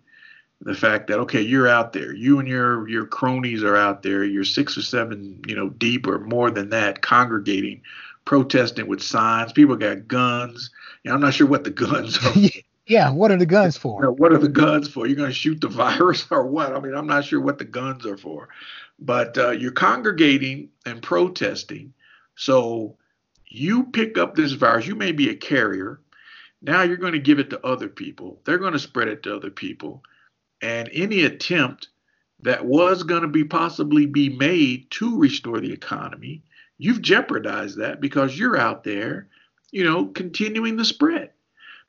the 0.62 0.74
fact 0.74 1.08
that 1.08 1.20
okay 1.20 1.42
you're 1.42 1.68
out 1.68 1.94
there. 1.94 2.14
You 2.14 2.40
and 2.40 2.48
your 2.48 2.88
your 2.88 3.06
cronies 3.06 3.64
are 3.64 3.76
out 3.76 4.04
there. 4.04 4.24
You're 4.24 4.44
six 4.44 4.78
or 4.78 4.82
seven 4.82 5.42
you 5.48 5.56
know 5.56 5.70
deep 5.70 6.08
or 6.08 6.20
more 6.20 6.52
than 6.52 6.70
that 6.70 7.02
congregating 7.02 7.82
protesting 8.26 8.88
with 8.88 9.02
signs. 9.02 9.54
People 9.54 9.76
got 9.76 10.08
guns. 10.08 10.72
You 11.04 11.10
know, 11.10 11.16
i'm 11.16 11.22
not 11.22 11.34
sure 11.34 11.48
what 11.48 11.64
the 11.64 11.72
guns 11.72 12.18
are. 12.26 12.34
Yeah 12.88 13.12
what 13.12 13.32
are 13.32 13.38
the 13.38 13.46
guns 13.46 13.78
for? 13.78 14.02
You 14.02 14.08
know, 14.08 14.14
what 14.14 14.32
are 14.32 14.38
the 14.38 14.50
guns 14.50 14.88
for? 14.88 15.08
You're 15.08 15.16
going 15.16 15.30
to 15.30 15.36
shoot 15.36 15.62
the 15.62 15.68
virus 15.70 16.26
or 16.32 16.46
what? 16.46 16.76
I 16.76 16.80
mean 16.80 16.96
i'm 16.96 17.08
not 17.08 17.26
sure 17.26 17.42
what 17.42 17.58
the 17.58 17.66
guns 17.66 18.06
are 18.06 18.18
for. 18.18 18.50
But 18.98 19.38
uh, 19.38 19.52
you're 19.52 19.72
congregating 19.72 20.70
and 20.86 21.02
protesting. 21.02 21.94
So 22.36 22.98
you 23.48 23.84
pick 23.86 24.18
up 24.18 24.36
this 24.36 24.54
virus. 24.54 24.88
You 24.88 24.96
may 24.96 25.12
be 25.12 25.30
a 25.30 25.36
carrier. 25.36 26.00
Now 26.62 26.82
you're 26.82 26.98
going 26.98 27.14
to 27.14 27.20
give 27.20 27.40
it 27.40 27.50
to 27.52 27.66
other 27.66 27.90
people. 27.90 28.40
They're 28.46 28.58
going 28.58 28.74
to 28.74 28.80
spread 28.80 29.10
it 29.10 29.24
to 29.24 29.36
other 29.36 29.52
people 29.52 30.02
and 30.66 30.90
any 30.94 31.24
attempt 31.24 31.90
that 32.42 32.66
was 32.66 33.04
going 33.04 33.22
to 33.22 33.28
be 33.28 33.44
possibly 33.44 34.08
be 34.08 34.30
made 34.30 34.90
to 34.90 35.20
restore 35.20 35.60
the 35.60 35.72
economy, 35.72 36.42
you've 36.80 37.04
jeopardized 37.04 37.78
that 37.78 38.02
because 38.02 38.38
you're 38.38 38.58
out 38.58 38.84
there, 38.84 39.28
you 39.72 39.84
know, 39.84 40.08
continuing 40.08 40.76
the 40.76 40.84
spread. 40.84 41.30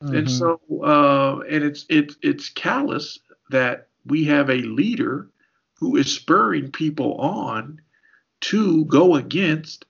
Mm-hmm. 0.03 0.15
And 0.15 0.31
so, 0.31 0.61
uh, 0.83 1.39
and 1.49 1.63
it's 1.63 1.85
it's 1.89 2.17
it's 2.21 2.49
callous 2.49 3.17
that 3.49 3.87
we 4.05 4.25
have 4.25 4.51
a 4.51 4.61
leader 4.61 5.27
who 5.79 5.95
is 5.95 6.13
spurring 6.13 6.71
people 6.71 7.15
on 7.15 7.81
to 8.41 8.85
go 8.85 9.15
against 9.15 9.85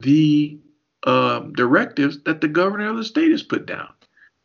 the 0.00 0.58
um, 1.06 1.54
directives 1.54 2.22
that 2.24 2.42
the 2.42 2.48
governor 2.48 2.90
of 2.90 2.98
the 2.98 3.04
state 3.04 3.30
has 3.30 3.42
put 3.42 3.64
down. 3.64 3.88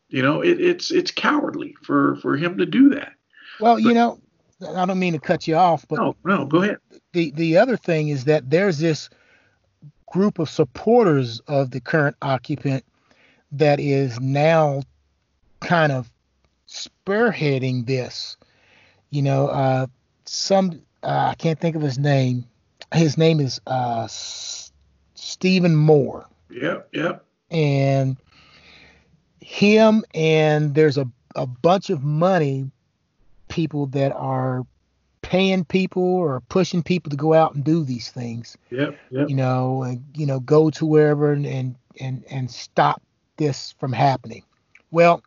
You 0.08 0.22
know, 0.22 0.40
it, 0.40 0.62
it's 0.62 0.92
it's 0.92 1.12
cowardly 1.12 1.76
for 1.84 2.16
for 2.18 2.38
him 2.38 2.58
to 2.58 2.66
do 2.66 2.90
that. 2.92 3.16
Well, 3.60 3.80
you 3.80 3.94
know, 3.94 4.20
I 4.76 4.86
don't 4.86 5.00
mean 5.00 5.14
to 5.14 5.20
cut 5.20 5.48
you 5.48 5.56
off, 5.56 5.86
but 5.88 6.00
no, 6.00 6.16
no, 6.24 6.46
go 6.46 6.62
ahead. 6.62 6.78
The 7.14 7.32
the 7.32 7.58
other 7.58 7.78
thing 7.78 8.10
is 8.10 8.26
that 8.26 8.50
there's 8.50 8.80
this 8.80 9.10
group 10.08 10.40
of 10.40 10.50
supporters 10.50 11.40
of 11.48 11.72
the 11.72 11.80
current 11.80 12.16
occupant 12.22 12.84
that 13.52 13.80
is 13.80 14.20
now 14.20 14.84
kind 15.60 15.92
of 15.92 16.12
spearheading 16.68 17.86
this. 17.86 18.38
You 19.10 19.22
know, 19.22 19.48
uh, 19.48 19.88
some 20.26 20.82
uh, 21.04 21.30
I 21.32 21.36
can't 21.36 21.60
think 21.60 21.76
of 21.76 21.82
his 21.82 21.98
name. 21.98 22.46
His 22.94 23.18
name 23.18 23.40
is 23.40 23.60
uh, 23.68 24.04
S- 24.04 24.72
Stephen 25.16 25.76
Moore. 25.76 26.28
Yep, 26.50 26.90
yep. 26.94 27.26
And 27.50 28.18
him 29.40 30.04
and 30.14 30.76
there's 30.76 30.98
a 30.98 31.08
a 31.36 31.46
bunch 31.46 31.90
of 31.90 32.04
money 32.04 32.70
people 33.52 33.86
that 33.88 34.12
are 34.14 34.66
paying 35.22 35.64
people 35.64 36.04
or 36.04 36.42
pushing 36.50 36.82
people 36.82 37.12
to 37.12 37.16
go 37.16 37.34
out 37.34 37.54
and 37.54 37.64
do 37.64 37.84
these 37.84 38.10
things. 38.10 38.58
Yep, 38.72 38.98
yep. 39.12 39.30
You 39.30 39.36
know, 39.36 39.84
and 39.84 40.04
you 40.16 40.26
know, 40.26 40.40
go 40.40 40.72
to 40.72 40.86
wherever 40.86 41.32
and 41.32 41.46
and 41.46 41.76
and, 42.00 42.24
and 42.32 42.50
stop 42.50 43.02
this 43.38 43.76
from 43.80 43.94
happening. 43.94 44.44
Well, 44.90 45.22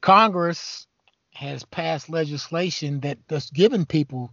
Congress 0.00 0.86
has 1.34 1.64
passed 1.64 2.08
legislation 2.08 3.00
that 3.00 3.18
that's 3.28 3.50
given 3.50 3.84
people 3.84 4.32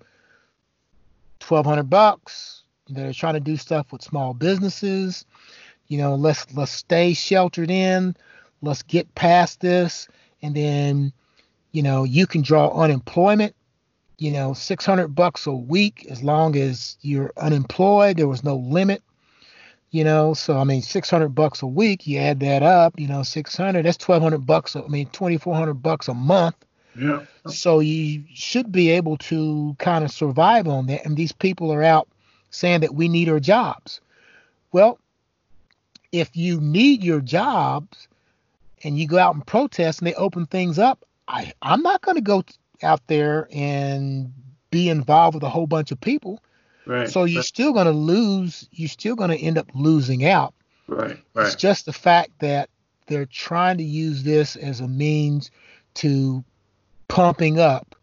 twelve 1.39 1.65
hundred 1.65 1.89
bucks 1.89 2.63
that 2.89 3.05
are 3.05 3.13
trying 3.13 3.36
to 3.36 3.39
do 3.39 3.57
stuff 3.57 3.91
with 3.91 4.01
small 4.01 4.34
businesses. 4.34 5.26
You 5.88 5.97
know, 5.97 6.15
let's 6.15 6.45
let's 6.53 6.72
stay 6.72 7.13
sheltered 7.13 7.72
in. 7.72 8.15
Let's 8.61 8.84
get 8.84 9.15
past 9.15 9.61
this, 9.61 10.07
and 10.41 10.55
then 10.55 11.13
you 11.72 11.84
know, 11.84 12.03
you 12.03 12.26
can 12.26 12.41
draw 12.41 12.70
unemployment, 12.70 13.55
you 14.17 14.32
know, 14.32 14.53
600 14.53 15.09
bucks 15.09 15.47
a 15.47 15.53
week 15.53 16.07
as 16.09 16.24
long 16.24 16.55
as 16.55 16.97
you're 17.01 17.32
unemployed. 17.38 18.17
There 18.17 18.28
was 18.28 18.43
no 18.43 18.55
limit, 18.55 19.01
you 19.91 20.03
know. 20.03 20.34
So 20.34 20.57
I 20.57 20.63
mean, 20.63 20.82
600 20.82 21.30
bucks 21.30 21.61
a 21.61 21.67
week. 21.67 22.07
You 22.07 22.20
add 22.20 22.39
that 22.41 22.63
up, 22.63 22.99
you 22.99 23.07
know, 23.07 23.24
600. 23.24 23.86
That's 23.86 24.07
1,200 24.07 24.45
bucks. 24.45 24.76
I 24.76 24.82
mean, 24.88 25.07
2,400 25.07 25.76
bucks 25.76 26.07
a 26.07 26.13
month. 26.13 26.55
Yeah. 26.99 27.26
So 27.47 27.80
you 27.80 28.24
should 28.34 28.72
be 28.72 28.89
able 28.89 29.17
to 29.17 29.76
kind 29.80 30.03
of 30.03 30.11
survive 30.11 30.67
on 30.67 30.88
that. 30.88 31.05
And 31.05 31.15
these 31.15 31.32
people 31.32 31.72
are 31.72 31.84
out 31.84 32.07
saying 32.49 32.82
that 32.82 32.95
we 32.95 33.07
need 33.07 33.30
our 33.30 33.39
jobs. 33.39 34.01
Well, 34.72 34.99
if 36.11 36.36
you 36.36 36.59
need 36.59 37.03
your 37.03 37.22
jobs 37.22 38.07
and 38.84 38.97
you 38.97 39.07
go 39.07 39.17
out 39.17 39.36
and 39.36 39.45
protest 39.45 39.99
and 39.99 40.07
they 40.07 40.15
open 40.15 40.45
things 40.45 40.80
up, 40.80 41.05
I 41.30 41.54
I'm 41.62 41.82
not 41.82 42.02
going 42.02 42.16
to 42.16 42.22
go 42.22 42.44
out 42.84 43.06
there 43.08 43.48
and 43.52 44.34
be 44.72 44.90
involved 44.90 45.36
with 45.36 45.44
a 45.44 45.50
whole 45.50 45.68
bunch 45.68 45.92
of 45.92 46.02
people. 46.02 46.42
Right. 46.86 47.10
So 47.10 47.24
you're 47.24 47.40
right. 47.40 47.46
still 47.46 47.72
going 47.72 47.86
to 47.86 47.92
lose. 47.92 48.68
You're 48.72 48.90
still 48.90 49.16
going 49.16 49.30
to 49.30 49.38
end 49.38 49.58
up 49.58 49.70
losing 49.74 50.26
out. 50.26 50.54
Right. 50.88 51.18
Right. 51.34 51.46
It's 51.46 51.56
just 51.56 51.86
the 51.86 51.94
fact 51.94 52.32
that 52.40 52.70
they're 53.08 53.28
trying 53.28 53.78
to 53.78 53.84
use 53.84 54.24
this 54.24 54.56
as 54.56 54.80
a 54.80 54.88
means 54.88 55.52
to 55.96 56.44
pumping 57.08 57.60
up 57.60 57.96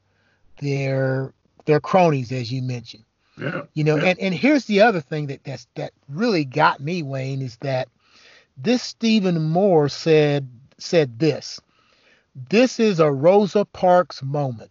their 0.60 1.32
their 1.64 1.80
cronies, 1.80 2.30
as 2.32 2.52
you 2.52 2.62
mentioned. 2.62 3.04
Yeah. 3.38 3.62
You 3.74 3.84
know, 3.84 3.96
yeah. 3.96 4.10
and, 4.10 4.18
and 4.20 4.34
here's 4.34 4.64
the 4.66 4.80
other 4.80 5.00
thing 5.00 5.26
that 5.26 5.44
that's 5.44 5.66
that 5.74 5.92
really 6.08 6.44
got 6.44 6.80
me, 6.80 7.02
Wayne, 7.02 7.42
is 7.42 7.56
that 7.58 7.88
this 8.56 8.82
Stephen 8.82 9.42
Moore 9.42 9.88
said 9.88 10.48
said 10.78 11.18
this. 11.18 11.60
This 12.36 12.78
is 12.78 13.00
a 13.00 13.10
Rosa 13.10 13.64
Parks 13.64 14.22
moment. 14.22 14.70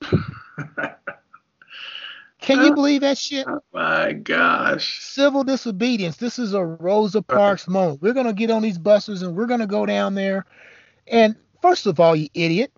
Can 2.40 2.64
you 2.64 2.72
believe 2.74 3.02
that 3.02 3.18
shit? 3.18 3.46
Oh 3.46 3.60
my 3.72 4.14
gosh. 4.14 4.98
Civil 5.00 5.44
disobedience. 5.44 6.16
This 6.16 6.38
is 6.38 6.54
a 6.54 6.64
Rosa 6.64 7.20
Parks 7.20 7.68
moment. 7.68 8.00
We're 8.00 8.14
gonna 8.14 8.32
get 8.32 8.50
on 8.50 8.62
these 8.62 8.78
buses 8.78 9.22
and 9.22 9.36
we're 9.36 9.46
gonna 9.46 9.66
go 9.66 9.84
down 9.84 10.14
there. 10.14 10.46
And 11.06 11.36
first 11.60 11.86
of 11.86 12.00
all, 12.00 12.16
you 12.16 12.28
idiot. 12.32 12.72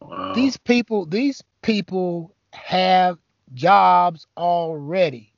Wow. 0.00 0.34
These 0.34 0.56
people, 0.56 1.04
these 1.04 1.42
people 1.62 2.32
have 2.52 3.18
jobs 3.54 4.28
already. 4.36 5.32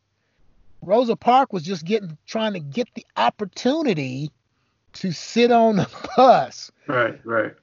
Rosa 0.83 1.17
Park 1.17 1.55
was 1.55 1.63
just 1.63 1.87
getting 1.87 2.19
trying 2.27 2.53
to 2.53 2.61
get 2.61 2.89
the 2.95 3.07
opportunity 3.17 4.31
to 4.93 5.11
sit 5.11 5.51
on 5.51 5.77
the 5.77 5.89
bus. 6.17 6.71
Right, 6.87 7.19
right. 7.25 7.55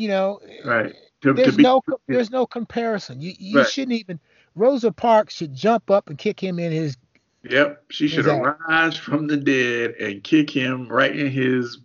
You 0.00 0.08
know, 0.08 0.40
right. 0.64 0.94
To, 1.20 1.34
there's 1.34 1.50
to 1.50 1.56
be, 1.58 1.62
no 1.62 1.82
there's 2.08 2.30
no 2.30 2.46
comparison. 2.46 3.20
You 3.20 3.34
you 3.38 3.58
Right. 3.58 3.68
shouldn't 3.68 3.98
even 3.98 4.18
Rosa 4.54 4.90
Parks 4.90 5.34
should 5.34 5.54
jump 5.54 5.90
up 5.90 6.08
and 6.08 6.16
kick 6.16 6.40
him 6.40 6.58
in 6.58 6.72
his 6.72 6.96
Yep. 7.42 7.84
She 7.90 8.08
should 8.08 8.26
arise 8.26 8.96
from 8.96 9.26
the 9.26 9.36
dead 9.36 9.92
and 10.00 10.22
kick 10.24 10.48
him 10.48 10.88
right 10.88 11.14
in 11.14 11.30
his 11.30 11.78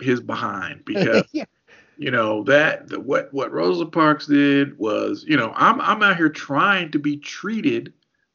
his 0.00 0.20
behind 0.20 0.84
because 0.86 1.24
yeah. 1.32 1.44
you 1.96 2.10
know 2.10 2.42
that 2.44 2.88
the, 2.88 3.00
what 3.00 3.32
what 3.32 3.52
Rosa 3.52 3.86
Parks 3.86 4.26
did 4.26 4.78
was 4.78 5.24
you 5.26 5.38
know 5.38 5.52
I'm 5.56 5.80
I'm 5.80 6.02
out 6.02 6.18
here 6.18 6.28
trying 6.28 6.90
to 6.92 6.98
be 6.98 7.16
treated 7.16 7.94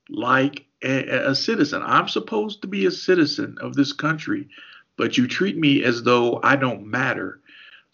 like 0.09 0.65
a, 0.83 1.29
a 1.29 1.35
citizen. 1.35 1.83
I'm 1.85 2.07
supposed 2.07 2.63
to 2.63 2.67
be 2.67 2.88
a 2.88 2.91
citizen 2.91 3.57
of 3.61 3.75
this 3.75 3.93
country, 3.93 4.47
but 4.95 5.15
you 5.15 5.27
treat 5.27 5.57
me 5.57 5.83
as 5.83 6.01
though 6.01 6.39
I 6.43 6.55
don't 6.55 6.88
matter. 6.88 7.39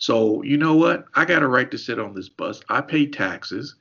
So 0.03 0.43
you 0.43 0.57
know 0.57 0.75
what? 0.75 1.05
I 1.13 1.23
got 1.23 1.43
a 1.43 1.47
right 1.47 1.71
to 1.71 1.77
sit 1.77 1.97
on 1.97 2.13
this 2.13 2.27
bus. 2.27 2.59
I 2.67 2.81
pay 2.81 3.05
taxes. 3.05 3.75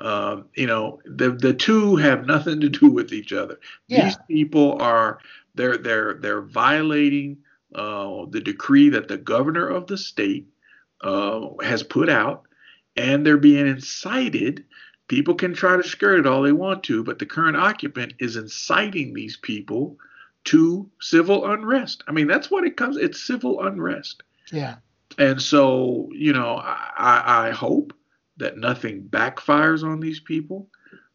Um, 0.00 0.44
you 0.54 0.68
know, 0.68 1.00
the 1.04 1.32
the 1.32 1.52
two 1.52 1.96
have 1.96 2.26
nothing 2.26 2.60
to 2.60 2.68
do 2.68 2.88
with 2.88 3.12
each 3.12 3.32
other. 3.32 3.58
Yeah. 3.88 4.04
These 4.04 4.18
people 4.28 4.80
are 4.80 5.18
they're 5.56 5.76
they're 5.76 6.14
they're 6.14 6.42
violating 6.42 7.38
uh, 7.74 8.26
the 8.30 8.40
decree 8.40 8.88
that 8.90 9.08
the 9.08 9.16
governor 9.16 9.66
of 9.66 9.88
the 9.88 9.98
state 9.98 10.46
uh, 11.00 11.48
has 11.60 11.82
put 11.82 12.08
out, 12.08 12.46
and 12.94 13.26
they're 13.26 13.36
being 13.36 13.66
incited. 13.66 14.64
People 15.08 15.34
can 15.34 15.54
try 15.54 15.76
to 15.76 15.82
skirt 15.82 16.20
it 16.20 16.26
all 16.26 16.42
they 16.42 16.52
want 16.52 16.84
to, 16.84 17.02
but 17.02 17.18
the 17.18 17.26
current 17.26 17.56
occupant 17.56 18.14
is 18.20 18.36
inciting 18.36 19.12
these 19.12 19.38
people 19.38 19.96
to 20.44 20.88
civil 21.00 21.50
unrest. 21.50 22.04
I 22.06 22.12
mean, 22.12 22.28
that's 22.28 22.48
what 22.48 22.62
it 22.62 22.76
comes. 22.76 22.96
It's 22.96 23.20
civil 23.20 23.60
unrest. 23.66 24.22
Yeah. 24.52 24.76
And 25.18 25.40
so, 25.40 26.08
you 26.12 26.32
know, 26.32 26.60
I, 26.62 27.48
I 27.48 27.50
hope 27.50 27.92
that 28.36 28.58
nothing 28.58 29.02
backfires 29.02 29.84
on 29.84 30.00
these 30.00 30.20
people, 30.20 30.68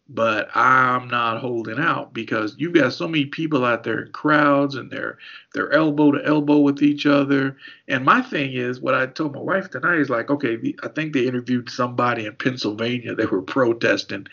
but 0.07 0.49
I'm 0.55 1.07
not 1.07 1.39
holding 1.41 1.79
out 1.79 2.13
because 2.13 2.55
you've 2.57 2.73
got 2.73 2.93
so 2.93 3.07
many 3.07 3.25
people 3.25 3.65
out 3.65 3.83
there 3.83 4.03
in 4.03 4.11
crowds 4.11 4.75
and 4.75 4.89
they're 4.89 5.17
they're 5.53 5.71
elbow 5.71 6.11
to 6.11 6.25
elbow 6.25 6.59
with 6.59 6.81
each 6.81 7.05
other. 7.05 7.57
And 7.87 8.05
my 8.05 8.21
thing 8.21 8.53
is, 8.53 8.79
what 8.79 8.95
I 8.95 9.05
told 9.07 9.35
my 9.35 9.41
wife 9.41 9.69
tonight 9.69 9.99
is 9.99 10.09
like, 10.09 10.29
okay, 10.31 10.57
I 10.81 10.87
think 10.87 11.13
they 11.13 11.27
interviewed 11.27 11.69
somebody 11.69 12.25
in 12.25 12.35
Pennsylvania. 12.35 13.13
They 13.13 13.25
were 13.25 13.41
protesting, 13.41 14.27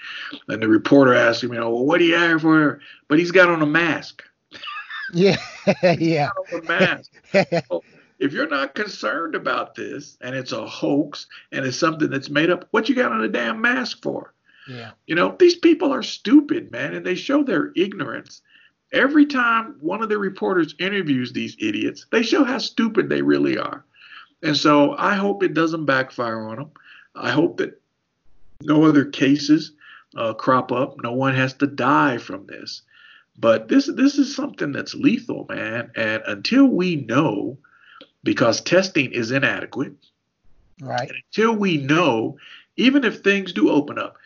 and 0.49 0.62
the 0.62 0.69
reporter 0.69 1.14
asked 1.14 1.43
him, 1.43 1.53
you 1.53 1.61
know, 1.61 1.71
well, 1.71 1.85
what 1.85 1.99
do 1.99 2.05
you 2.05 2.14
have 2.14 2.43
for? 2.43 2.81
But 3.09 3.19
he's 3.19 3.33
got 3.33 3.51
on 3.51 3.62
a 3.62 3.67
mask. 3.67 4.23
Yeah. 5.12 5.37
yeah. 5.99 6.31
a 6.53 6.62
mask. 6.62 7.11
so 7.69 7.83
if 8.19 8.33
you're 8.33 8.49
not 8.49 8.75
concerned 8.75 9.35
about 9.35 9.75
this 9.75 10.17
and 10.21 10.35
it's 10.35 10.53
a 10.53 10.67
hoax 10.67 11.27
and 11.53 11.64
it's 11.64 11.77
something 11.77 12.11
that's 12.11 12.31
made 12.31 12.51
up, 12.51 12.67
what 12.71 12.89
you 12.89 12.95
got 12.95 13.12
on 13.12 13.23
a 13.23 13.29
damn 13.29 13.61
mask 13.61 14.03
for? 14.03 14.33
Yeah. 14.69 14.93
You 15.07 15.14
know, 15.14 15.37
these 15.39 15.55
people 15.55 15.93
are 15.93 16.03
stupid, 16.03 16.71
man, 16.73 16.95
and 16.95 17.05
they 17.05 17.14
show 17.14 17.43
their 17.43 17.73
ignorance. 17.77 18.43
Every 18.93 19.27
time 19.27 19.77
one 19.81 20.03
of 20.03 20.09
the 20.09 20.19
reporters 20.19 20.75
interviews 20.79 21.33
these 21.33 21.57
idiots, 21.61 22.07
they 22.11 22.23
show 22.23 22.45
how 22.45 22.59
stupid 22.59 23.09
they 23.09 23.23
really 23.23 23.59
are. 23.59 23.85
And 24.43 24.57
so 24.57 24.97
I 24.97 25.14
hope 25.14 25.43
it 25.43 25.55
doesn't 25.55 25.87
backfire 25.87 26.41
on 26.49 26.57
them. 26.57 26.71
I 27.14 27.31
hope 27.31 27.59
that 27.59 27.81
no 28.62 28.85
other 28.85 29.05
cases 29.05 29.73
uh, 30.17 30.35
crop 30.35 30.73
up. 30.73 30.97
No 31.03 31.12
one 31.12 31.35
has 31.35 31.55
to 31.55 31.67
die 31.67 32.19
from 32.19 32.47
this. 32.47 32.83
But 33.39 33.69
this 33.69 33.87
this 33.87 34.17
is 34.19 34.35
something 34.35 34.73
that's 34.73 34.95
lethal, 34.95 35.47
man. 35.49 35.91
And 35.95 36.23
until 36.27 36.67
we 36.67 36.97
know 36.97 37.59
because 38.27 38.61
testing 38.61 39.12
is 39.12 39.31
inadequate. 39.31 39.95
Right. 40.83 41.09
And 41.09 41.18
until 41.29 41.57
we 41.57 41.79
know, 41.79 42.37
even 42.77 43.05
if 43.05 43.20
things 43.20 43.55
do 43.55 43.70
open 43.70 43.99
up, 43.99 44.16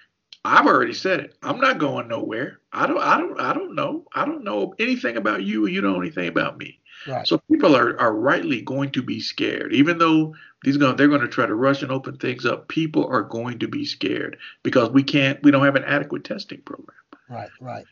I've 0.44 0.66
already 0.66 0.94
said 0.94 1.20
it. 1.20 1.36
I'm 1.42 1.60
not 1.60 1.78
going 1.78 2.08
nowhere. 2.08 2.60
I 2.72 2.86
don't. 2.86 2.98
I 2.98 3.18
don't. 3.18 3.38
I 3.38 3.52
don't 3.52 3.74
know. 3.74 4.06
I 4.14 4.24
don't 4.24 4.42
know 4.42 4.74
anything 4.78 5.16
about 5.16 5.44
you. 5.44 5.66
You 5.66 5.82
don't 5.82 5.92
know 5.92 6.00
anything 6.00 6.28
about 6.28 6.58
me. 6.58 6.80
Right. 7.06 7.26
So 7.26 7.38
people 7.50 7.76
are, 7.76 7.98
are 8.00 8.14
rightly 8.14 8.62
going 8.62 8.90
to 8.92 9.02
be 9.02 9.20
scared, 9.20 9.72
even 9.72 9.98
though 9.98 10.34
these 10.64 10.78
going 10.78 10.96
they're 10.96 11.08
going 11.08 11.20
to 11.20 11.28
try 11.28 11.46
to 11.46 11.54
rush 11.54 11.82
and 11.82 11.92
open 11.92 12.16
things 12.16 12.46
up. 12.46 12.68
People 12.68 13.06
are 13.06 13.22
going 13.22 13.58
to 13.58 13.68
be 13.68 13.84
scared 13.84 14.38
because 14.62 14.90
we 14.90 15.02
can't. 15.02 15.42
We 15.42 15.50
don't 15.50 15.64
have 15.64 15.76
an 15.76 15.84
adequate 15.84 16.24
testing 16.24 16.62
program. 16.62 16.96
Right. 17.28 17.50
Right. 17.60 17.84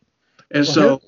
And 0.51 0.65
well, 0.65 0.75
so, 0.75 0.89
here, 0.89 0.99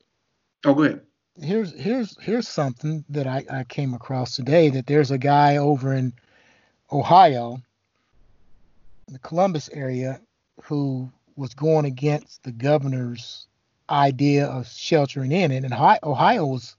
oh, 0.66 0.74
go 0.74 0.82
ahead 0.82 1.01
here's 1.41 1.72
here's 1.72 2.16
here's 2.20 2.49
something 2.49 3.05
that 3.09 3.26
I, 3.26 3.45
I 3.51 3.64
came 3.64 3.95
across 3.95 4.36
today 4.36 4.68
that 4.70 4.86
there's 4.86 5.11
a 5.11 5.18
guy 5.18 5.57
over 5.57 5.95
in 5.95 6.12
Ohio, 6.93 7.61
the 9.09 9.18
Columbus 9.18 9.68
area, 9.72 10.20
who 10.62 11.11
was 11.36 11.55
going 11.55 11.84
against 11.84 12.43
the 12.43 12.53
governor's 12.53 13.47
idea 13.88 14.47
of 14.47 14.68
sheltering 14.68 15.32
in, 15.32 15.53
and 15.53 15.72
Ohio 15.72 16.47
was, 16.47 16.76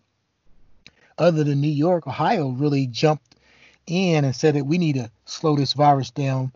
other 1.17 1.43
than 1.43 1.61
New 1.61 1.67
York, 1.67 2.07
Ohio 2.07 2.49
really 2.49 2.87
jumped 2.87 3.35
in 3.87 4.23
and 4.23 4.35
said 4.35 4.55
that 4.55 4.65
we 4.65 4.77
need 4.77 4.95
to 4.95 5.09
slow 5.25 5.55
this 5.55 5.73
virus 5.73 6.11
down, 6.11 6.51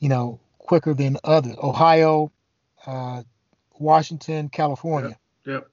you 0.00 0.08
know, 0.08 0.40
quicker 0.58 0.94
than 0.94 1.18
others. 1.22 1.54
Ohio, 1.62 2.32
uh, 2.86 3.22
Washington, 3.78 4.48
California. 4.48 5.18
Yep. 5.44 5.54
yep 5.54 5.70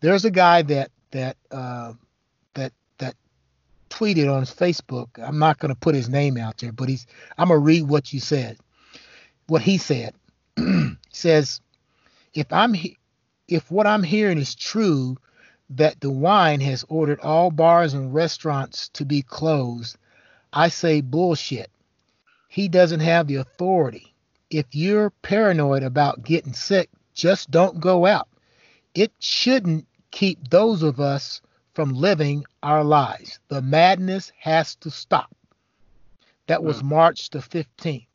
there's 0.00 0.24
a 0.24 0.30
guy 0.30 0.62
that 0.62 0.90
that 1.10 1.36
uh, 1.50 1.92
that 2.54 2.72
that 2.98 3.14
tweeted 3.90 4.32
on 4.32 4.44
Facebook. 4.44 5.08
I'm 5.18 5.38
not 5.38 5.58
going 5.58 5.72
to 5.72 5.80
put 5.80 5.94
his 5.94 6.08
name 6.08 6.36
out 6.36 6.58
there, 6.58 6.72
but 6.72 6.88
he's. 6.88 7.06
I'm 7.38 7.48
gonna 7.48 7.60
read 7.60 7.88
what 7.88 8.12
you 8.12 8.20
said. 8.20 8.58
What 9.46 9.62
he 9.62 9.78
said 9.78 10.14
says, 11.10 11.60
if 12.32 12.52
I'm 12.52 12.74
if 13.48 13.70
what 13.70 13.86
I'm 13.86 14.02
hearing 14.02 14.38
is 14.38 14.54
true, 14.54 15.16
that 15.70 16.00
DeWine 16.00 16.62
has 16.62 16.84
ordered 16.88 17.20
all 17.20 17.50
bars 17.50 17.94
and 17.94 18.14
restaurants 18.14 18.88
to 18.90 19.04
be 19.04 19.22
closed, 19.22 19.96
I 20.52 20.68
say 20.68 21.00
bullshit. 21.00 21.70
He 22.48 22.68
doesn't 22.68 23.00
have 23.00 23.26
the 23.26 23.36
authority. 23.36 24.14
If 24.50 24.66
you're 24.72 25.10
paranoid 25.10 25.82
about 25.82 26.22
getting 26.22 26.52
sick, 26.52 26.88
just 27.14 27.50
don't 27.50 27.80
go 27.80 28.06
out 28.06 28.28
it 28.94 29.12
shouldn't 29.18 29.86
keep 30.10 30.48
those 30.48 30.82
of 30.82 31.00
us 31.00 31.40
from 31.74 31.92
living 31.92 32.44
our 32.62 32.84
lives. 32.84 33.40
The 33.48 33.60
madness 33.60 34.32
has 34.38 34.76
to 34.76 34.90
stop. 34.90 35.34
That 36.46 36.62
was 36.62 36.80
hmm. 36.80 36.88
March 36.88 37.30
the 37.30 37.40
15th. 37.40 38.06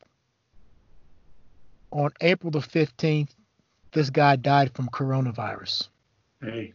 On 1.92 2.10
April 2.20 2.50
the 2.50 2.60
15th, 2.60 3.30
this 3.92 4.10
guy 4.10 4.36
died 4.36 4.72
from 4.74 4.88
coronavirus. 4.88 5.88
Hey, 6.40 6.72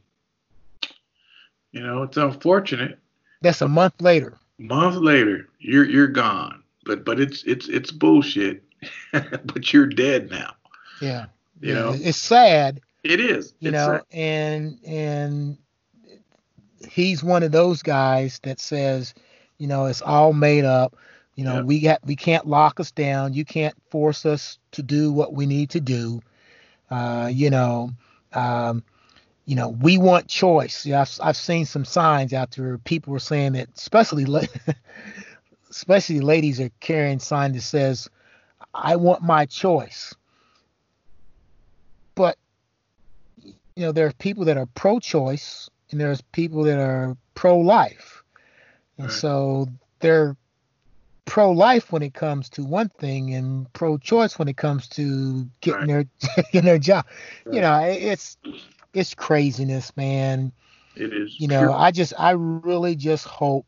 you 1.72 1.82
know, 1.82 2.04
it's 2.04 2.18
unfortunate. 2.18 3.00
That's 3.42 3.62
a 3.62 3.68
month 3.68 4.02
later. 4.02 4.38
A 4.60 4.62
month 4.62 4.98
later, 4.98 5.48
you're 5.60 5.86
you're 5.86 6.08
gone. 6.08 6.64
But 6.86 7.06
but 7.06 7.20
it's 7.20 7.44
it's 7.44 7.68
it's 7.70 7.92
bullshit. 7.92 8.64
but 9.12 9.74
you're 9.74 9.88
dead 9.88 10.30
now. 10.30 10.54
Yeah. 11.02 11.26
You 11.62 11.74
yeah. 11.74 11.80
know, 11.80 11.96
it's 11.96 12.18
sad 12.18 12.82
it 13.06 13.20
is. 13.20 13.54
You 13.60 13.70
it's 13.70 13.74
know, 13.74 14.02
a- 14.12 14.16
and 14.16 14.80
and 14.86 15.58
he's 16.90 17.24
one 17.24 17.44
of 17.44 17.52
those 17.52 17.82
guys 17.82 18.40
that 18.44 18.60
says, 18.60 19.14
you 19.58 19.68
know, 19.68 19.86
it's 19.86 20.02
all 20.02 20.34
made 20.34 20.66
up. 20.66 20.96
You 21.36 21.44
know, 21.44 21.56
yep. 21.58 21.66
we 21.66 21.80
got 21.80 22.06
we 22.06 22.16
can't 22.16 22.48
lock 22.48 22.80
us 22.80 22.92
down. 22.92 23.34
You 23.34 23.46
can't 23.46 23.76
force 23.90 24.26
us 24.26 24.58
to 24.72 24.82
do 24.82 25.12
what 25.12 25.34
we 25.34 25.46
need 25.46 25.70
to 25.72 25.82
do. 25.82 26.22
Uh, 26.90 27.30
you 27.32 27.50
know, 27.50 27.92
um, 28.34 28.84
you 29.46 29.56
know, 29.56 29.70
we 29.70 29.98
want 29.98 30.28
choice. 30.28 30.86
Yeah, 30.86 31.02
I've, 31.02 31.20
I've 31.22 31.38
seen 31.38 31.66
some 31.66 31.86
signs 31.86 32.34
out 32.34 32.52
there. 32.52 32.78
People 32.80 33.14
were 33.14 33.20
saying 33.20 33.54
that, 33.54 33.70
especially 33.76 34.26
especially 35.70 36.22
ladies 36.22 36.60
are 36.60 36.72
carrying 36.80 37.20
sign 37.20 37.52
that 37.52 37.62
says, 37.62 38.10
"I 38.74 38.96
want 38.96 39.22
my 39.22 39.46
choice." 39.46 40.16
But 42.16 42.38
you 43.76 43.86
know, 43.86 43.92
there 43.92 44.08
are 44.08 44.14
people 44.14 44.46
that 44.46 44.58
are 44.58 44.66
pro-choice 44.68 45.70
and 45.92 46.00
there's 46.00 46.22
people 46.22 46.64
that 46.64 46.80
are 46.80 47.16
pro-life, 47.36 48.24
and 48.98 49.08
right. 49.08 49.14
so 49.14 49.68
they're 50.00 50.36
pro-life 51.26 51.92
when 51.92 52.02
it 52.02 52.14
comes 52.14 52.50
to 52.50 52.64
one 52.64 52.90
thing 52.90 53.34
and 53.34 53.72
pro-choice 53.74 54.38
when 54.40 54.48
it 54.48 54.58
comes 54.58 54.88
to 54.88 55.48
getting 55.62 55.92
right. 55.92 56.08
their 56.36 56.44
getting 56.52 56.66
their 56.66 56.80
job. 56.80 57.06
Right. 57.46 57.56
You 57.56 57.62
know, 57.62 57.80
it's 57.80 58.38
it's 58.94 59.14
craziness, 59.14 59.96
man. 59.98 60.52
It 60.96 61.14
is. 61.14 61.40
You 61.40 61.48
know, 61.48 61.74
I 61.74 61.92
just 61.92 62.14
I 62.18 62.32
really 62.32 62.96
just 62.96 63.26
hope 63.26 63.66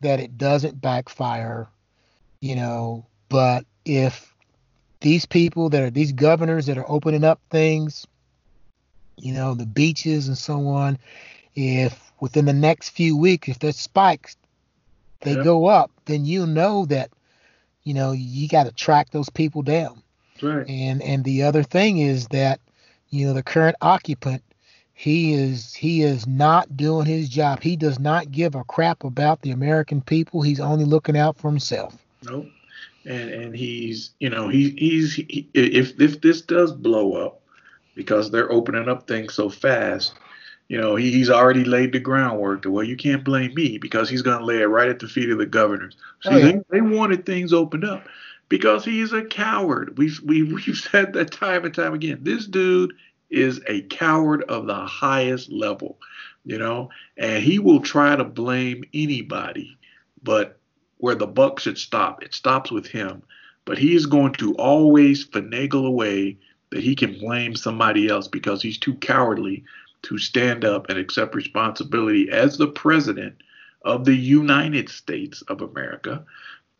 that 0.00 0.20
it 0.20 0.38
doesn't 0.38 0.80
backfire. 0.80 1.68
You 2.40 2.56
know, 2.56 3.06
but 3.28 3.66
if 3.84 4.32
these 5.00 5.26
people 5.26 5.68
that 5.70 5.82
are 5.82 5.90
these 5.90 6.12
governors 6.12 6.66
that 6.66 6.78
are 6.78 6.90
opening 6.90 7.24
up 7.24 7.40
things 7.50 8.06
you 9.18 9.32
know, 9.34 9.54
the 9.54 9.66
beaches 9.66 10.28
and 10.28 10.38
so 10.38 10.66
on, 10.68 10.98
if 11.54 12.12
within 12.20 12.44
the 12.44 12.52
next 12.52 12.90
few 12.90 13.16
weeks, 13.16 13.48
if 13.48 13.58
the 13.58 13.72
spikes 13.72 14.36
they 15.20 15.34
yeah. 15.34 15.42
go 15.42 15.66
up, 15.66 15.90
then 16.04 16.24
you 16.24 16.46
know 16.46 16.86
that, 16.86 17.10
you 17.82 17.94
know, 17.94 18.12
you 18.12 18.48
got 18.48 18.64
to 18.64 18.72
track 18.72 19.10
those 19.10 19.28
people 19.30 19.62
down. 19.62 20.02
Right. 20.40 20.68
And 20.68 21.02
and 21.02 21.24
the 21.24 21.42
other 21.42 21.62
thing 21.62 21.98
is 21.98 22.28
that, 22.28 22.60
you 23.10 23.26
know, 23.26 23.32
the 23.32 23.42
current 23.42 23.76
occupant, 23.80 24.42
he 24.94 25.34
is 25.34 25.74
he 25.74 26.02
is 26.02 26.26
not 26.26 26.76
doing 26.76 27.06
his 27.06 27.28
job. 27.28 27.62
He 27.62 27.76
does 27.76 27.98
not 27.98 28.30
give 28.30 28.54
a 28.54 28.64
crap 28.64 29.04
about 29.04 29.42
the 29.42 29.50
American 29.50 30.00
people. 30.00 30.42
He's 30.42 30.60
only 30.60 30.84
looking 30.84 31.16
out 31.16 31.36
for 31.36 31.48
himself. 31.50 31.96
Nope. 32.24 32.46
And 33.04 33.30
and 33.30 33.56
he's 33.56 34.10
you 34.20 34.30
know 34.30 34.48
he 34.48 34.70
he's 34.70 35.14
he, 35.14 35.48
if 35.54 36.00
if 36.00 36.20
this 36.20 36.40
does 36.42 36.72
blow 36.72 37.14
up, 37.14 37.42
because 37.98 38.30
they're 38.30 38.50
opening 38.52 38.88
up 38.88 39.08
things 39.08 39.34
so 39.34 39.50
fast. 39.50 40.14
you 40.68 40.80
know, 40.80 40.94
he, 40.94 41.10
he's 41.10 41.30
already 41.30 41.64
laid 41.64 41.92
the 41.92 41.98
groundwork 41.98 42.62
well, 42.66 42.84
you 42.84 42.96
can't 42.96 43.24
blame 43.24 43.52
me 43.54 43.76
because 43.76 44.08
he's 44.08 44.22
going 44.22 44.38
to 44.38 44.44
lay 44.44 44.60
it 44.62 44.66
right 44.66 44.88
at 44.88 45.00
the 45.00 45.08
feet 45.08 45.30
of 45.30 45.38
the 45.38 45.46
governors. 45.46 45.96
Oh, 46.24 46.30
See, 46.30 46.34
oh, 46.36 46.38
yeah. 46.38 46.52
they, 46.52 46.58
they 46.70 46.80
wanted 46.80 47.26
things 47.26 47.52
opened 47.52 47.84
up 47.84 48.06
because 48.48 48.84
he's 48.84 49.12
a 49.12 49.24
coward. 49.24 49.98
We've, 49.98 50.20
we've, 50.24 50.52
we've 50.66 50.76
said 50.76 51.12
that 51.14 51.32
time 51.32 51.64
and 51.64 51.74
time 51.74 51.92
again. 51.92 52.20
This 52.22 52.46
dude 52.46 52.94
is 53.30 53.60
a 53.66 53.82
coward 53.82 54.44
of 54.44 54.66
the 54.66 54.86
highest 54.86 55.50
level, 55.50 55.98
you 56.44 56.56
know, 56.56 56.90
and 57.16 57.42
he 57.42 57.58
will 57.58 57.80
try 57.80 58.14
to 58.14 58.24
blame 58.24 58.84
anybody, 58.94 59.76
but 60.22 60.60
where 60.98 61.16
the 61.16 61.26
buck 61.26 61.58
should 61.58 61.78
stop, 61.78 62.22
it 62.22 62.32
stops 62.32 62.70
with 62.70 62.86
him. 62.86 63.22
But 63.64 63.76
he 63.76 63.94
is 63.96 64.06
going 64.06 64.34
to 64.34 64.54
always 64.54 65.26
finagle 65.26 65.86
away 65.86 66.38
that 66.70 66.82
he 66.82 66.94
can 66.94 67.18
blame 67.18 67.54
somebody 67.54 68.08
else 68.08 68.28
because 68.28 68.62
he's 68.62 68.78
too 68.78 68.94
cowardly 68.96 69.64
to 70.02 70.18
stand 70.18 70.64
up 70.64 70.88
and 70.88 70.98
accept 70.98 71.34
responsibility 71.34 72.30
as 72.30 72.56
the 72.56 72.68
president 72.68 73.36
of 73.82 74.04
the 74.04 74.14
United 74.14 74.88
States 74.88 75.42
of 75.42 75.62
America. 75.62 76.24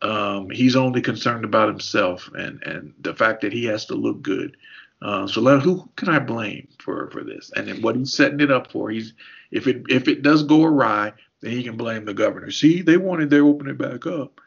Um, 0.01 0.49
he's 0.49 0.75
only 0.75 1.01
concerned 1.01 1.43
about 1.43 1.67
himself 1.67 2.29
and, 2.33 2.61
and 2.63 2.93
the 3.01 3.13
fact 3.13 3.41
that 3.41 3.51
he 3.51 3.65
has 3.65 3.85
to 3.85 3.95
look 3.95 4.21
good. 4.21 4.55
Uh, 5.01 5.27
so 5.27 5.41
let, 5.41 5.61
who 5.61 5.89
can 5.95 6.09
I 6.09 6.19
blame 6.19 6.67
for, 6.79 7.09
for 7.11 7.23
this? 7.23 7.51
And 7.55 7.67
then 7.67 7.81
what 7.81 7.95
he's 7.95 8.13
setting 8.13 8.41
it 8.41 8.51
up 8.51 8.71
for, 8.71 8.89
he's 8.89 9.13
if 9.51 9.67
it 9.67 9.83
if 9.89 10.07
it 10.07 10.21
does 10.21 10.43
go 10.43 10.63
awry, 10.63 11.13
then 11.41 11.51
he 11.51 11.63
can 11.63 11.77
blame 11.77 12.05
the 12.05 12.13
governor. 12.13 12.51
See, 12.51 12.81
they 12.81 12.97
wanted 12.97 13.29
their 13.29 13.45
opening 13.45 13.77
back 13.77 14.05
up, 14.05 14.39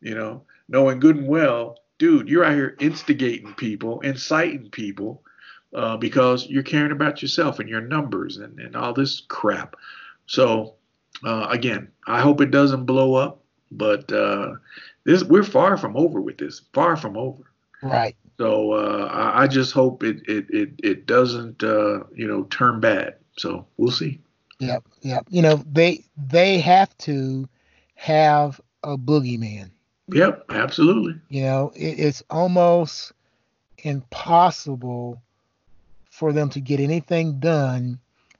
you 0.00 0.14
know, 0.14 0.42
knowing 0.68 1.00
good 1.00 1.16
and 1.16 1.28
well, 1.28 1.78
dude, 2.00 2.28
you're 2.28 2.44
out 2.44 2.54
here 2.54 2.76
instigating 2.80 3.52
people, 3.54 4.00
inciting 4.00 4.70
people, 4.70 5.22
uh, 5.74 5.96
because 5.98 6.48
you're 6.48 6.64
caring 6.64 6.90
about 6.90 7.22
yourself 7.22 7.60
and 7.60 7.68
your 7.68 7.82
numbers 7.82 8.38
and, 8.38 8.58
and 8.58 8.74
all 8.74 8.92
this 8.92 9.20
crap. 9.28 9.76
So 10.26 10.74
uh, 11.24 11.46
again, 11.50 11.92
I 12.06 12.20
hope 12.20 12.40
it 12.40 12.50
doesn't 12.50 12.86
blow 12.86 13.14
up, 13.14 13.44
but 13.70 14.10
uh, 14.10 14.54
this 15.04 15.22
we're 15.22 15.44
far 15.44 15.76
from 15.76 15.96
over 15.96 16.20
with 16.20 16.38
this. 16.38 16.62
Far 16.72 16.96
from 16.96 17.16
over. 17.16 17.52
Right. 17.82 18.16
So 18.38 18.72
uh, 18.72 19.08
I, 19.12 19.42
I, 19.42 19.46
just 19.46 19.72
hope 19.72 20.02
it 20.02 20.22
it 20.26 20.46
it, 20.48 20.70
it 20.82 21.06
doesn't 21.06 21.62
uh, 21.62 22.04
you 22.14 22.26
know 22.26 22.44
turn 22.44 22.80
bad. 22.80 23.16
So 23.36 23.66
we'll 23.76 23.92
see. 23.92 24.20
Yep. 24.58 24.84
Yep. 25.02 25.26
You 25.28 25.42
know 25.42 25.62
they 25.70 26.04
they 26.16 26.58
have 26.60 26.96
to 26.98 27.48
have 27.94 28.60
a 28.82 28.96
boogeyman. 28.96 29.70
Yep. 30.14 30.44
Absolutely. 30.50 31.20
You 31.28 31.42
know 31.42 31.72
it, 31.74 31.98
it's 31.98 32.22
almost 32.30 33.12
impossible 33.78 35.20
for 36.10 36.32
them 36.32 36.50
to 36.50 36.60
get 36.60 36.80
anything 36.80 37.40
done 37.40 37.98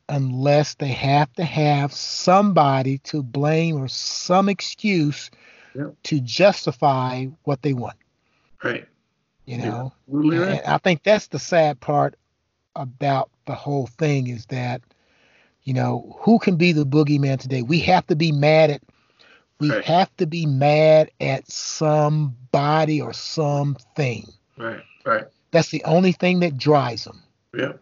unless 0.09 0.75
they 0.75 0.89
have 0.89 1.33
to 1.35 1.45
have 1.45 1.93
somebody 1.93 2.99
to 2.99 3.23
blame 3.23 3.81
or 3.81 3.89
some 3.89 4.49
excuse 4.49 5.31
yep. 5.75 5.95
to 6.03 6.21
justify 6.21 7.27
what 7.45 7.63
they 7.63 7.73
want. 7.73 7.97
Right. 8.63 8.87
You 9.47 9.59
know, 9.59 9.93
yeah, 10.09 10.39
right. 10.39 10.61
I 10.67 10.79
think 10.79 11.03
that's 11.03 11.29
the 11.29 11.39
sad 11.39 11.81
part 11.81 12.15
about 12.77 13.31
the 13.47 13.55
whole 13.55 13.87
thing 13.87 14.29
is 14.29 14.47
that, 14.47 14.83
you 15.65 15.75
know, 15.75 16.17
who 16.21 16.39
can 16.39 16.57
be 16.57 16.73
the 16.73 16.87
boogeyman 16.87 17.41
today? 17.41 17.63
We 17.63 17.81
have 17.81 18.07
to 18.09 18.17
be 18.17 18.31
mad 18.31 18.71
at, 18.71 18.83
we 19.61 19.71
right. 19.71 19.85
have 19.85 20.15
to 20.17 20.27
be 20.27 20.47
mad 20.47 21.11
at 21.21 21.51
somebody 21.51 23.01
or 23.01 23.13
something. 23.13 24.27
Right. 24.57 24.83
Right. 25.05 25.25
That's 25.51 25.71
the 25.71 25.85
only 25.85 26.13
thing 26.13 26.41
that 26.41 26.57
drives 26.57 27.05
them. 27.05 27.23
Yeah. 27.57 27.73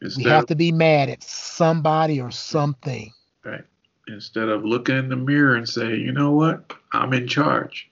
Instead 0.00 0.24
we 0.24 0.30
have 0.30 0.46
to 0.46 0.54
be 0.54 0.72
mad 0.72 1.08
at 1.08 1.22
somebody 1.22 2.20
or 2.20 2.30
something. 2.30 3.12
Right. 3.44 3.64
Instead 4.08 4.48
of 4.48 4.64
looking 4.64 4.96
in 4.96 5.08
the 5.08 5.16
mirror 5.16 5.56
and 5.56 5.68
say, 5.68 5.96
you 5.96 6.12
know 6.12 6.30
what, 6.30 6.72
I'm 6.92 7.12
in 7.12 7.26
charge. 7.26 7.90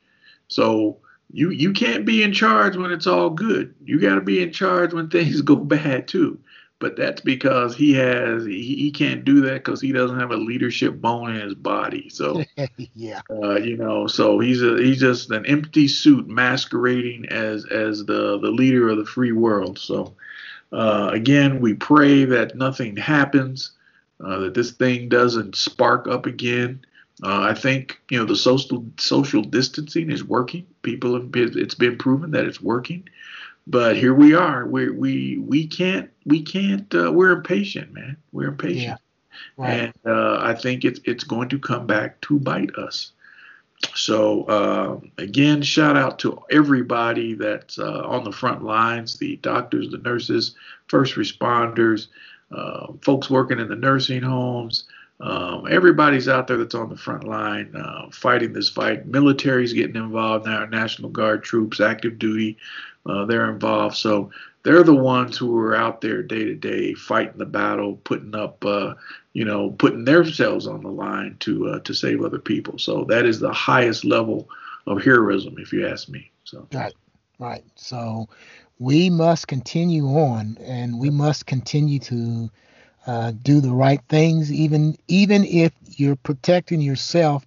So 0.48 0.98
you 1.32 1.50
you 1.50 1.72
can't 1.72 2.04
be 2.04 2.22
in 2.22 2.32
charge 2.32 2.76
when 2.76 2.92
it's 2.92 3.06
all 3.06 3.30
good. 3.30 3.74
You 3.84 3.98
got 3.98 4.14
to 4.14 4.20
be 4.20 4.42
in 4.42 4.52
charge 4.52 4.92
when 4.92 5.08
things 5.10 5.40
go 5.42 5.56
bad 5.56 6.06
too. 6.06 6.38
But 6.80 6.96
that's 6.96 7.20
because 7.20 7.76
he 7.76 7.92
has 7.94 8.44
he, 8.44 8.74
he 8.76 8.90
can't 8.90 9.24
do 9.24 9.40
that 9.42 9.64
because 9.64 9.80
he 9.80 9.92
doesn't 9.92 10.18
have 10.18 10.32
a 10.32 10.36
leadership 10.36 11.00
bone 11.00 11.34
in 11.34 11.40
his 11.40 11.54
body. 11.54 12.08
So 12.10 12.42
yeah, 12.94 13.20
uh, 13.30 13.56
you 13.56 13.76
know, 13.76 14.06
so 14.06 14.38
he's 14.38 14.62
a 14.62 14.76
he's 14.76 15.00
just 15.00 15.30
an 15.30 15.46
empty 15.46 15.88
suit 15.88 16.28
masquerading 16.28 17.26
as 17.30 17.64
as 17.66 18.04
the 18.04 18.38
the 18.38 18.50
leader 18.50 18.88
of 18.88 18.98
the 18.98 19.06
free 19.06 19.32
world. 19.32 19.78
So 19.78 20.14
uh, 20.74 21.10
again, 21.12 21.60
we 21.60 21.74
pray 21.74 22.24
that 22.24 22.56
nothing 22.56 22.96
happens, 22.96 23.70
uh, 24.20 24.38
that 24.40 24.54
this 24.54 24.72
thing 24.72 25.08
doesn't 25.08 25.54
spark 25.54 26.08
up 26.08 26.26
again. 26.26 26.84
Uh, 27.22 27.42
I 27.42 27.54
think 27.54 28.00
you 28.10 28.18
know 28.18 28.24
the 28.24 28.34
social 28.34 28.84
social 28.98 29.42
distancing 29.42 30.10
is 30.10 30.24
working. 30.24 30.66
People 30.82 31.14
have 31.14 31.30
been, 31.30 31.56
it's 31.56 31.76
been 31.76 31.96
proven 31.96 32.32
that 32.32 32.44
it's 32.44 32.60
working. 32.60 33.08
But 33.66 33.96
here 33.96 34.14
we 34.14 34.34
are. 34.34 34.66
We 34.66 34.90
we 34.90 35.38
we 35.38 35.66
can't 35.66 36.10
we 36.26 36.42
can't. 36.42 36.92
Uh, 36.94 37.10
we're 37.12 37.32
impatient, 37.32 37.92
man. 37.92 38.16
We're 38.32 38.48
impatient, 38.48 39.00
yeah. 39.58 39.64
right. 39.64 39.80
and 39.80 39.94
uh, 40.04 40.38
I 40.42 40.54
think 40.54 40.84
it's 40.84 41.00
it's 41.04 41.24
going 41.24 41.48
to 41.48 41.58
come 41.58 41.86
back 41.86 42.20
to 42.22 42.38
bite 42.38 42.74
us. 42.76 43.12
So 43.94 44.44
uh, 44.44 45.00
again, 45.18 45.62
shout 45.62 45.96
out 45.96 46.18
to 46.20 46.38
everybody 46.50 47.34
that's 47.34 47.78
uh, 47.78 48.02
on 48.06 48.24
the 48.24 48.32
front 48.32 48.64
lines: 48.64 49.16
the 49.16 49.36
doctors, 49.36 49.90
the 49.90 49.98
nurses, 49.98 50.54
first 50.88 51.14
responders, 51.14 52.08
uh, 52.52 52.88
folks 53.02 53.30
working 53.30 53.60
in 53.60 53.68
the 53.68 53.76
nursing 53.76 54.22
homes. 54.22 54.84
Um, 55.20 55.68
everybody's 55.70 56.28
out 56.28 56.48
there 56.48 56.56
that's 56.56 56.74
on 56.74 56.88
the 56.88 56.96
front 56.96 57.24
line 57.24 57.74
uh, 57.74 58.10
fighting 58.10 58.52
this 58.52 58.68
fight. 58.68 59.06
Military's 59.06 59.72
getting 59.72 59.96
involved 59.96 60.44
now. 60.44 60.66
National 60.66 61.08
Guard 61.08 61.44
troops, 61.44 61.80
active 61.80 62.18
duty, 62.18 62.58
uh, 63.06 63.24
they're 63.26 63.50
involved. 63.50 63.96
So 63.96 64.30
they're 64.62 64.82
the 64.82 64.94
ones 64.94 65.36
who 65.36 65.56
are 65.58 65.76
out 65.76 66.00
there 66.00 66.22
day 66.22 66.44
to 66.44 66.54
day 66.54 66.94
fighting 66.94 67.38
the 67.38 67.46
battle, 67.46 67.96
putting 68.04 68.34
up, 68.34 68.64
uh, 68.64 68.94
you 69.32 69.44
know, 69.44 69.70
putting 69.70 70.04
themselves 70.04 70.66
on 70.66 70.82
the 70.82 70.88
line 70.88 71.36
to 71.40 71.68
uh, 71.68 71.78
to 71.80 71.94
save 71.94 72.22
other 72.22 72.38
people. 72.38 72.78
So 72.78 73.04
that 73.08 73.26
is 73.26 73.40
the 73.40 73.52
highest 73.52 74.04
level 74.04 74.48
of 74.86 75.02
heroism, 75.02 75.56
if 75.58 75.72
you 75.72 75.86
ask 75.86 76.08
me. 76.08 76.30
So 76.44 76.66
right, 76.72 76.94
right. 77.38 77.64
So 77.76 78.28
we 78.78 79.10
must 79.10 79.48
continue 79.48 80.06
on, 80.06 80.58
and 80.62 80.98
we 80.98 81.10
must 81.10 81.46
continue 81.46 81.98
to 82.00 82.50
uh, 83.06 83.32
do 83.42 83.60
the 83.60 83.72
right 83.72 84.00
things, 84.08 84.50
even 84.50 84.96
even 85.08 85.44
if 85.44 85.72
you're 85.88 86.16
protecting 86.16 86.80
yourself 86.80 87.44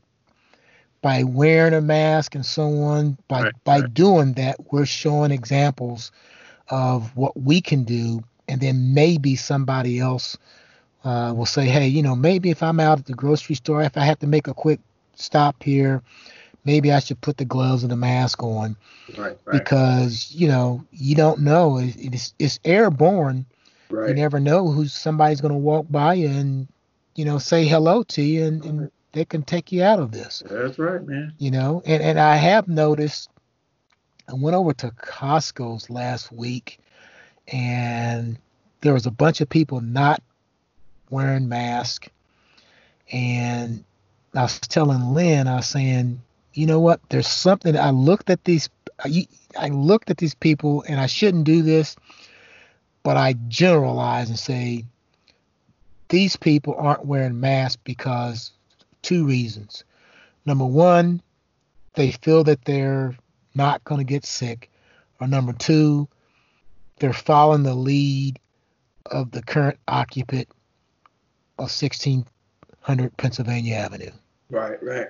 by 1.02 1.24
wearing 1.24 1.74
a 1.74 1.82
mask 1.82 2.36
and 2.36 2.46
so 2.46 2.64
on. 2.82 3.18
By 3.28 3.44
right, 3.44 3.54
by 3.64 3.80
right. 3.80 3.94
doing 3.94 4.34
that, 4.34 4.72
we're 4.72 4.86
showing 4.86 5.32
examples 5.32 6.12
of 6.70 7.16
what 7.16 7.40
we 7.40 7.62
can 7.62 7.84
do, 7.84 8.24
and 8.48 8.60
then 8.62 8.94
maybe 8.94 9.36
somebody 9.36 10.00
else 10.00 10.38
uh, 11.04 11.34
will 11.36 11.46
say, 11.46 11.66
hey, 11.66 11.88
you 11.88 12.02
know, 12.02 12.16
maybe 12.16 12.50
if 12.50 12.62
I'm 12.62 12.80
out 12.80 13.00
at 13.00 13.06
the 13.06 13.14
grocery 13.14 13.56
store, 13.56 13.82
if 13.84 13.98
I 13.98 14.04
have 14.04 14.20
to 14.20 14.28
make 14.28 14.48
a 14.48 14.54
quick 14.54 14.80
stop 15.16 15.64
here, 15.64 16.02
maybe 16.66 16.92
I 16.92 17.00
should 17.00 17.22
put 17.22 17.38
the 17.38 17.46
gloves 17.46 17.84
and 17.84 17.92
the 17.92 17.96
mask 17.96 18.44
on, 18.44 18.76
right, 19.18 19.38
right. 19.46 19.64
because 19.64 20.32
you 20.34 20.48
know 20.48 20.84
you 20.92 21.16
don't 21.16 21.42
know 21.42 21.80
it's 21.80 22.34
it's 22.40 22.60
airborne 22.66 23.46
Right. 23.90 24.10
You 24.10 24.16
never 24.16 24.40
know 24.40 24.70
who 24.70 24.88
somebody's 24.88 25.42
going 25.42 25.54
to 25.54 25.58
walk 25.58 25.86
by 25.90 26.16
and 26.16 26.68
you 27.16 27.26
know 27.26 27.38
say 27.38 27.66
hello 27.66 28.04
to 28.04 28.22
you, 28.22 28.46
and, 28.46 28.66
and 28.66 28.92
they 29.12 29.26
can 29.26 29.44
take 29.44 29.72
you 29.72 29.84
out 29.84 30.00
of 30.00 30.12
this. 30.12 30.44
That's 30.50 30.78
right, 30.78 31.06
man. 31.06 31.34
You 31.38 31.52
know, 31.52 31.82
and 31.86 32.02
and 32.04 32.20
I 32.20 32.36
have 32.36 32.68
noticed. 32.68 33.30
I 34.30 34.34
went 34.34 34.56
over 34.56 34.74
to 34.74 34.90
Costco's 34.92 35.90
last 35.90 36.32
week, 36.32 36.80
and 37.48 38.38
there 38.82 38.94
was 38.94 39.06
a 39.06 39.12
bunch 39.12 39.40
of 39.40 39.50
people 39.50 39.80
not 39.80 40.22
wearing 41.10 41.48
masks, 41.48 42.10
and 43.12 43.84
I 44.36 44.44
was 44.44 44.60
telling 44.60 45.14
Lynn, 45.14 45.48
I 45.48 45.58
was 45.58 45.68
saying, 45.68 46.22
you 46.54 46.66
know 46.66 46.82
what? 46.82 47.00
There's 47.10 47.28
something. 47.28 47.78
I 47.78 47.92
looked 47.92 48.30
at 48.30 48.44
these. 48.44 48.70
I 49.58 49.70
looked 49.70 50.10
at 50.10 50.18
these 50.18 50.36
people, 50.36 50.84
and 50.88 51.00
I 51.00 51.06
shouldn't 51.06 51.46
do 51.46 51.62
this 51.62 51.96
but 53.08 53.16
I 53.16 53.36
generalize 53.48 54.28
and 54.28 54.38
say 54.38 54.84
these 56.10 56.36
people 56.36 56.76
aren't 56.78 57.06
wearing 57.06 57.40
masks 57.40 57.80
because 57.86 58.52
two 59.08 59.26
reasons. 59.26 59.86
Number 60.46 60.66
one, 60.66 61.22
they 61.94 62.12
feel 62.12 62.44
that 62.44 62.66
they're 62.66 63.16
not 63.56 63.82
going 63.86 64.00
to 64.00 64.04
get 64.04 64.26
sick. 64.26 64.70
Or 65.22 65.28
number 65.28 65.54
two, 65.54 66.10
they're 67.00 67.14
following 67.14 67.64
the 67.64 67.74
lead 67.74 68.38
of 69.06 69.32
the 69.32 69.42
current 69.42 69.80
occupant 69.88 70.50
of 71.58 71.72
1600 71.72 73.16
Pennsylvania 73.16 73.76
Avenue. 73.76 74.12
Right, 74.50 74.82
right. 74.84 75.08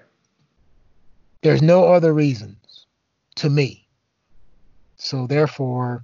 There's 1.42 1.64
no 1.64 1.86
other 1.86 2.14
reasons 2.14 2.86
to 3.38 3.50
me. 3.50 3.88
So 4.98 5.26
therefore, 5.26 6.04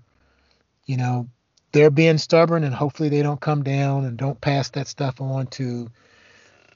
you 0.88 0.98
know, 0.98 1.30
they're 1.74 1.91
being 1.91 2.18
stubborn, 2.18 2.64
and 2.64 2.74
hopefully 2.74 3.10
they 3.10 3.22
don't 3.22 3.39
come 3.39 3.64
down 3.64 4.06
and 4.06 4.18
don't 4.18 4.41
pass 4.41 4.70
that 4.72 4.88
stuff 4.88 5.22
on 5.22 5.46
to, 5.48 5.91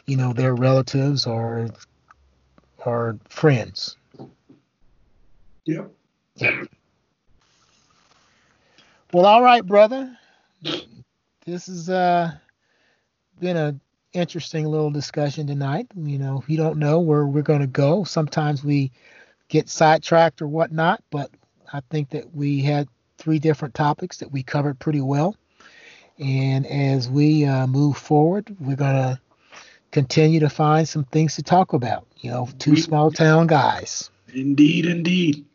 you 0.08 0.16
know, 0.16 0.34
their 0.34 0.56
relatives 0.56 1.28
or 1.28 1.68
or 2.86 3.20
friends. 3.30 3.98
Yep. 5.66 5.92
Well, 9.12 9.26
all 9.26 9.44
right, 9.44 9.66
brother. 9.66 10.18
This 11.46 11.68
has 11.68 11.90
uh, 11.90 12.32
been 13.40 13.58
a 13.58 13.80
interesting 14.14 14.66
little 14.66 14.90
discussion 14.90 15.46
tonight. 15.48 15.88
You 15.96 16.18
know, 16.18 16.44
we 16.48 16.56
don't 16.56 16.78
know 16.78 17.00
where 17.00 17.26
we're 17.26 17.42
going 17.42 17.62
to 17.62 17.68
go. 17.68 18.04
Sometimes 18.04 18.64
we 18.64 18.92
get 19.50 19.70
sidetracked 19.70 20.42
or 20.42 20.48
whatnot, 20.48 21.04
but 21.10 21.30
I 21.74 21.82
think 21.90 22.10
that 22.10 22.34
we 22.34 22.62
had 22.62 22.88
three 23.18 23.40
different 23.40 23.74
topics 23.74 24.18
that 24.18 24.32
we 24.32 24.44
covered 24.44 24.80
pretty 24.80 25.02
well. 25.02 25.36
And 26.20 26.66
as 26.66 27.10
we 27.10 27.46
uh, 27.46 27.68
move 27.68 27.98
forward, 27.98 28.56
we're 28.60 28.76
going 28.76 28.96
to 28.96 29.20
continue 29.92 30.40
to 30.40 30.50
find 30.50 30.88
some 30.88 31.04
things 31.06 31.36
to 31.36 31.44
talk 31.44 31.74
about. 31.74 32.06
You 32.18 32.32
know, 32.32 32.50
two 32.60 32.76
small 32.78 33.12
town 33.12 33.48
guys. 33.48 34.10
Indeed, 34.34 34.86
indeed. 34.86 35.46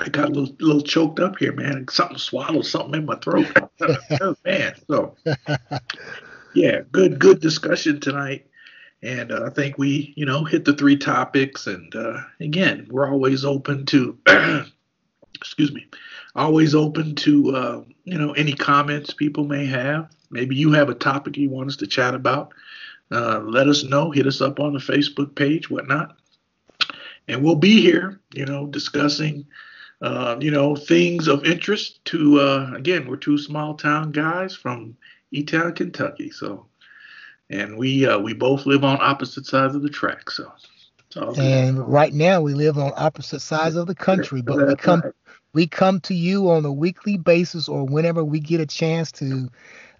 I 0.00 0.08
got 0.08 0.28
a 0.28 0.32
little, 0.32 0.56
little 0.58 0.82
choked 0.82 1.20
up 1.20 1.38
here, 1.38 1.52
man. 1.52 1.86
Something 1.88 2.18
swallowed 2.18 2.66
something 2.66 2.94
in 2.94 3.06
my 3.06 3.16
throat. 3.16 3.46
oh, 4.20 4.34
man, 4.44 4.74
so 4.88 5.14
yeah, 6.54 6.80
good, 6.90 7.18
good 7.18 7.40
discussion 7.40 8.00
tonight. 8.00 8.46
And 9.02 9.30
uh, 9.30 9.44
I 9.46 9.50
think 9.50 9.76
we, 9.78 10.14
you 10.16 10.24
know, 10.24 10.44
hit 10.44 10.64
the 10.64 10.74
three 10.74 10.96
topics. 10.96 11.66
And 11.66 11.94
uh, 11.94 12.22
again, 12.40 12.88
we're 12.90 13.08
always 13.08 13.44
open 13.44 13.84
to, 13.86 14.18
excuse 15.34 15.72
me, 15.72 15.86
always 16.34 16.74
open 16.74 17.14
to, 17.16 17.54
uh, 17.54 17.84
you 18.04 18.18
know, 18.18 18.32
any 18.32 18.54
comments 18.54 19.12
people 19.12 19.44
may 19.44 19.66
have. 19.66 20.10
Maybe 20.30 20.56
you 20.56 20.72
have 20.72 20.88
a 20.88 20.94
topic 20.94 21.36
you 21.36 21.50
want 21.50 21.68
us 21.68 21.76
to 21.76 21.86
chat 21.86 22.14
about. 22.14 22.54
Uh, 23.14 23.40
let 23.40 23.68
us 23.68 23.84
know. 23.84 24.10
Hit 24.10 24.26
us 24.26 24.40
up 24.40 24.58
on 24.60 24.72
the 24.72 24.78
Facebook 24.78 25.34
page, 25.34 25.70
whatnot. 25.70 26.16
And 27.28 27.42
we'll 27.42 27.54
be 27.54 27.80
here, 27.80 28.20
you 28.34 28.44
know, 28.44 28.66
discussing 28.66 29.46
uh, 30.04 30.36
you 30.38 30.50
know, 30.50 30.76
things 30.76 31.28
of 31.28 31.46
interest 31.46 32.04
to, 32.04 32.38
uh, 32.38 32.72
again, 32.74 33.06
we're 33.06 33.16
two 33.16 33.38
small 33.38 33.74
town 33.74 34.12
guys 34.12 34.54
from 34.54 34.94
E-Town, 35.30 35.72
Kentucky. 35.72 36.30
So, 36.30 36.66
and 37.48 37.78
we 37.78 38.06
uh, 38.06 38.18
we 38.18 38.34
both 38.34 38.66
live 38.66 38.84
on 38.84 38.98
opposite 39.00 39.46
sides 39.46 39.74
of 39.74 39.82
the 39.82 39.88
track. 39.88 40.30
So, 40.30 40.52
and 41.38 41.78
right 41.88 42.12
now 42.12 42.42
we 42.42 42.52
live 42.52 42.76
on 42.76 42.92
opposite 42.96 43.40
sides 43.40 43.76
of 43.76 43.86
the 43.86 43.94
country, 43.94 44.42
but 44.42 44.56
That's 44.56 44.68
we 44.68 44.76
come 44.76 45.00
right. 45.00 45.12
we 45.54 45.66
come 45.66 46.00
to 46.00 46.14
you 46.14 46.50
on 46.50 46.66
a 46.66 46.72
weekly 46.72 47.16
basis 47.16 47.66
or 47.66 47.86
whenever 47.86 48.22
we 48.22 48.40
get 48.40 48.60
a 48.60 48.66
chance 48.66 49.10
to. 49.12 49.48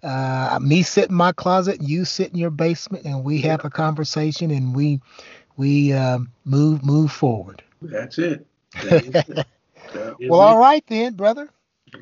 Uh, 0.05 0.59
me 0.61 0.83
sit 0.83 1.09
in 1.09 1.15
my 1.15 1.31
closet, 1.31 1.81
you 1.81 2.05
sit 2.05 2.31
in 2.31 2.37
your 2.37 2.51
basement, 2.51 3.05
and 3.05 3.23
we 3.23 3.41
have 3.41 3.65
a 3.65 3.69
conversation, 3.69 4.51
and 4.51 4.75
we 4.75 5.01
we 5.57 5.93
um, 5.93 6.31
move 6.45 6.85
move 6.85 7.11
forward. 7.11 7.63
That's 7.81 8.19
it. 8.19 8.45
That 8.83 9.45
it. 9.89 10.19
well, 10.29 10.41
all 10.41 10.59
right 10.59 10.83
then, 10.87 11.13
brother. 11.13 11.49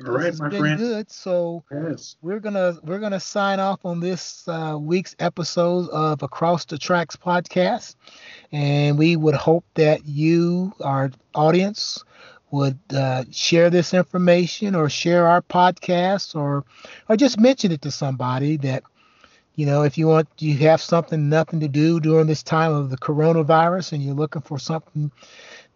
All 0.06 0.12
right, 0.12 0.24
this 0.24 0.40
my 0.40 0.48
been 0.48 0.60
friend. 0.60 0.78
Good. 0.78 1.10
So 1.10 1.62
yes. 1.70 2.16
we're 2.20 2.40
gonna 2.40 2.78
we're 2.82 2.98
gonna 2.98 3.20
sign 3.20 3.60
off 3.60 3.84
on 3.84 4.00
this 4.00 4.46
uh, 4.48 4.76
week's 4.78 5.14
episode 5.18 5.88
of 5.90 6.22
Across 6.22 6.66
the 6.66 6.78
Tracks 6.78 7.16
podcast, 7.16 7.94
and 8.50 8.98
we 8.98 9.16
would 9.16 9.34
hope 9.34 9.64
that 9.74 10.06
you, 10.06 10.72
our 10.80 11.10
audience, 11.34 12.04
would 12.54 12.78
uh, 12.94 13.24
share 13.32 13.68
this 13.68 13.92
information 13.92 14.76
or 14.76 14.88
share 14.88 15.26
our 15.26 15.42
podcast 15.42 16.36
or 16.36 16.64
or 17.08 17.16
just 17.16 17.40
mention 17.40 17.72
it 17.72 17.82
to 17.82 17.90
somebody 17.90 18.56
that 18.56 18.84
you 19.56 19.66
know 19.66 19.82
if 19.82 19.98
you 19.98 20.06
want 20.06 20.28
you 20.38 20.56
have 20.58 20.80
something 20.80 21.28
nothing 21.28 21.60
to 21.60 21.68
do 21.68 21.98
during 21.98 22.28
this 22.28 22.44
time 22.44 22.72
of 22.72 22.90
the 22.90 22.96
coronavirus 22.96 23.92
and 23.92 24.02
you're 24.04 24.14
looking 24.14 24.42
for 24.42 24.58
something 24.58 25.10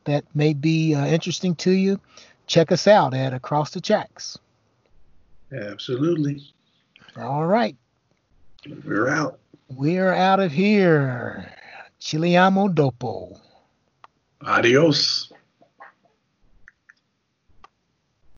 that 0.04 0.24
may 0.34 0.54
be 0.54 0.94
uh, 0.94 1.04
interesting 1.06 1.54
to 1.56 1.70
you, 1.70 2.00
check 2.46 2.72
us 2.72 2.86
out 2.86 3.12
at 3.12 3.34
Across 3.34 3.72
the 3.72 3.80
Tracks. 3.80 4.38
Absolutely. 5.52 6.42
All 7.16 7.44
right. 7.44 7.76
We're 8.84 9.08
out. 9.08 9.38
We're 9.68 10.12
out 10.12 10.40
of 10.40 10.52
here. 10.52 11.52
Chiliamo 12.00 12.72
dopo. 12.72 13.38
Adios. 14.40 15.27